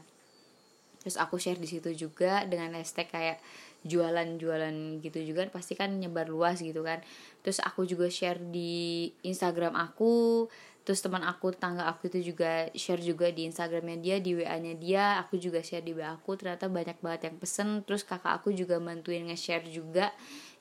Terus 1.00 1.16
aku 1.16 1.40
share 1.40 1.56
di 1.56 1.64
situ 1.64 1.88
juga 1.96 2.44
dengan 2.44 2.76
hashtag 2.76 3.08
kayak 3.08 3.38
jualan-jualan 3.80 5.00
gitu 5.00 5.24
juga 5.24 5.48
pasti 5.48 5.72
kan 5.72 5.96
nyebar 5.96 6.28
luas 6.28 6.60
gitu 6.60 6.84
kan. 6.84 7.00
Terus 7.40 7.64
aku 7.64 7.88
juga 7.88 8.12
share 8.12 8.36
di 8.36 9.08
Instagram 9.24 9.72
aku 9.72 10.44
terus 10.90 11.06
teman 11.06 11.22
aku 11.22 11.54
tetangga 11.54 11.86
aku 11.86 12.10
itu 12.10 12.34
juga 12.34 12.66
share 12.74 12.98
juga 12.98 13.30
di 13.30 13.46
Instagramnya 13.46 14.02
dia 14.02 14.18
di 14.18 14.34
WA 14.34 14.58
nya 14.58 14.74
dia 14.74 15.22
aku 15.22 15.38
juga 15.38 15.62
share 15.62 15.86
di 15.86 15.94
WA 15.94 16.18
aku. 16.18 16.34
Ternyata 16.34 16.66
banyak 16.66 16.98
banget 16.98 17.30
yang 17.30 17.38
pesen. 17.38 17.86
Terus 17.86 18.02
kakak 18.02 18.42
aku 18.42 18.50
juga 18.50 18.82
bantuin 18.82 19.22
nge-share 19.30 19.70
juga 19.70 20.10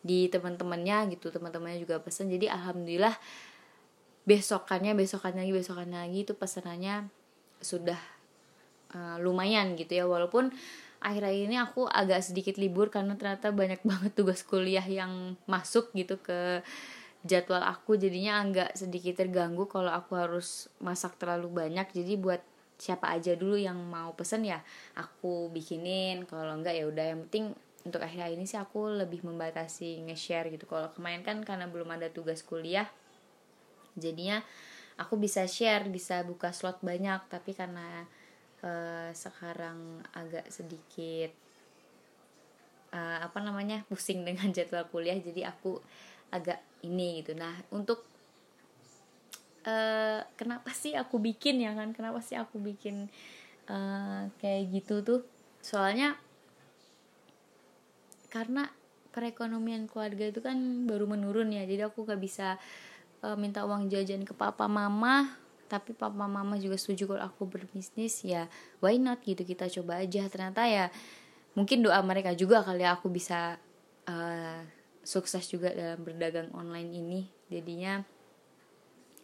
di 0.05 0.29
teman-temannya 0.29 1.17
gitu. 1.17 1.33
Teman-temannya 1.33 1.81
juga 1.81 1.97
pesen. 1.97 2.29
Jadi 2.29 2.45
alhamdulillah 2.45 3.17
besokannya 4.29 4.93
besokannya 4.93 5.49
lagi 5.49 5.53
besokannya 5.65 5.97
lagi 5.97 6.19
itu 6.21 6.37
pesanannya 6.37 7.09
sudah 7.57 7.97
uh, 8.93 9.17
lumayan 9.17 9.73
gitu 9.81 9.97
ya. 9.97 10.05
Walaupun 10.05 10.53
akhir-akhir 11.01 11.41
ini 11.49 11.57
aku 11.57 11.89
agak 11.89 12.21
sedikit 12.21 12.61
libur 12.61 12.93
karena 12.93 13.17
ternyata 13.17 13.49
banyak 13.49 13.81
banget 13.89 14.13
tugas 14.13 14.45
kuliah 14.45 14.85
yang 14.85 15.33
masuk 15.49 15.89
gitu 15.97 16.21
ke 16.21 16.61
jadwal 17.23 17.59
aku 17.59 17.99
jadinya 17.99 18.39
agak 18.39 18.75
sedikit 18.79 19.19
terganggu 19.19 19.67
kalau 19.67 19.91
aku 19.91 20.15
harus 20.15 20.71
masak 20.79 21.19
terlalu 21.19 21.65
banyak. 21.65 21.87
Jadi 21.91 22.15
buat 22.15 22.41
siapa 22.79 23.11
aja 23.11 23.35
dulu 23.35 23.59
yang 23.59 23.75
mau 23.75 24.15
pesen 24.15 24.47
ya 24.47 24.63
aku 24.95 25.51
bikinin. 25.51 26.23
Kalau 26.23 26.55
enggak 26.55 26.79
ya 26.79 26.87
udah 26.87 27.05
yang 27.15 27.21
penting 27.27 27.51
untuk 27.83 28.03
akhir 28.03 28.31
ini 28.35 28.43
sih 28.47 28.59
aku 28.59 29.03
lebih 29.03 29.23
membatasi 29.27 30.07
nge-share 30.07 30.51
gitu. 30.51 30.67
Kalau 30.67 30.91
kemarin 30.95 31.23
kan 31.23 31.43
karena 31.43 31.67
belum 31.67 31.91
ada 31.91 32.07
tugas 32.07 32.43
kuliah 32.43 32.87
jadinya 33.99 34.39
aku 34.95 35.19
bisa 35.19 35.43
share 35.43 35.91
bisa 35.91 36.23
buka 36.23 36.55
slot 36.55 36.79
banyak. 36.79 37.19
Tapi 37.27 37.51
karena 37.51 38.07
uh, 38.63 39.11
sekarang 39.11 40.03
agak 40.15 40.47
sedikit 40.47 41.35
uh, 42.93 43.19
apa 43.23 43.39
namanya 43.41 43.85
pusing 43.87 44.25
dengan 44.27 44.49
jadwal 44.55 44.85
kuliah 44.89 45.17
jadi 45.17 45.53
aku 45.53 45.81
agak 46.29 46.61
ini 46.85 47.21
gitu. 47.21 47.35
Nah 47.35 47.53
untuk 47.73 48.05
uh, 49.65 50.21
kenapa 50.39 50.71
sih 50.71 50.95
aku 50.95 51.19
bikin 51.19 51.61
ya 51.63 51.75
kan? 51.75 51.91
Kenapa 51.91 52.23
sih 52.23 52.37
aku 52.39 52.61
bikin 52.61 53.09
uh, 53.67 54.29
kayak 54.39 54.63
gitu 54.71 55.01
tuh? 55.03 55.21
Soalnya 55.59 56.15
karena 58.29 58.69
perekonomian 59.09 59.89
keluarga 59.89 60.29
itu 60.29 60.39
kan 60.39 60.85
baru 60.85 61.09
menurun 61.09 61.49
ya. 61.51 61.65
Jadi 61.65 61.81
aku 61.81 62.05
gak 62.05 62.21
bisa 62.21 62.61
uh, 63.25 63.35
minta 63.35 63.65
uang 63.65 63.89
jajan 63.89 64.23
ke 64.23 64.31
papa 64.37 64.69
mama. 64.69 65.35
Tapi 65.69 65.93
papa 65.93 66.25
mama 66.25 66.57
juga 66.57 66.77
setuju 66.77 67.13
kalau 67.13 67.23
aku 67.25 67.49
berbisnis. 67.49 68.21
Ya 68.23 68.47
why 68.79 68.97
not 69.01 69.21
gitu? 69.25 69.41
Kita 69.41 69.67
coba 69.69 70.01
aja. 70.01 70.25
Ternyata 70.29 70.65
ya 70.69 70.93
mungkin 71.57 71.81
doa 71.81 71.99
mereka 72.05 72.37
juga 72.37 72.61
kali 72.61 72.85
ya 72.85 72.95
aku 72.95 73.09
bisa 73.09 73.57
uh, 74.05 74.61
sukses 75.09 75.49
juga 75.49 75.73
dalam 75.73 76.05
berdagang 76.05 76.53
online 76.53 76.93
ini. 76.93 77.21
Jadinya 77.49 78.05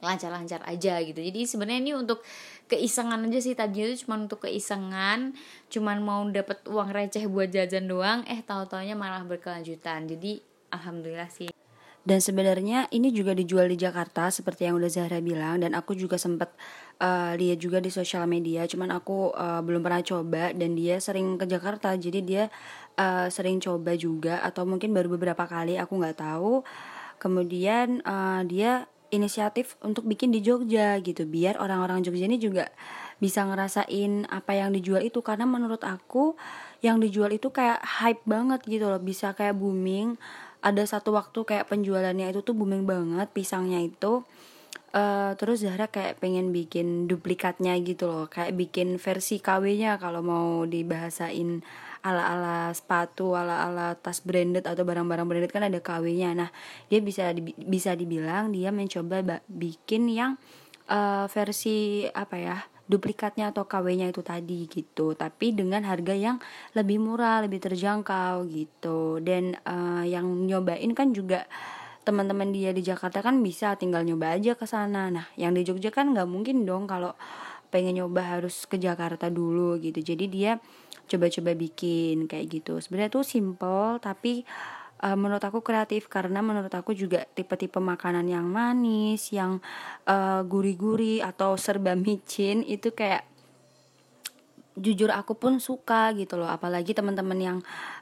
lancar-lancar 0.03 0.61
aja 0.67 0.99
gitu. 1.01 1.17
Jadi 1.21 1.45
sebenarnya 1.47 1.81
ini 1.81 1.93
untuk 1.93 2.25
keisengan 2.67 3.21
aja 3.25 3.39
sih. 3.41 3.53
Tadinya 3.53 3.93
itu 3.93 4.05
cuma 4.05 4.21
untuk 4.21 4.43
keisengan 4.43 5.37
cuman 5.69 5.97
mau 6.01 6.21
dapat 6.29 6.65
uang 6.65 6.89
receh 6.89 7.25
buat 7.29 7.53
jajan 7.53 7.85
doang. 7.85 8.25
Eh 8.25 8.41
tahu 8.41 8.65
taunya 8.65 8.97
malah 8.97 9.23
berkelanjutan. 9.23 10.09
Jadi 10.09 10.41
alhamdulillah 10.73 11.29
sih. 11.29 11.49
Dan 12.05 12.21
sebenarnya 12.21 12.85
ini 12.93 13.09
juga 13.09 13.33
dijual 13.33 13.65
di 13.65 13.81
Jakarta 13.81 14.29
seperti 14.29 14.69
yang 14.69 14.77
udah 14.77 14.93
Zahra 14.93 15.17
bilang. 15.25 15.57
Dan 15.57 15.73
aku 15.73 15.97
juga 15.97 16.21
sempat 16.21 16.53
uh, 17.01 17.33
lihat 17.33 17.57
juga 17.57 17.81
di 17.81 17.89
sosial 17.89 18.29
media. 18.29 18.69
Cuman 18.69 18.93
aku 18.93 19.33
uh, 19.33 19.65
belum 19.65 19.81
pernah 19.81 20.05
coba 20.05 20.53
dan 20.53 20.77
dia 20.77 21.01
sering 21.01 21.41
ke 21.41 21.49
Jakarta. 21.49 21.97
Jadi 21.97 22.21
dia 22.21 22.53
uh, 22.97 23.27
sering 23.31 23.61
coba 23.61 23.95
juga 23.95 24.41
atau 24.41 24.67
mungkin 24.67 24.91
baru 24.91 25.15
beberapa 25.15 25.45
kali 25.45 25.79
aku 25.79 25.93
nggak 25.99 26.19
tahu. 26.19 26.63
Kemudian 27.21 28.03
uh, 28.03 28.43
dia 28.43 28.87
inisiatif 29.13 29.79
untuk 29.85 30.03
bikin 30.03 30.33
di 30.33 30.43
Jogja 30.43 30.99
gitu 30.99 31.23
biar 31.23 31.55
orang-orang 31.61 32.03
Jogja 32.03 32.27
ini 32.27 32.41
juga 32.41 32.67
bisa 33.21 33.47
ngerasain 33.47 34.27
apa 34.27 34.51
yang 34.57 34.75
dijual 34.75 35.03
itu. 35.05 35.23
Karena 35.23 35.47
menurut 35.47 35.83
aku 35.85 36.35
yang 36.83 36.99
dijual 36.99 37.31
itu 37.31 37.51
kayak 37.51 37.79
hype 37.81 38.23
banget 38.27 38.65
gitu 38.67 38.91
loh 38.91 38.99
bisa 38.99 39.31
kayak 39.31 39.55
booming. 39.55 40.19
Ada 40.65 40.97
satu 40.97 41.13
waktu 41.13 41.45
kayak 41.45 41.69
penjualannya 41.69 42.33
itu 42.33 42.41
tuh 42.41 42.57
booming 42.57 42.89
banget 42.89 43.29
pisangnya 43.31 43.79
itu 43.79 44.25
uh, 44.95 45.31
terus 45.35 45.61
Zahra 45.61 45.91
kayak 45.91 46.23
pengen 46.23 46.55
bikin 46.55 47.05
duplikatnya 47.11 47.75
gitu 47.83 48.07
loh 48.07 48.25
kayak 48.31 48.55
bikin 48.55 48.95
versi 48.95 49.43
KW-nya 49.43 49.99
kalau 49.99 50.23
mau 50.23 50.63
dibahasain 50.63 51.61
ala-ala 52.05 52.71
sepatu 52.71 53.35
ala-ala 53.35 53.97
tas 53.99 54.23
branded 54.23 54.63
atau 54.63 54.87
barang-barang 54.87 55.27
branded 55.27 55.51
kan 55.51 55.67
ada 55.67 55.83
KW-nya 55.83 56.31
nah 56.37 56.49
dia 56.87 57.03
bisa 57.03 57.33
di, 57.35 57.51
bisa 57.57 57.97
dibilang 57.97 58.55
dia 58.55 58.71
mencoba 58.71 59.43
bikin 59.51 60.07
yang 60.07 60.39
uh, 60.87 61.27
versi 61.27 62.07
apa 62.07 62.37
ya 62.39 62.57
duplikatnya 62.85 63.49
atau 63.49 63.65
KW-nya 63.65 64.13
itu 64.13 64.21
tadi 64.21 64.69
gitu 64.69 65.17
tapi 65.17 65.57
dengan 65.57 65.81
harga 65.89 66.13
yang 66.13 66.37
lebih 66.77 67.01
murah 67.01 67.41
lebih 67.41 67.57
terjangkau 67.57 68.45
gitu. 68.45 69.17
Dan 69.25 69.57
uh, 69.65 70.05
yang 70.05 70.45
nyobain 70.45 70.93
kan 70.93 71.09
juga 71.09 71.49
teman-teman 72.05 72.53
dia 72.53 72.69
di 72.69 72.85
Jakarta 72.85 73.25
kan 73.25 73.41
bisa 73.41 73.73
tinggal 73.75 74.05
nyoba 74.05 74.37
aja 74.37 74.53
ke 74.53 74.69
sana. 74.69 75.09
Nah 75.09 75.25
yang 75.35 75.57
di 75.57 75.65
Jogja 75.65 75.89
kan 75.89 76.13
nggak 76.13 76.29
mungkin 76.29 76.63
dong 76.63 76.85
kalau 76.85 77.17
pengen 77.73 77.99
nyoba 77.99 78.37
harus 78.37 78.69
ke 78.69 78.77
Jakarta 78.77 79.27
dulu 79.33 79.81
gitu. 79.81 79.99
Jadi 79.99 80.25
dia 80.29 80.61
coba-coba 81.09 81.51
bikin 81.57 82.29
kayak 82.29 82.45
gitu. 82.61 82.77
Sebenarnya 82.77 83.11
tuh 83.11 83.25
simple 83.25 83.97
tapi 83.99 84.45
uh, 85.01 85.17
menurut 85.17 85.41
aku 85.41 85.65
kreatif 85.65 86.07
karena 86.07 86.39
menurut 86.45 86.71
aku 86.71 86.93
juga 86.93 87.25
tipe-tipe 87.33 87.81
makanan 87.81 88.29
yang 88.29 88.47
manis, 88.47 89.33
yang 89.33 89.59
uh, 90.05 90.45
gurih-gurih 90.45 91.25
atau 91.25 91.57
serba 91.57 91.97
micin 92.05 92.61
itu 92.63 92.93
kayak 92.93 93.25
jujur 94.75 95.07
aku 95.11 95.39
pun 95.39 95.63
suka 95.63 96.11
gitu 96.13 96.35
loh. 96.35 96.51
Apalagi 96.51 96.91
teman-teman 96.91 97.39
yang 97.39 97.57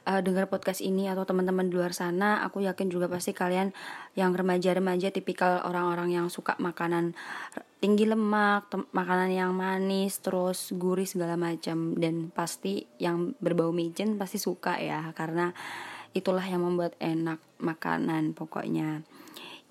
uh, 0.06 0.20
dengar 0.20 0.50
podcast 0.50 0.82
ini 0.82 1.06
atau 1.06 1.22
teman-teman 1.22 1.70
di 1.70 1.74
luar 1.78 1.94
sana 1.94 2.42
aku 2.42 2.62
yakin 2.66 2.90
juga 2.90 3.06
pasti 3.06 3.30
kalian 3.30 3.70
yang 4.18 4.34
remaja-remaja 4.34 5.14
tipikal 5.14 5.62
orang-orang 5.62 6.14
yang 6.14 6.26
suka 6.30 6.58
makanan 6.58 7.14
tinggi 7.78 8.08
lemak 8.08 8.72
makanan 8.96 9.30
yang 9.30 9.52
manis 9.54 10.18
terus 10.18 10.74
gurih 10.74 11.06
segala 11.06 11.38
macam. 11.38 11.94
Dan 11.94 12.34
pasti 12.34 12.82
yang 12.98 13.38
berbau 13.38 13.70
micin 13.70 14.18
pasti 14.18 14.42
suka 14.42 14.76
ya 14.82 15.14
karena 15.14 15.54
itulah 16.14 16.46
yang 16.46 16.62
membuat 16.62 16.94
enak 17.02 17.42
makanan 17.58 18.38
pokoknya 18.38 19.02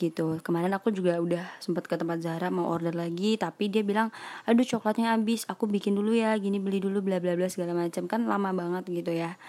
gitu. 0.04 0.43
Kemarin 0.43 0.76
aku 0.76 0.91
juga 0.91 1.16
udah 1.24 1.47
sempat 1.64 1.88
ke 1.88 1.95
tempat 1.95 2.20
Zahra 2.20 2.51
mau 2.51 2.68
order 2.68 2.91
lagi 2.91 3.39
tapi 3.39 3.72
dia 3.72 3.80
bilang 3.80 4.12
aduh 4.43 4.68
coklatnya 4.68 5.16
habis 5.16 5.47
aku 5.47 5.64
bikin 5.72 5.95
dulu 5.95 6.12
ya 6.12 6.36
gini 6.36 6.60
beli 6.60 6.84
dulu 6.84 6.99
bla 6.99 7.24
bla 7.24 7.39
bla 7.39 7.47
segala 7.47 7.72
macam. 7.72 8.12
Kan 8.12 8.28
lama 8.28 8.51
banget 8.51 8.84
gitu 8.91 9.16
ya. 9.16 9.39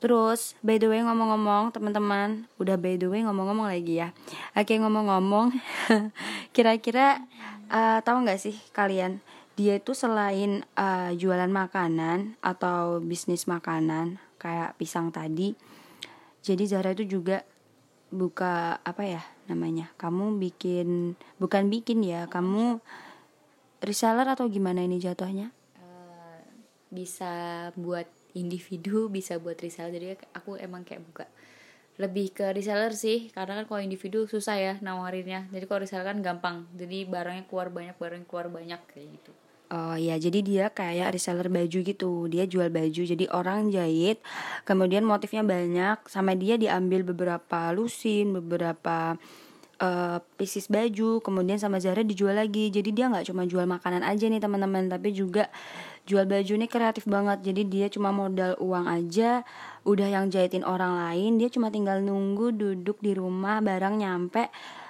Terus 0.00 0.56
by 0.64 0.80
the 0.80 0.88
way 0.88 1.04
ngomong-ngomong 1.04 1.76
teman-teman 1.76 2.48
udah 2.56 2.80
by 2.80 2.96
the 2.96 3.12
way 3.12 3.20
ngomong-ngomong 3.20 3.68
lagi 3.68 4.00
ya. 4.00 4.16
Oke 4.56 4.80
ngomong-ngomong 4.80 5.52
kira-kira 6.56 7.28
uh, 7.68 8.00
tahu 8.00 8.24
nggak 8.24 8.40
sih 8.40 8.56
kalian 8.72 9.20
dia 9.58 9.82
itu 9.82 9.90
selain 9.90 10.62
uh, 10.78 11.10
jualan 11.18 11.50
makanan 11.50 12.38
atau 12.38 13.02
bisnis 13.02 13.50
makanan 13.50 14.22
kayak 14.38 14.78
pisang 14.78 15.10
tadi 15.10 15.58
jadi 16.46 16.64
Zara 16.64 16.94
itu 16.94 17.18
juga 17.18 17.42
buka 18.14 18.78
apa 18.86 19.02
ya 19.02 19.22
namanya. 19.48 19.90
Kamu 19.96 20.36
bikin 20.36 21.18
bukan 21.40 21.72
bikin 21.72 22.04
ya 22.04 22.28
kamu 22.28 22.78
reseller 23.82 24.28
atau 24.28 24.46
gimana 24.46 24.84
ini 24.84 25.00
jatuhnya? 25.00 25.50
Uh, 25.80 26.40
bisa 26.92 27.68
buat 27.74 28.06
individu 28.36 29.08
bisa 29.08 29.40
buat 29.40 29.56
reseller. 29.58 29.96
Jadi 29.96 30.06
aku 30.36 30.60
emang 30.60 30.84
kayak 30.84 31.02
buka. 31.08 31.26
Lebih 31.98 32.30
ke 32.30 32.54
reseller 32.54 32.94
sih 32.94 33.32
karena 33.34 33.58
kan 33.58 33.64
kalau 33.66 33.80
individu 33.82 34.28
susah 34.30 34.54
ya 34.60 34.74
nawarinnya. 34.78 35.50
Jadi 35.50 35.64
kalau 35.66 35.82
reseller 35.82 36.06
kan 36.06 36.20
gampang. 36.22 36.68
Jadi 36.76 37.08
barangnya 37.08 37.48
keluar 37.50 37.72
banyak 37.72 37.96
barang 37.96 38.24
keluar 38.28 38.46
banyak 38.52 38.78
kayak 38.92 39.08
gitu 39.18 39.32
Oh 39.68 39.92
ya, 40.00 40.16
jadi 40.16 40.40
dia 40.40 40.64
kayak 40.72 41.12
reseller 41.12 41.52
baju 41.52 41.78
gitu. 41.84 42.24
Dia 42.32 42.48
jual 42.48 42.72
baju, 42.72 43.02
jadi 43.04 43.28
orang 43.28 43.68
jahit. 43.68 44.16
Kemudian 44.64 45.04
motifnya 45.04 45.44
banyak, 45.44 46.08
sama 46.08 46.32
dia 46.32 46.56
diambil 46.56 47.04
beberapa 47.04 47.68
lusin, 47.76 48.32
beberapa 48.32 49.20
uh, 49.76 50.18
pieces 50.40 50.72
baju. 50.72 51.20
Kemudian 51.20 51.60
sama 51.60 51.84
Zara 51.84 52.00
dijual 52.00 52.40
lagi. 52.40 52.72
Jadi 52.72 52.96
dia 52.96 53.12
nggak 53.12 53.28
cuma 53.28 53.44
jual 53.44 53.68
makanan 53.68 54.08
aja 54.08 54.24
nih 54.24 54.40
teman-teman, 54.40 54.88
tapi 54.88 55.12
juga 55.12 55.52
jual 56.08 56.24
baju 56.24 56.52
ini 56.56 56.64
kreatif 56.64 57.04
banget. 57.04 57.44
Jadi 57.44 57.68
dia 57.68 57.86
cuma 57.92 58.08
modal 58.08 58.56
uang 58.64 58.88
aja, 58.88 59.44
udah 59.84 60.08
yang 60.08 60.32
jahitin 60.32 60.64
orang 60.64 60.96
lain. 60.96 61.36
Dia 61.36 61.52
cuma 61.52 61.68
tinggal 61.68 62.00
nunggu 62.00 62.56
duduk 62.56 63.04
di 63.04 63.12
rumah, 63.12 63.60
barang 63.60 64.00
nyampe 64.00 64.48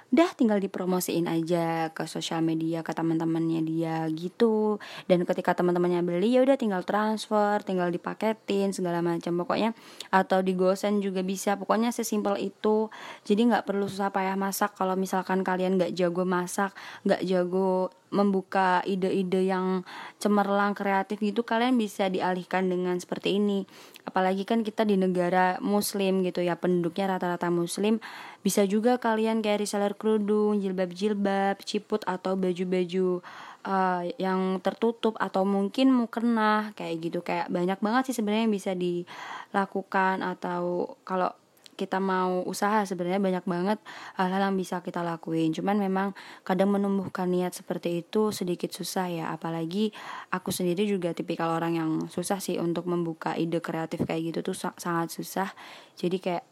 udah 0.09 0.31
tinggal 0.33 0.57
dipromosiin 0.57 1.29
aja 1.29 1.93
ke 1.93 2.09
sosial 2.09 2.41
media 2.41 2.81
ke 2.81 2.97
teman-temannya 2.97 3.61
dia 3.61 3.97
gitu. 4.09 4.81
Dan 5.05 5.29
ketika 5.29 5.53
teman-temannya 5.53 6.01
beli 6.01 6.33
ya 6.33 6.41
udah 6.41 6.57
tinggal 6.57 6.81
transfer 6.83 7.61
tinggal 7.61 7.93
dipaketin 7.93 8.73
segala 8.73 9.05
macam. 9.05 9.37
Pokoknya 9.45 9.77
atau 10.09 10.41
digosen 10.41 11.05
juga 11.05 11.21
bisa. 11.21 11.61
Pokoknya 11.61 11.93
sesimpel 11.93 12.41
itu. 12.41 12.89
Jadi 13.29 13.53
nggak 13.53 13.69
perlu 13.69 13.85
susah 13.85 14.09
payah 14.09 14.37
masak. 14.41 14.73
Kalau 14.81 14.97
misalkan 14.97 15.45
kalian 15.45 15.77
nggak 15.77 15.93
jago 15.93 16.25
masak 16.25 16.73
nggak 17.05 17.23
jago 17.25 17.93
membuka 18.09 18.81
ide-ide 18.89 19.45
yang 19.45 19.85
cemerlang 20.17 20.73
kreatif 20.73 21.21
gitu 21.21 21.45
kalian 21.45 21.77
bisa 21.77 22.09
dialihkan 22.09 22.73
dengan 22.73 22.97
seperti 22.97 23.37
ini 23.37 23.69
apalagi 24.09 24.49
kan 24.49 24.65
kita 24.65 24.89
di 24.89 24.97
negara 24.97 25.61
muslim 25.61 26.25
gitu 26.25 26.41
ya 26.41 26.57
penduduknya 26.57 27.17
rata-rata 27.17 27.53
muslim. 27.53 28.01
Bisa 28.41 28.65
juga 28.65 28.97
kalian 28.97 29.45
kayak 29.45 29.61
reseller 29.61 29.93
kerudung 29.93 30.57
jilbab-jilbab 30.59 31.61
ciput 31.61 32.01
atau 32.09 32.41
baju-baju 32.41 33.21
uh, 33.69 34.03
yang 34.17 34.65
tertutup 34.65 35.21
atau 35.21 35.45
mungkin 35.45 35.93
mukena 35.93 36.73
kayak 36.73 36.97
gitu. 37.05 37.21
Kayak 37.21 37.53
banyak 37.53 37.79
banget 37.85 38.03
sih 38.11 38.17
sebenarnya 38.17 38.49
yang 38.49 38.57
bisa 38.57 38.73
dilakukan 38.73 40.25
atau 40.25 40.97
kalau 41.05 41.31
kita 41.79 42.03
mau 42.03 42.43
usaha 42.43 42.83
sebenarnya 42.83 43.23
banyak 43.23 43.45
banget 43.47 43.79
hal-hal 44.19 44.51
yang 44.51 44.59
bisa 44.59 44.83
kita 44.83 45.07
lakuin. 45.07 45.55
Cuman 45.55 45.79
memang 45.79 46.19
kadang 46.43 46.75
menumbuhkan 46.75 47.31
niat 47.31 47.55
seperti 47.55 48.03
itu 48.03 48.35
sedikit 48.35 48.75
susah 48.75 49.07
ya. 49.07 49.25
Apalagi 49.31 49.95
aku 50.35 50.51
sendiri 50.51 50.83
juga 50.91 51.15
tipikal 51.15 51.55
orang 51.55 51.79
yang 51.79 51.91
susah 52.11 52.43
sih 52.43 52.59
untuk 52.59 52.91
membuka 52.91 53.39
ide 53.39 53.63
kreatif 53.63 54.03
kayak 54.03 54.35
gitu 54.35 54.51
tuh 54.51 54.75
sangat 54.75 55.15
susah. 55.15 55.55
Jadi 55.95 56.19
kayak 56.19 56.45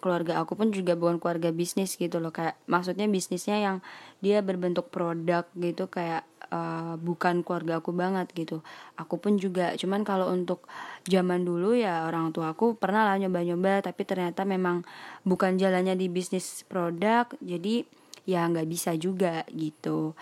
keluarga 0.00 0.38
aku 0.38 0.54
pun 0.54 0.70
juga 0.70 0.94
bukan 0.94 1.20
keluarga 1.20 1.52
bisnis 1.52 1.98
gitu 2.00 2.16
loh. 2.16 2.32
Kayak 2.32 2.56
maksudnya 2.64 3.04
bisnisnya 3.10 3.60
yang 3.60 3.76
dia 4.24 4.40
berbentuk 4.40 4.88
produk 4.88 5.44
gitu 5.52 5.92
kayak 5.92 6.24
uh, 6.50 6.94
bukan 7.00 7.46
keluarga 7.46 7.78
aku 7.80 7.90
banget 7.94 8.30
gitu. 8.34 8.62
Aku 8.98 9.18
pun 9.18 9.38
juga 9.40 9.74
cuman 9.74 10.02
kalau 10.02 10.30
untuk 10.30 10.66
zaman 11.06 11.46
dulu 11.46 11.76
ya 11.76 12.06
orang 12.06 12.30
tua 12.34 12.54
aku 12.54 12.74
pernah 12.78 13.06
lah 13.06 13.16
nyoba-nyoba 13.20 13.84
tapi 13.86 14.02
ternyata 14.02 14.42
memang 14.46 14.82
bukan 15.22 15.58
jalannya 15.58 15.94
di 15.94 16.06
bisnis 16.10 16.66
produk 16.66 17.30
jadi 17.38 17.86
ya 18.26 18.44
nggak 18.46 18.68
bisa 18.68 18.92
juga 18.98 19.46
gitu. 19.54 20.14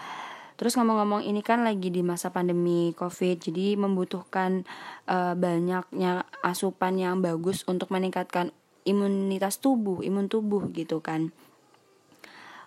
Terus 0.55 0.79
ngomong-ngomong 0.79 1.27
ini 1.27 1.43
kan 1.43 1.67
lagi 1.67 1.91
di 1.91 2.07
masa 2.07 2.31
pandemi 2.31 2.95
COVID, 2.95 3.51
jadi 3.51 3.75
membutuhkan 3.75 4.63
uh, 5.11 5.35
banyaknya 5.35 6.23
asupan 6.47 6.95
yang 6.95 7.19
bagus 7.19 7.67
untuk 7.67 7.91
meningkatkan 7.91 8.55
imunitas 8.87 9.59
tubuh 9.59 10.05
imun 10.07 10.31
tubuh 10.31 10.71
gitu 10.71 11.03
kan. 11.03 11.35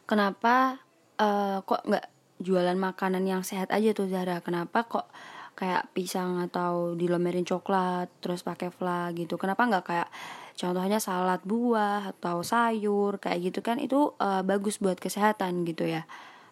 Kenapa 0.04 0.84
uh, 1.16 1.64
kok 1.64 1.88
nggak 1.88 2.17
jualan 2.38 2.78
makanan 2.78 3.26
yang 3.26 3.42
sehat 3.42 3.74
aja 3.74 3.94
tuh 3.98 4.10
Zara 4.10 4.42
kenapa 4.46 4.86
kok 4.86 5.10
kayak 5.58 5.90
pisang 5.98 6.38
atau 6.46 6.94
dilomerin 6.94 7.42
coklat 7.42 8.14
terus 8.22 8.46
pakai 8.46 8.70
fla 8.70 9.10
gitu? 9.18 9.42
Kenapa 9.42 9.66
nggak 9.66 9.86
kayak 9.90 10.10
contohnya 10.54 11.02
salad 11.02 11.42
buah 11.42 12.14
atau 12.14 12.46
sayur 12.46 13.18
kayak 13.18 13.50
gitu 13.50 13.60
kan? 13.66 13.82
Itu 13.82 14.14
uh, 14.22 14.46
bagus 14.46 14.78
buat 14.78 15.02
kesehatan 15.02 15.66
gitu 15.66 15.90
ya. 15.90 16.06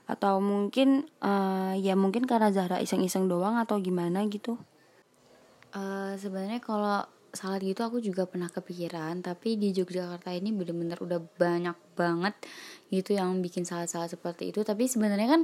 Atau 0.10 0.42
mungkin 0.42 1.06
uh, 1.22 1.78
ya 1.78 1.94
mungkin 1.94 2.26
karena 2.26 2.50
Zara 2.50 2.82
iseng-iseng 2.82 3.30
doang 3.30 3.62
atau 3.62 3.78
gimana 3.78 4.26
gitu? 4.26 4.58
Uh, 5.70 6.18
sebenarnya 6.18 6.58
kalau 6.58 7.06
salad 7.36 7.62
gitu 7.62 7.84
aku 7.84 8.00
juga 8.00 8.26
pernah 8.26 8.48
kepikiran 8.48 9.22
tapi 9.22 9.60
di 9.60 9.76
Yogyakarta 9.76 10.32
ini 10.34 10.56
bener-bener 10.56 10.98
udah 11.00 11.20
banyak 11.38 11.78
banget 11.94 12.34
gitu 12.90 13.16
yang 13.16 13.40
bikin 13.44 13.68
salad-salad 13.68 14.12
seperti 14.12 14.50
itu. 14.56 14.64
Tapi 14.64 14.88
sebenarnya 14.88 15.28
kan 15.28 15.42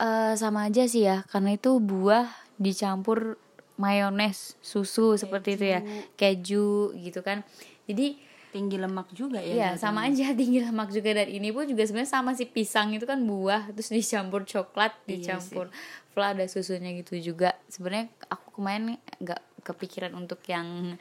uh, 0.00 0.32
sama 0.38 0.70
aja 0.70 0.86
sih 0.86 1.06
ya 1.06 1.26
karena 1.28 1.58
itu 1.58 1.78
buah 1.82 2.30
dicampur 2.56 3.36
mayones 3.80 4.54
susu 4.62 5.16
keju. 5.16 5.20
seperti 5.20 5.48
itu 5.58 5.64
ya 5.66 5.80
keju. 6.14 6.94
gitu 6.96 7.20
kan. 7.20 7.42
Jadi 7.90 8.30
tinggi 8.52 8.76
lemak 8.76 9.08
juga 9.16 9.40
ya 9.40 9.54
Iya 9.56 9.70
sama 9.80 10.04
aja 10.04 10.30
tinggi 10.40 10.60
lemak 10.60 10.92
juga. 10.92 11.16
Dan 11.16 11.28
ini 11.28 11.50
pun 11.50 11.64
juga 11.66 11.82
sebenarnya 11.82 12.12
sama 12.12 12.36
si 12.36 12.44
pisang 12.46 12.92
itu 12.92 13.08
kan 13.08 13.18
buah 13.24 13.72
terus 13.72 13.90
dicampur 13.90 14.44
coklat 14.44 14.92
iya 15.04 15.06
dicampur 15.18 15.66
iya 15.72 16.00
fla 16.12 16.36
ada 16.36 16.44
susunya 16.44 16.92
gitu 17.00 17.16
juga. 17.32 17.56
Sebenarnya 17.72 18.12
aku 18.28 18.60
kemarin 18.60 19.00
nggak 19.16 19.40
kepikiran 19.62 20.12
untuk 20.14 20.42
yang 20.50 20.98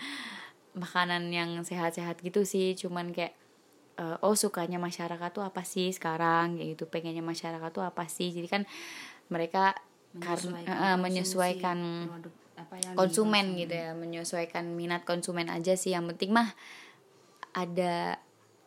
makanan 0.77 1.27
yang 1.31 1.51
sehat-sehat 1.61 2.21
gitu 2.23 2.47
sih. 2.47 2.73
Cuman 2.77 3.11
kayak 3.11 3.35
uh, 3.99 4.17
oh 4.23 4.35
sukanya 4.37 4.79
masyarakat 4.79 5.29
tuh 5.33 5.43
apa 5.43 5.61
sih 5.67 5.91
sekarang? 5.91 6.57
Kayak 6.57 6.67
gitu 6.77 6.83
pengennya 6.87 7.23
masyarakat 7.23 7.69
tuh 7.73 7.83
apa 7.83 8.07
sih? 8.07 8.31
Jadi 8.31 8.47
kan 8.47 8.63
mereka 9.27 9.75
menyesuaikan, 10.15 10.23
karena 10.23 10.93
uh, 10.95 10.97
menyesuaikan 10.99 11.79
konsumen 12.95 13.45
gitu 13.59 13.73
ya. 13.75 13.91
Menyesuaikan 13.97 14.65
minat 14.71 15.03
konsumen 15.03 15.51
aja 15.51 15.75
sih. 15.75 15.91
Yang 15.91 16.15
penting 16.15 16.31
mah 16.31 16.49
ada 17.51 18.19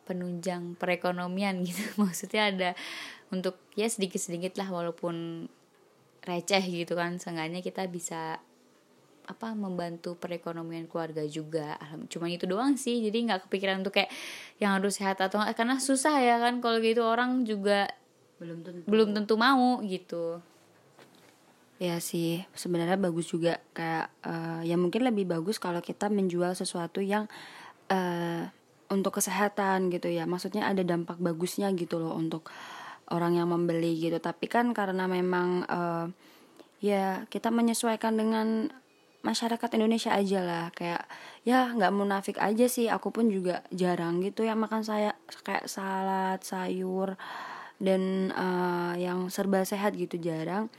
penunjang 0.05 0.77
perekonomian 0.77 1.65
gitu. 1.65 1.81
Maksudnya 2.03 2.53
ada 2.53 2.69
untuk 3.33 3.57
ya 3.73 3.89
sedikit 3.89 4.21
sedikit 4.21 4.55
lah 4.61 4.69
walaupun 4.69 5.49
receh 6.21 6.61
gitu 6.61 6.93
kan. 6.93 7.17
Seenggaknya 7.17 7.65
kita 7.65 7.89
bisa 7.89 8.37
apa 9.25 9.57
membantu 9.57 10.13
perekonomian 10.15 10.85
keluarga 10.85 11.25
juga. 11.25 11.77
Cuma 12.07 12.29
itu 12.29 12.45
doang 12.45 12.77
sih. 12.77 13.01
Jadi 13.01 13.25
nggak 13.29 13.49
kepikiran 13.49 13.81
untuk 13.81 13.97
kayak 13.97 14.13
yang 14.61 14.77
harus 14.77 15.01
sehat 15.01 15.17
atau 15.19 15.41
enggak 15.41 15.57
karena 15.57 15.75
susah 15.81 16.21
ya 16.21 16.37
kan 16.37 16.61
kalau 16.61 16.77
gitu 16.79 17.01
orang 17.01 17.43
juga 17.43 17.89
belum 18.37 18.61
tentu. 18.61 18.85
belum 18.87 19.09
tentu 19.17 19.33
mau 19.35 19.81
gitu. 19.81 20.39
Ya 21.81 21.99
sih 21.99 22.45
sebenarnya 22.55 22.95
bagus 22.95 23.33
juga. 23.33 23.59
Kayak 23.75 24.13
uh, 24.23 24.61
ya 24.63 24.77
mungkin 24.77 25.03
lebih 25.03 25.27
bagus 25.27 25.59
kalau 25.59 25.81
kita 25.81 26.07
menjual 26.07 26.55
sesuatu 26.55 27.01
yang 27.03 27.27
uh, 27.91 28.47
untuk 28.93 29.17
kesehatan 29.17 29.89
gitu 29.89 30.07
ya. 30.07 30.29
Maksudnya 30.29 30.69
ada 30.69 30.85
dampak 30.85 31.17
bagusnya 31.19 31.73
gitu 31.73 31.99
loh 31.99 32.15
untuk 32.15 32.47
orang 33.11 33.41
yang 33.41 33.49
membeli 33.49 33.97
gitu. 33.97 34.21
Tapi 34.21 34.45
kan 34.47 34.71
karena 34.71 35.09
memang 35.09 35.67
uh, 35.67 36.07
ya 36.79 37.25
kita 37.27 37.49
menyesuaikan 37.49 38.15
dengan 38.15 38.69
masyarakat 39.25 39.69
Indonesia 39.73 40.13
aja 40.13 40.39
lah. 40.45 40.65
Kayak 40.77 41.09
ya 41.41 41.73
nggak 41.73 41.93
munafik 41.97 42.37
aja 42.37 42.69
sih. 42.69 42.87
Aku 42.93 43.09
pun 43.09 43.33
juga 43.33 43.65
jarang 43.73 44.21
gitu 44.21 44.45
ya 44.45 44.53
makan 44.53 44.85
saya 44.85 45.17
kayak 45.41 45.65
salad 45.65 46.45
sayur 46.45 47.17
dan 47.81 48.29
uh, 48.37 48.93
yang 48.95 49.33
serba 49.33 49.65
sehat 49.65 49.97
gitu 49.97 50.21
jarang. 50.21 50.69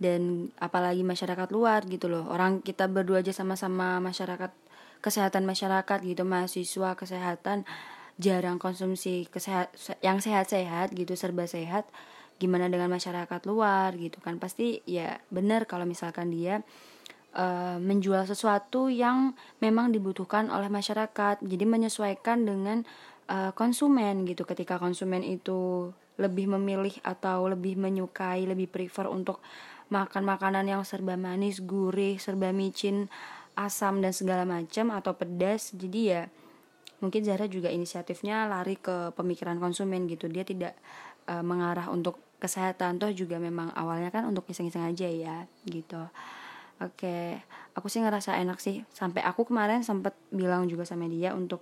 Dan 0.00 0.54
apalagi 0.62 1.02
masyarakat 1.02 1.50
luar 1.50 1.84
gitu 1.90 2.06
loh. 2.06 2.30
Orang 2.30 2.62
kita 2.62 2.86
berdua 2.86 3.20
aja 3.20 3.34
sama-sama 3.34 3.98
masyarakat 3.98 4.54
kesehatan 5.02 5.48
masyarakat 5.48 5.98
gitu 6.04 6.22
mahasiswa 6.28 6.92
kesehatan 6.92 7.64
jarang 8.20 8.60
konsumsi 8.60 9.24
kesehat 9.32 9.72
yang 10.04 10.20
sehat-sehat 10.20 10.92
gitu 10.92 11.16
serba 11.16 11.48
sehat 11.48 11.88
gimana 12.40 12.68
dengan 12.72 12.88
masyarakat 12.88 13.40
luar 13.44 13.96
gitu 13.96 14.20
kan. 14.24 14.40
Pasti 14.40 14.80
ya 14.88 15.20
benar 15.28 15.68
kalau 15.68 15.84
misalkan 15.84 16.32
dia 16.32 16.64
uh, 17.34 17.78
menjual 17.78 18.26
sesuatu 18.26 18.90
yang 18.90 19.34
memang 19.62 19.94
dibutuhkan 19.94 20.50
oleh 20.50 20.70
masyarakat. 20.70 21.42
Jadi 21.42 21.64
menyesuaikan 21.66 22.46
dengan 22.46 22.82
uh, 23.30 23.52
konsumen 23.54 24.26
gitu. 24.26 24.42
Ketika 24.46 24.78
konsumen 24.78 25.22
itu 25.22 25.90
lebih 26.20 26.52
memilih 26.52 26.92
atau 27.00 27.48
lebih 27.48 27.80
menyukai 27.80 28.44
lebih 28.44 28.68
prefer 28.68 29.08
untuk 29.08 29.40
makan 29.88 30.22
makanan 30.28 30.68
yang 30.68 30.84
serba 30.84 31.16
manis 31.16 31.64
gurih 31.64 32.20
serba 32.20 32.52
micin 32.52 33.08
asam 33.56 34.04
dan 34.04 34.12
segala 34.12 34.44
macam 34.44 34.92
atau 34.92 35.16
pedas 35.16 35.72
jadi 35.72 36.00
ya 36.04 36.22
mungkin 37.00 37.24
Zara 37.24 37.48
juga 37.48 37.72
inisiatifnya 37.72 38.44
lari 38.46 38.76
ke 38.76 39.16
pemikiran 39.16 39.56
konsumen 39.56 40.04
gitu. 40.04 40.28
Dia 40.28 40.44
tidak 40.44 40.76
uh, 41.32 41.40
mengarah 41.40 41.88
untuk 41.88 42.20
kesehatan. 42.36 43.00
Toh 43.00 43.08
juga 43.16 43.40
memang 43.40 43.72
awalnya 43.72 44.12
kan 44.12 44.28
untuk 44.28 44.44
iseng-iseng 44.52 44.84
aja 44.84 45.08
ya 45.08 45.48
gitu 45.64 46.04
Oke, 46.80 47.36
aku 47.76 47.92
sih 47.92 48.00
ngerasa 48.00 48.40
enak 48.40 48.56
sih. 48.56 48.80
Sampai 48.88 49.20
aku 49.20 49.44
kemarin 49.44 49.84
sempet 49.84 50.16
bilang 50.32 50.64
juga 50.64 50.88
sama 50.88 51.04
dia 51.12 51.36
untuk 51.36 51.60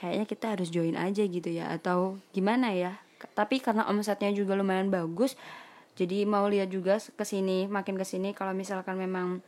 kayaknya 0.00 0.24
kita 0.24 0.46
harus 0.56 0.72
join 0.72 0.96
aja 0.96 1.22
gitu 1.28 1.52
ya 1.52 1.68
atau 1.76 2.16
gimana 2.32 2.72
ya. 2.72 2.96
Tapi 3.36 3.60
karena 3.60 3.84
omsetnya 3.88 4.32
juga 4.32 4.56
lumayan 4.56 4.88
bagus, 4.88 5.36
jadi 5.94 6.24
mau 6.24 6.48
lihat 6.48 6.72
juga 6.72 6.96
ke 6.96 7.24
sini, 7.24 7.68
makin 7.68 8.00
ke 8.00 8.04
sini 8.04 8.32
kalau 8.32 8.56
misalkan 8.56 8.96
memang 8.96 9.44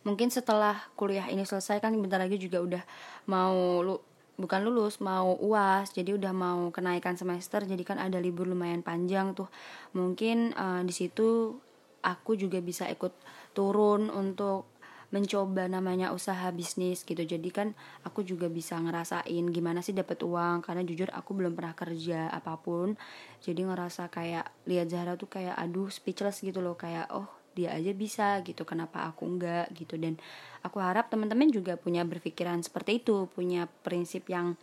mungkin 0.00 0.32
setelah 0.32 0.80
kuliah 0.96 1.28
ini 1.28 1.44
selesai 1.44 1.84
kan 1.84 1.92
bentar 1.92 2.16
lagi 2.16 2.40
juga 2.40 2.64
udah 2.64 2.82
mau 3.28 3.84
lu 3.84 4.00
bukan 4.40 4.64
lulus 4.64 4.96
mau 5.04 5.36
uas 5.36 5.92
jadi 5.92 6.16
udah 6.16 6.32
mau 6.32 6.72
kenaikan 6.72 7.12
semester 7.20 7.60
jadi 7.68 7.84
kan 7.84 8.00
ada 8.00 8.16
libur 8.16 8.48
lumayan 8.48 8.80
panjang 8.80 9.36
tuh 9.36 9.52
mungkin 9.92 10.56
uh, 10.56 10.80
di 10.80 10.96
situ 10.96 11.60
aku 12.00 12.40
juga 12.40 12.56
bisa 12.64 12.88
ikut 12.88 13.12
turun 13.52 14.08
untuk 14.08 14.70
mencoba 15.10 15.66
namanya 15.66 16.14
usaha 16.14 16.48
bisnis 16.54 17.02
gitu. 17.02 17.18
Jadi 17.18 17.50
kan 17.50 17.74
aku 18.06 18.22
juga 18.22 18.46
bisa 18.46 18.78
ngerasain 18.78 19.44
gimana 19.50 19.82
sih 19.82 19.90
dapat 19.90 20.22
uang 20.22 20.62
karena 20.62 20.86
jujur 20.86 21.10
aku 21.10 21.34
belum 21.34 21.58
pernah 21.58 21.74
kerja 21.74 22.30
apa 22.30 22.54
pun. 22.62 22.94
Jadi 23.42 23.66
ngerasa 23.66 24.06
kayak 24.06 24.70
lihat 24.70 24.86
Zahra 24.86 25.18
tuh 25.18 25.26
kayak 25.26 25.58
aduh 25.58 25.90
speechless 25.90 26.46
gitu 26.46 26.62
loh. 26.62 26.78
Kayak 26.78 27.10
oh 27.10 27.26
dia 27.58 27.74
aja 27.74 27.90
bisa 27.90 28.38
gitu 28.46 28.62
kenapa 28.62 29.10
aku 29.10 29.26
enggak 29.26 29.66
gitu. 29.74 29.98
Dan 29.98 30.14
aku 30.62 30.78
harap 30.78 31.10
teman-teman 31.10 31.50
juga 31.50 31.74
punya 31.74 32.06
berpikiran 32.06 32.62
seperti 32.62 33.02
itu 33.02 33.26
punya 33.34 33.66
prinsip 33.82 34.30
yang 34.30 34.54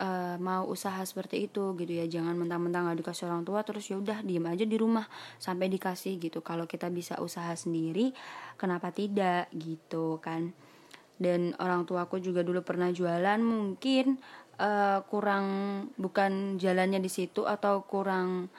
uh, 0.00 0.36
mau 0.40 0.66
usaha 0.66 0.98
seperti 1.04 1.50
itu 1.50 1.74
gitu 1.78 1.92
ya. 1.92 2.06
Jangan 2.08 2.34
mentang-mentang 2.34 2.88
nggak 2.90 2.98
dikasih 3.04 3.30
orang 3.30 3.42
tua 3.46 3.62
terus 3.62 3.86
ya 3.90 3.98
udah 3.98 4.22
diem 4.24 4.44
aja 4.46 4.64
di 4.66 4.76
rumah 4.78 5.06
sampai 5.38 5.70
dikasih 5.70 6.18
gitu. 6.18 6.42
Kalau 6.42 6.64
kita 6.66 6.90
bisa 6.90 7.18
usaha 7.22 7.52
sendiri 7.54 8.14
kenapa 8.58 8.90
tidak 8.90 9.50
gitu 9.54 10.18
kan? 10.18 10.54
Dan 11.14 11.54
orang 11.62 11.86
tuaku 11.86 12.18
juga 12.18 12.42
dulu 12.42 12.66
pernah 12.66 12.90
jualan 12.90 13.38
mungkin 13.38 14.18
uh, 14.58 15.00
kurang 15.06 15.46
bukan 15.94 16.58
jalannya 16.58 16.98
di 16.98 17.10
situ 17.10 17.46
atau 17.46 17.86
kurang 17.86 18.50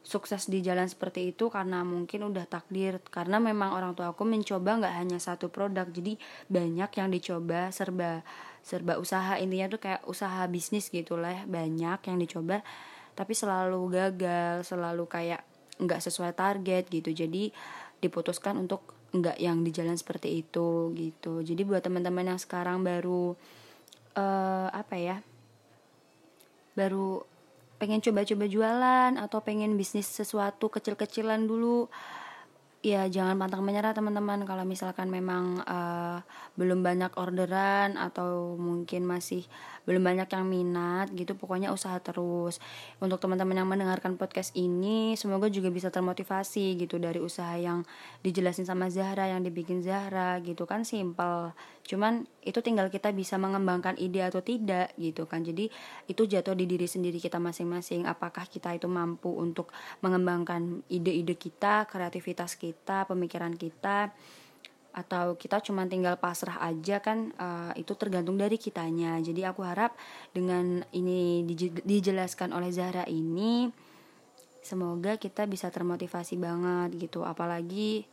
sukses 0.00 0.48
di 0.48 0.64
jalan 0.64 0.88
seperti 0.88 1.36
itu 1.36 1.52
karena 1.52 1.82
mungkin 1.82 2.30
udah 2.30 2.46
takdir. 2.46 3.02
Karena 3.10 3.42
memang 3.42 3.74
orang 3.74 3.92
tua 3.98 4.14
aku 4.14 4.22
mencoba 4.22 4.80
nggak 4.80 4.94
hanya 4.96 5.18
satu 5.18 5.50
produk 5.50 5.86
jadi 5.90 6.16
banyak 6.46 6.90
yang 6.94 7.08
dicoba 7.10 7.74
serba 7.74 8.22
serba 8.60 8.96
usaha. 9.00 9.36
Intinya 9.40 9.72
tuh 9.72 9.80
kayak 9.80 10.02
usaha 10.06 10.44
bisnis 10.46 10.88
gitu 10.92 11.16
lah 11.16 11.44
banyak 11.48 12.00
yang 12.06 12.18
dicoba 12.20 12.62
tapi 13.18 13.36
selalu 13.36 13.90
gagal 13.92 14.64
selalu 14.64 15.04
kayak 15.04 15.42
nggak 15.80 16.00
sesuai 16.00 16.32
target 16.32 16.88
gitu. 16.88 17.10
Jadi 17.12 17.52
diputuskan 18.00 18.56
untuk 18.56 18.96
nggak 19.10 19.42
yang 19.42 19.66
di 19.66 19.74
jalan 19.74 19.98
seperti 19.98 20.40
itu 20.46 20.94
gitu. 20.94 21.42
Jadi 21.42 21.62
buat 21.66 21.82
teman-teman 21.82 22.36
yang 22.36 22.40
sekarang 22.40 22.80
baru 22.80 23.34
uh, 24.14 24.68
apa 24.70 24.96
ya 24.96 25.16
baru 26.78 27.26
pengen 27.80 28.04
coba-coba 28.04 28.44
jualan 28.44 29.12
atau 29.16 29.40
pengen 29.40 29.74
bisnis 29.74 30.06
sesuatu 30.06 30.68
kecil-kecilan 30.68 31.48
dulu 31.48 31.88
ya 32.80 33.04
jangan 33.12 33.36
pantang 33.36 33.60
menyerah 33.60 33.92
teman-teman. 33.92 34.48
Kalau 34.48 34.64
misalkan 34.64 35.12
memang 35.12 35.60
uh, 35.68 36.24
belum 36.56 36.80
banyak 36.80 37.12
orderan 37.20 38.00
atau 38.00 38.56
mungkin 38.56 39.04
masih 39.04 39.44
belum 39.84 40.00
banyak 40.00 40.28
yang 40.32 40.44
minat 40.48 41.12
gitu 41.12 41.36
pokoknya 41.36 41.72
usaha 41.72 42.00
terus. 42.00 42.56
Untuk 43.00 43.20
teman-teman 43.20 43.60
yang 43.60 43.68
mendengarkan 43.68 44.16
podcast 44.16 44.56
ini 44.56 45.12
semoga 45.20 45.52
juga 45.52 45.68
bisa 45.68 45.92
termotivasi 45.92 46.80
gitu 46.80 46.96
dari 46.96 47.20
usaha 47.20 47.52
yang 47.60 47.84
dijelasin 48.24 48.64
sama 48.64 48.88
Zahra 48.88 49.28
yang 49.28 49.44
dibikin 49.44 49.84
Zahra 49.84 50.40
gitu 50.40 50.64
kan 50.64 50.88
simple 50.88 51.52
cuman 51.90 52.30
itu 52.40 52.58
tinggal 52.64 52.88
kita 52.88 53.12
bisa 53.12 53.36
mengembangkan 53.36 54.00
ide 54.00 54.24
atau 54.24 54.40
tidak 54.40 54.96
gitu 54.96 55.28
kan. 55.28 55.44
Jadi 55.44 55.68
itu 56.08 56.22
jatuh 56.24 56.56
di 56.56 56.64
diri 56.64 56.88
sendiri 56.88 57.20
kita 57.20 57.36
masing-masing. 57.36 58.08
Apakah 58.08 58.48
kita 58.48 58.72
itu 58.72 58.88
mampu 58.88 59.28
untuk 59.28 59.72
mengembangkan 60.00 60.80
ide-ide 60.88 61.36
kita 61.36 61.84
kreativitas 61.84 62.56
kita 62.56 63.04
pemikiran 63.04 63.52
kita 63.52 64.12
atau 64.90 65.38
kita 65.38 65.62
cuma 65.62 65.86
tinggal 65.86 66.18
pasrah 66.18 66.58
aja 66.66 66.98
kan 66.98 67.30
uh, 67.38 67.72
itu 67.78 67.94
tergantung 67.94 68.34
dari 68.34 68.58
kitanya. 68.58 69.22
Jadi 69.22 69.46
aku 69.46 69.62
harap 69.62 69.94
dengan 70.34 70.82
ini 70.90 71.46
dijelaskan 71.86 72.50
oleh 72.50 72.74
Zahra 72.74 73.06
ini 73.06 73.70
semoga 74.60 75.16
kita 75.16 75.46
bisa 75.46 75.70
termotivasi 75.70 76.34
banget 76.36 76.96
gitu. 76.98 77.22
Apalagi 77.22 78.04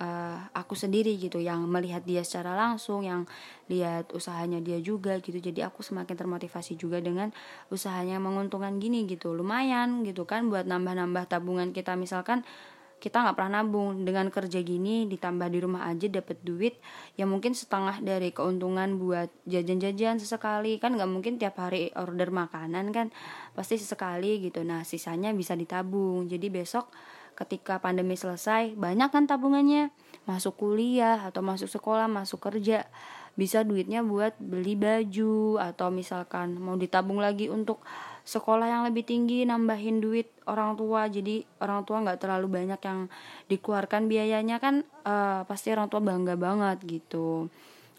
uh, 0.00 0.38
aku 0.52 0.76
sendiri 0.76 1.16
gitu 1.16 1.40
yang 1.40 1.64
melihat 1.68 2.04
dia 2.04 2.20
secara 2.22 2.56
langsung 2.56 3.04
yang 3.04 3.24
lihat 3.68 4.12
usahanya 4.12 4.60
dia 4.60 4.78
juga 4.80 5.18
gitu. 5.20 5.36
Jadi 5.40 5.64
aku 5.64 5.80
semakin 5.80 6.16
termotivasi 6.16 6.76
juga 6.78 7.00
dengan 7.00 7.32
usahanya 7.72 8.20
menguntungkan 8.20 8.76
gini 8.78 9.08
gitu. 9.08 9.32
Lumayan 9.32 10.04
gitu 10.04 10.28
kan 10.28 10.48
buat 10.52 10.68
nambah-nambah 10.68 11.28
tabungan 11.28 11.72
kita. 11.72 11.96
Misalkan 11.96 12.44
kita 12.96 13.20
nggak 13.20 13.36
pernah 13.36 13.60
nabung 13.60 14.08
dengan 14.08 14.32
kerja 14.32 14.64
gini 14.64 15.04
ditambah 15.04 15.52
di 15.52 15.60
rumah 15.60 15.84
aja 15.84 16.08
dapat 16.08 16.40
duit 16.40 16.80
ya 17.20 17.28
mungkin 17.28 17.52
setengah 17.52 18.00
dari 18.00 18.32
keuntungan 18.32 18.96
buat 18.96 19.28
jajan-jajan 19.44 20.16
sesekali. 20.16 20.80
Kan 20.80 20.96
nggak 20.96 21.10
mungkin 21.10 21.36
tiap 21.36 21.60
hari 21.60 21.92
order 21.92 22.32
makanan 22.32 22.96
kan 22.96 23.12
pasti 23.52 23.76
sesekali 23.76 24.40
gitu. 24.40 24.64
Nah 24.64 24.80
sisanya 24.88 25.32
bisa 25.36 25.52
ditabung. 25.52 26.24
Jadi 26.28 26.48
besok 26.48 26.88
ketika 27.36 27.76
pandemi 27.78 28.16
selesai 28.16 28.72
banyak 28.74 29.12
kan 29.12 29.28
tabungannya. 29.28 29.92
Masuk 30.24 30.56
kuliah 30.58 31.22
atau 31.22 31.44
masuk 31.44 31.68
sekolah 31.68 32.08
masuk 32.08 32.40
kerja. 32.40 32.88
Bisa 33.36 33.60
duitnya 33.62 34.00
buat 34.00 34.32
beli 34.40 34.74
baju 34.74 35.60
atau 35.60 35.92
misalkan 35.92 36.56
mau 36.56 36.80
ditabung 36.80 37.20
lagi 37.20 37.52
untuk 37.52 37.84
sekolah 38.26 38.66
yang 38.66 38.82
lebih 38.88 39.06
tinggi 39.06 39.44
nambahin 39.44 40.00
duit 40.00 40.32
orang 40.48 40.74
tua. 40.74 41.06
Jadi 41.06 41.44
orang 41.60 41.84
tua 41.84 42.00
nggak 42.02 42.18
terlalu 42.18 42.48
banyak 42.48 42.80
yang 42.80 43.12
dikeluarkan 43.52 44.08
biayanya 44.08 44.56
kan 44.56 44.82
uh, 45.04 45.44
pasti 45.44 45.70
orang 45.70 45.92
tua 45.92 46.00
bangga 46.00 46.34
banget 46.34 46.80
gitu. 46.88 47.52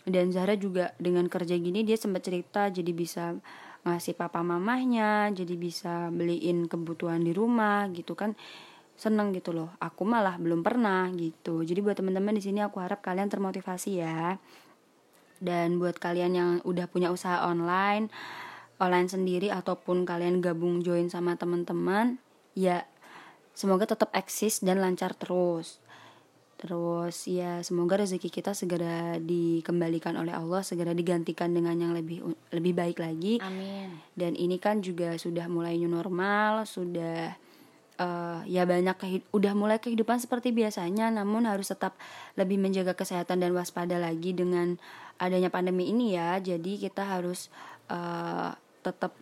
Dan 0.03 0.33
Zahra 0.33 0.57
juga 0.57 0.97
dengan 0.97 1.29
kerja 1.29 1.53
gini 1.55 1.85
dia 1.85 1.95
sempat 1.95 2.25
cerita 2.25 2.73
jadi 2.73 2.91
bisa 2.91 3.38
ngasih 3.88 4.19
papa 4.19 4.43
mamahnya 4.43 5.31
jadi 5.31 5.55
bisa 5.55 6.11
beliin 6.11 6.67
kebutuhan 6.67 7.23
di 7.23 7.31
rumah 7.31 7.88
gitu 7.95 8.19
kan 8.19 8.35
seneng 8.97 9.31
gitu 9.31 9.53
loh. 9.53 9.69
Aku 9.77 10.03
malah 10.03 10.41
belum 10.41 10.65
pernah 10.65 11.07
gitu. 11.13 11.61
Jadi 11.61 11.79
buat 11.85 11.95
teman-teman 11.95 12.33
di 12.35 12.43
sini 12.43 12.65
aku 12.65 12.81
harap 12.81 13.05
kalian 13.05 13.29
termotivasi 13.29 14.01
ya. 14.01 14.41
Dan 15.37 15.77
buat 15.77 16.01
kalian 16.01 16.31
yang 16.33 16.51
udah 16.65 16.89
punya 16.89 17.13
usaha 17.13 17.45
online 17.45 18.09
online 18.77 19.09
sendiri 19.09 19.49
ataupun 19.49 20.05
kalian 20.05 20.41
gabung 20.41 20.85
join 20.85 21.09
sama 21.09 21.33
teman-teman 21.33 22.21
ya 22.53 22.85
semoga 23.57 23.89
tetap 23.89 24.13
eksis 24.13 24.61
dan 24.61 24.81
lancar 24.81 25.17
terus. 25.17 25.81
Terus 26.57 27.29
ya 27.29 27.61
semoga 27.61 28.01
rezeki 28.01 28.33
kita 28.33 28.57
segera 28.57 29.21
dikembalikan 29.21 30.17
oleh 30.17 30.33
Allah 30.33 30.65
segera 30.65 30.93
digantikan 30.97 31.53
dengan 31.53 31.77
yang 31.77 31.93
lebih 31.93 32.25
lebih 32.49 32.73
baik 32.73 32.97
lagi. 32.97 33.37
Amin. 33.41 33.93
Dan 34.17 34.33
ini 34.33 34.57
kan 34.57 34.81
juga 34.81 35.13
sudah 35.21 35.45
mulai 35.49 35.77
new 35.77 35.89
normal 35.89 36.65
sudah 36.65 37.37
uh, 37.97 38.41
ya 38.45 38.63
banyak 38.63 39.27
udah 39.33 39.53
mulai 39.57 39.77
kehidupan 39.81 40.21
seperti 40.21 40.53
biasanya 40.53 41.09
namun 41.11 41.45
harus 41.49 41.69
tetap 41.69 41.97
lebih 42.39 42.61
menjaga 42.61 42.93
kesehatan 42.93 43.41
dan 43.41 43.51
waspada 43.53 43.97
lagi 43.97 44.33
dengan 44.33 44.77
adanya 45.17 45.49
pandemi 45.49 45.89
ini 45.89 46.15
ya. 46.17 46.37
Jadi 46.37 46.81
kita 46.81 47.03
harus 47.03 47.49
uh, 47.89 48.53
tetap 48.85 49.13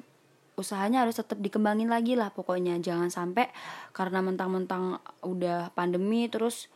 usahanya 0.55 1.03
harus 1.03 1.19
tetap 1.19 1.39
dikembangin 1.39 1.91
lagi 1.91 2.15
lah 2.15 2.32
pokoknya. 2.32 2.80
Jangan 2.80 3.11
sampai 3.11 3.51
karena 3.91 4.23
mentang-mentang 4.23 4.99
udah 5.23 5.71
pandemi 5.76 6.28
terus 6.32 6.71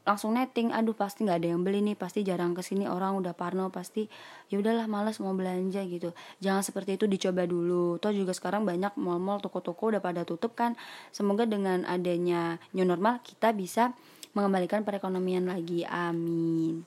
langsung 0.00 0.32
netting 0.32 0.72
aduh 0.72 0.96
pasti 0.96 1.28
nggak 1.28 1.38
ada 1.44 1.48
yang 1.52 1.60
beli 1.60 1.84
nih 1.84 1.92
pasti 1.92 2.24
jarang 2.24 2.56
ke 2.56 2.64
sini 2.64 2.88
orang 2.88 3.20
udah 3.20 3.36
parno 3.36 3.68
pasti 3.68 4.08
ya 4.48 4.56
udahlah 4.56 4.88
males 4.88 5.20
mau 5.20 5.36
belanja 5.36 5.84
gitu. 5.84 6.16
Jangan 6.40 6.64
seperti 6.64 6.96
itu 6.96 7.04
dicoba 7.04 7.44
dulu. 7.44 8.00
Toh 8.00 8.10
juga 8.10 8.32
sekarang 8.32 8.64
banyak 8.64 8.96
mall-mall 8.96 9.44
toko-toko 9.44 9.92
udah 9.92 10.00
pada 10.00 10.24
tutup 10.24 10.56
kan. 10.56 10.74
Semoga 11.12 11.44
dengan 11.44 11.84
adanya 11.84 12.56
new 12.72 12.88
normal 12.88 13.20
kita 13.20 13.52
bisa 13.52 13.92
mengembalikan 14.32 14.86
perekonomian 14.86 15.44
lagi. 15.46 15.84
Amin. 15.84 16.86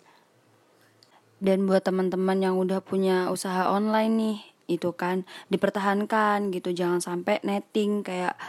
Dan 1.44 1.68
buat 1.68 1.84
teman-teman 1.84 2.40
yang 2.40 2.56
udah 2.56 2.80
punya 2.80 3.28
usaha 3.28 3.68
online 3.68 4.14
nih 4.16 4.38
itu 4.80 4.96
kan 4.96 5.28
dipertahankan 5.52 6.50
gitu. 6.56 6.72
Jangan 6.72 7.04
sampai 7.04 7.44
netting 7.44 8.02
kayak 8.02 8.40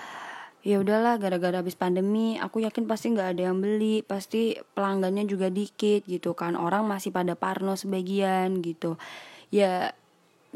ya 0.64 0.80
udahlah 0.80 1.20
gara-gara 1.20 1.60
habis 1.60 1.76
pandemi 1.76 2.40
aku 2.40 2.64
yakin 2.64 2.88
pasti 2.88 3.12
nggak 3.12 3.36
ada 3.36 3.52
yang 3.52 3.60
beli 3.60 4.00
pasti 4.00 4.56
pelanggannya 4.72 5.28
juga 5.28 5.52
dikit 5.52 6.08
gitu 6.08 6.32
kan. 6.32 6.56
Orang 6.56 6.88
masih 6.88 7.12
pada 7.12 7.36
parno 7.36 7.76
sebagian 7.76 8.64
gitu. 8.64 8.96
Ya 9.52 9.92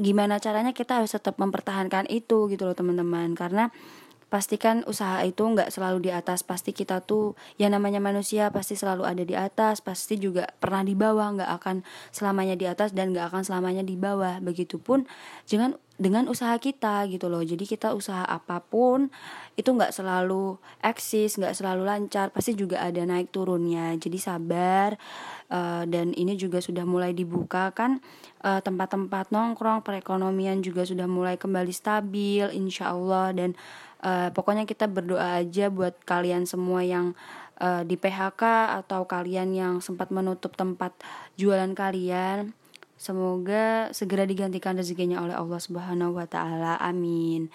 gimana 0.01 0.41
caranya 0.41 0.73
kita 0.73 1.05
harus 1.05 1.13
tetap 1.13 1.37
mempertahankan 1.37 2.09
itu 2.09 2.49
gitu 2.49 2.65
loh 2.65 2.73
teman-teman. 2.73 3.37
Karena 3.37 3.69
pastikan 4.29 4.85
usaha 4.85 5.25
itu 5.25 5.41
nggak 5.41 5.73
selalu 5.73 6.09
di 6.09 6.11
atas. 6.13 6.45
Pasti 6.45 6.77
kita 6.77 7.01
tuh 7.01 7.35
ya 7.57 7.73
namanya 7.73 7.99
manusia 7.99 8.53
pasti 8.53 8.77
selalu 8.77 9.09
ada 9.09 9.25
di 9.25 9.35
atas. 9.35 9.81
Pasti 9.81 10.21
juga 10.21 10.49
pernah 10.61 10.85
di 10.85 10.93
bawah 10.93 11.41
nggak 11.41 11.51
akan 11.61 11.77
selamanya 12.13 12.55
di 12.55 12.69
atas 12.69 12.93
dan 12.93 13.17
nggak 13.17 13.33
akan 13.33 13.43
selamanya 13.43 13.81
di 13.81 13.97
bawah. 13.97 14.41
Begitupun 14.45 15.09
jangan 15.49 15.81
dengan 15.99 16.31
usaha 16.31 16.55
kita 16.63 17.11
gitu 17.11 17.27
loh. 17.27 17.43
Jadi 17.43 17.67
kita 17.67 17.91
usaha 17.91 18.23
apa 18.23 18.63
pun 18.63 19.11
itu 19.59 19.67
nggak 19.67 19.91
selalu 19.91 20.55
eksis 20.79 21.35
nggak 21.41 21.59
selalu 21.59 21.83
lancar. 21.89 22.31
Pasti 22.31 22.55
juga 22.55 22.85
ada 22.85 23.03
naik 23.03 23.35
turunnya. 23.35 23.97
Jadi 23.99 24.21
sabar 24.21 24.95
uh, 25.51 25.83
dan 25.91 26.15
ini 26.15 26.39
juga 26.39 26.63
sudah 26.63 26.87
mulai 26.87 27.11
dibuka 27.17 27.75
kan. 27.75 27.99
Uh, 28.39 28.63
tempat-tempat 28.63 29.35
nongkrong 29.35 29.83
perekonomian 29.83 30.63
juga 30.63 30.87
sudah 30.87 31.11
mulai 31.11 31.35
kembali 31.35 31.75
stabil 31.75 32.47
insya 32.55 32.95
Allah. 32.95 33.35
Dan 33.35 33.59
uh, 34.03 34.29
pokoknya 34.35 34.65
kita 34.65 34.87
berdoa 34.87 35.43
aja 35.43 35.71
buat 35.71 35.95
kalian 36.07 36.47
semua 36.47 36.83
yang 36.87 37.15
uh, 37.63 37.83
di 37.83 37.99
PHK 37.99 38.43
atau 38.85 39.05
kalian 39.07 39.55
yang 39.55 39.75
sempat 39.83 40.11
menutup 40.15 40.55
tempat 40.55 40.95
jualan 41.39 41.71
kalian. 41.75 42.55
Semoga 42.99 43.95
segera 43.95 44.27
digantikan 44.27 44.75
rezekinya 44.75 45.23
oleh 45.23 45.35
Allah 45.35 45.61
Subhanahu 45.63 46.19
wa 46.19 46.27
taala. 46.27 46.75
Amin. 46.83 47.47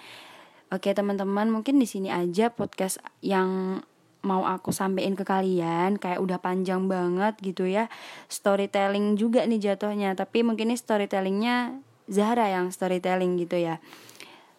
Oke 0.72 0.96
teman-teman 0.96 1.52
mungkin 1.52 1.76
di 1.76 1.84
sini 1.84 2.08
aja 2.08 2.48
podcast 2.48 2.96
yang 3.20 3.80
mau 4.24 4.48
aku 4.48 4.72
sampein 4.72 5.12
ke 5.12 5.20
kalian 5.20 6.00
kayak 6.00 6.16
udah 6.16 6.40
panjang 6.40 6.88
banget 6.88 7.36
gitu 7.44 7.68
ya. 7.68 7.92
Storytelling 8.32 9.20
juga 9.20 9.44
nih 9.44 9.60
jatuhnya 9.60 10.16
tapi 10.16 10.40
mungkin 10.40 10.72
ini 10.72 10.80
storytellingnya 10.80 11.76
Zahra 12.08 12.48
yang 12.52 12.72
storytelling 12.72 13.36
gitu 13.40 13.60
ya 13.60 13.80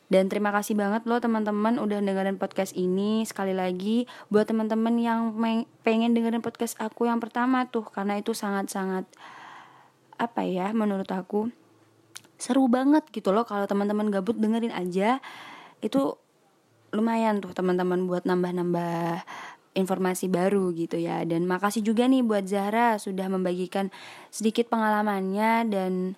dan 0.05 0.29
terima 0.29 0.53
kasih 0.53 0.77
banget 0.77 1.09
loh 1.09 1.17
teman-teman 1.17 1.81
udah 1.81 1.97
dengerin 1.97 2.37
podcast 2.37 2.77
ini. 2.77 3.25
Sekali 3.25 3.57
lagi 3.57 4.05
buat 4.29 4.45
teman-teman 4.45 4.93
yang 5.01 5.33
pengen 5.81 6.13
dengerin 6.13 6.45
podcast 6.45 6.77
aku 6.77 7.09
yang 7.09 7.17
pertama 7.17 7.65
tuh 7.73 7.89
Karena 7.89 8.21
itu 8.21 8.37
sangat-sangat 8.37 9.09
apa 10.15 10.41
ya 10.47 10.71
menurut 10.71 11.09
aku 11.11 11.51
seru 12.39 12.71
banget 12.71 13.03
gitu 13.11 13.35
loh 13.35 13.43
kalau 13.43 13.65
teman-teman 13.65 14.13
gabut 14.13 14.37
dengerin 14.37 14.75
aja. 14.77 15.17
Itu 15.81 16.21
lumayan 16.93 17.41
tuh 17.41 17.57
teman-teman 17.57 18.05
buat 18.05 18.29
nambah-nambah 18.29 19.25
informasi 19.75 20.29
baru 20.29 20.69
gitu 20.77 21.01
ya. 21.01 21.25
Dan 21.25 21.49
makasih 21.49 21.81
juga 21.81 22.05
nih 22.05 22.21
buat 22.21 22.45
Zahra 22.45 23.01
sudah 23.01 23.25
membagikan 23.25 23.89
sedikit 24.29 24.69
pengalamannya 24.69 25.65
dan 25.65 26.13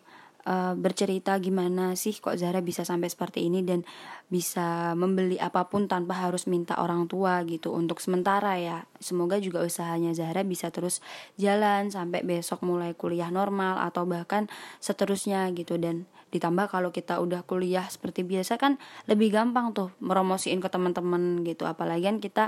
uh, 0.48 0.74
bercerita 0.80 1.36
gimana 1.44 1.94
sih 2.00 2.16
kok 2.16 2.40
Zara 2.40 2.64
bisa 2.64 2.88
sampai 2.88 3.12
seperti 3.12 3.46
ini 3.46 3.62
dan 3.68 3.84
bisa 4.32 4.96
membeli 4.96 5.36
apa 5.38 5.68
pun 5.68 5.92
tanpa 5.92 6.16
harus 6.16 6.48
minta 6.48 6.80
orang 6.80 7.12
tua 7.12 7.44
gitu 7.44 7.76
untuk 7.76 8.00
sementara 8.00 8.56
ya. 8.56 8.88
Semoga 8.98 9.38
juga 9.44 9.62
usahanya 9.62 10.16
Zahra 10.16 10.48
bisa 10.48 10.72
terus 10.72 11.04
jalan 11.36 11.92
sampai 11.92 12.24
besok 12.24 12.64
mulai 12.64 12.96
kuliah 12.96 13.30
normal 13.30 13.84
atau 13.84 14.08
bahkan 14.08 14.48
seterusnya 14.80 15.52
gitu. 15.52 15.76
Dan 15.76 16.08
ditambah 16.32 16.72
kalau 16.72 16.96
kita 16.96 17.20
udah 17.20 17.44
kuliah 17.44 17.88
seperti 17.88 18.24
biasa 18.24 18.56
kan 18.60 18.80
lebih 19.08 19.32
gampang 19.36 19.76
tuh 19.76 19.92
meromosiin 20.00 20.64
ke 20.64 20.72
teman-teman 20.72 21.44
gitu. 21.44 21.68
Apalagi 21.68 22.08
kan 22.08 22.18
kita 22.24 22.46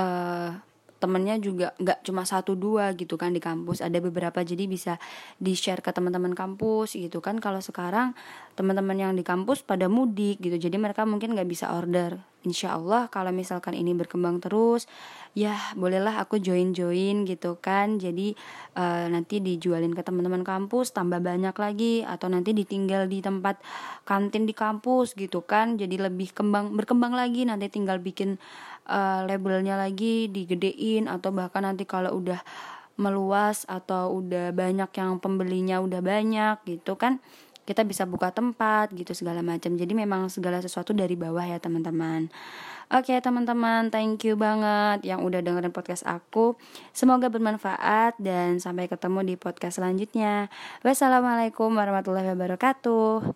uh, 0.00 0.52
temennya 0.96 1.36
juga 1.36 1.76
nggak 1.76 2.04
cuma 2.06 2.24
satu 2.24 2.56
dua 2.56 2.96
gitu 2.96 3.20
kan 3.20 3.32
di 3.32 3.40
kampus. 3.40 3.84
Ada 3.84 4.00
beberapa 4.00 4.40
jadi 4.40 4.64
bisa 4.64 4.96
di 5.36 5.52
share 5.52 5.84
ke 5.84 5.92
teman-teman 5.92 6.32
kampus 6.32 6.96
gitu 6.96 7.20
kan. 7.20 7.36
Kalau 7.38 7.60
sekarang 7.60 8.16
teman-teman 8.56 8.96
yang 8.96 9.12
di 9.12 9.24
kampus 9.24 9.60
pada 9.60 9.86
mudik 9.86 10.40
gitu. 10.40 10.56
Jadi 10.56 10.76
mereka 10.80 11.04
mungkin 11.04 11.36
nggak 11.36 11.48
bisa 11.48 11.72
order. 11.76 12.16
Insya 12.46 12.78
Allah 12.78 13.10
kalau 13.10 13.34
misalkan 13.34 13.74
ini 13.74 13.90
berkembang 13.92 14.38
terus 14.38 14.86
ya 15.36 15.52
bolehlah 15.76 16.16
aku 16.16 16.40
join 16.40 16.72
join 16.72 17.28
gitu 17.28 17.60
kan. 17.60 18.00
Jadi 18.00 18.32
uh, 18.72 19.04
nanti 19.12 19.44
dijualin 19.44 19.92
ke 19.92 20.00
teman-teman 20.00 20.40
kampus 20.40 20.96
tambah 20.96 21.20
banyak 21.20 21.52
lagi. 21.52 22.00
Atau 22.08 22.32
nanti 22.32 22.56
ditinggal 22.56 23.04
di 23.04 23.20
tempat 23.20 23.60
kantin 24.08 24.48
di 24.48 24.56
kampus 24.56 25.12
gitu 25.12 25.44
kan. 25.44 25.76
Jadi 25.76 26.00
lebih 26.00 26.32
kembang 26.32 26.72
berkembang 26.72 27.12
lagi. 27.12 27.44
Nanti 27.44 27.68
tinggal 27.68 28.00
bikin 28.00 28.40
uh, 28.88 29.28
labelnya 29.28 29.76
lagi 29.76 30.32
digedein. 30.32 31.04
Atau 31.04 31.36
bahkan 31.36 31.68
nanti 31.68 31.84
kalau 31.84 32.16
udah 32.16 32.40
meluas 32.96 33.68
atau 33.68 34.24
udah 34.24 34.56
banyak 34.56 34.88
yang 34.96 35.20
pembelinya 35.20 35.84
udah 35.84 36.00
banyak 36.00 36.64
gitu 36.64 36.96
kan 36.96 37.20
kita 37.68 37.84
bisa 37.84 38.08
buka 38.08 38.32
tempat 38.32 38.94
gitu 38.94 39.12
segala 39.12 39.44
macam. 39.44 39.74
Jadi 39.74 39.92
memang 39.92 40.32
segala 40.32 40.64
sesuatu 40.64 40.96
dari 40.96 41.12
bawah 41.12 41.44
ya 41.44 41.60
teman-teman 41.60 42.32
oke 42.92 43.14
teman-teman 43.22 43.88
thank 43.88 44.22
you 44.26 44.34
banget 44.36 45.06
yang 45.06 45.22
udah 45.22 45.40
dengerin 45.40 45.72
podcast 45.72 46.04
aku. 46.04 46.58
Semoga 46.92 47.30
bermanfaat 47.32 48.18
dan 48.20 48.58
sampai 48.58 48.90
ketemu 48.90 49.22
di 49.22 49.34
podcast 49.38 49.80
selanjutnya. 49.80 50.52
Wassalamualaikum 50.82 51.72
warahmatullahi 51.72 52.34
wabarakatuh 52.34 53.24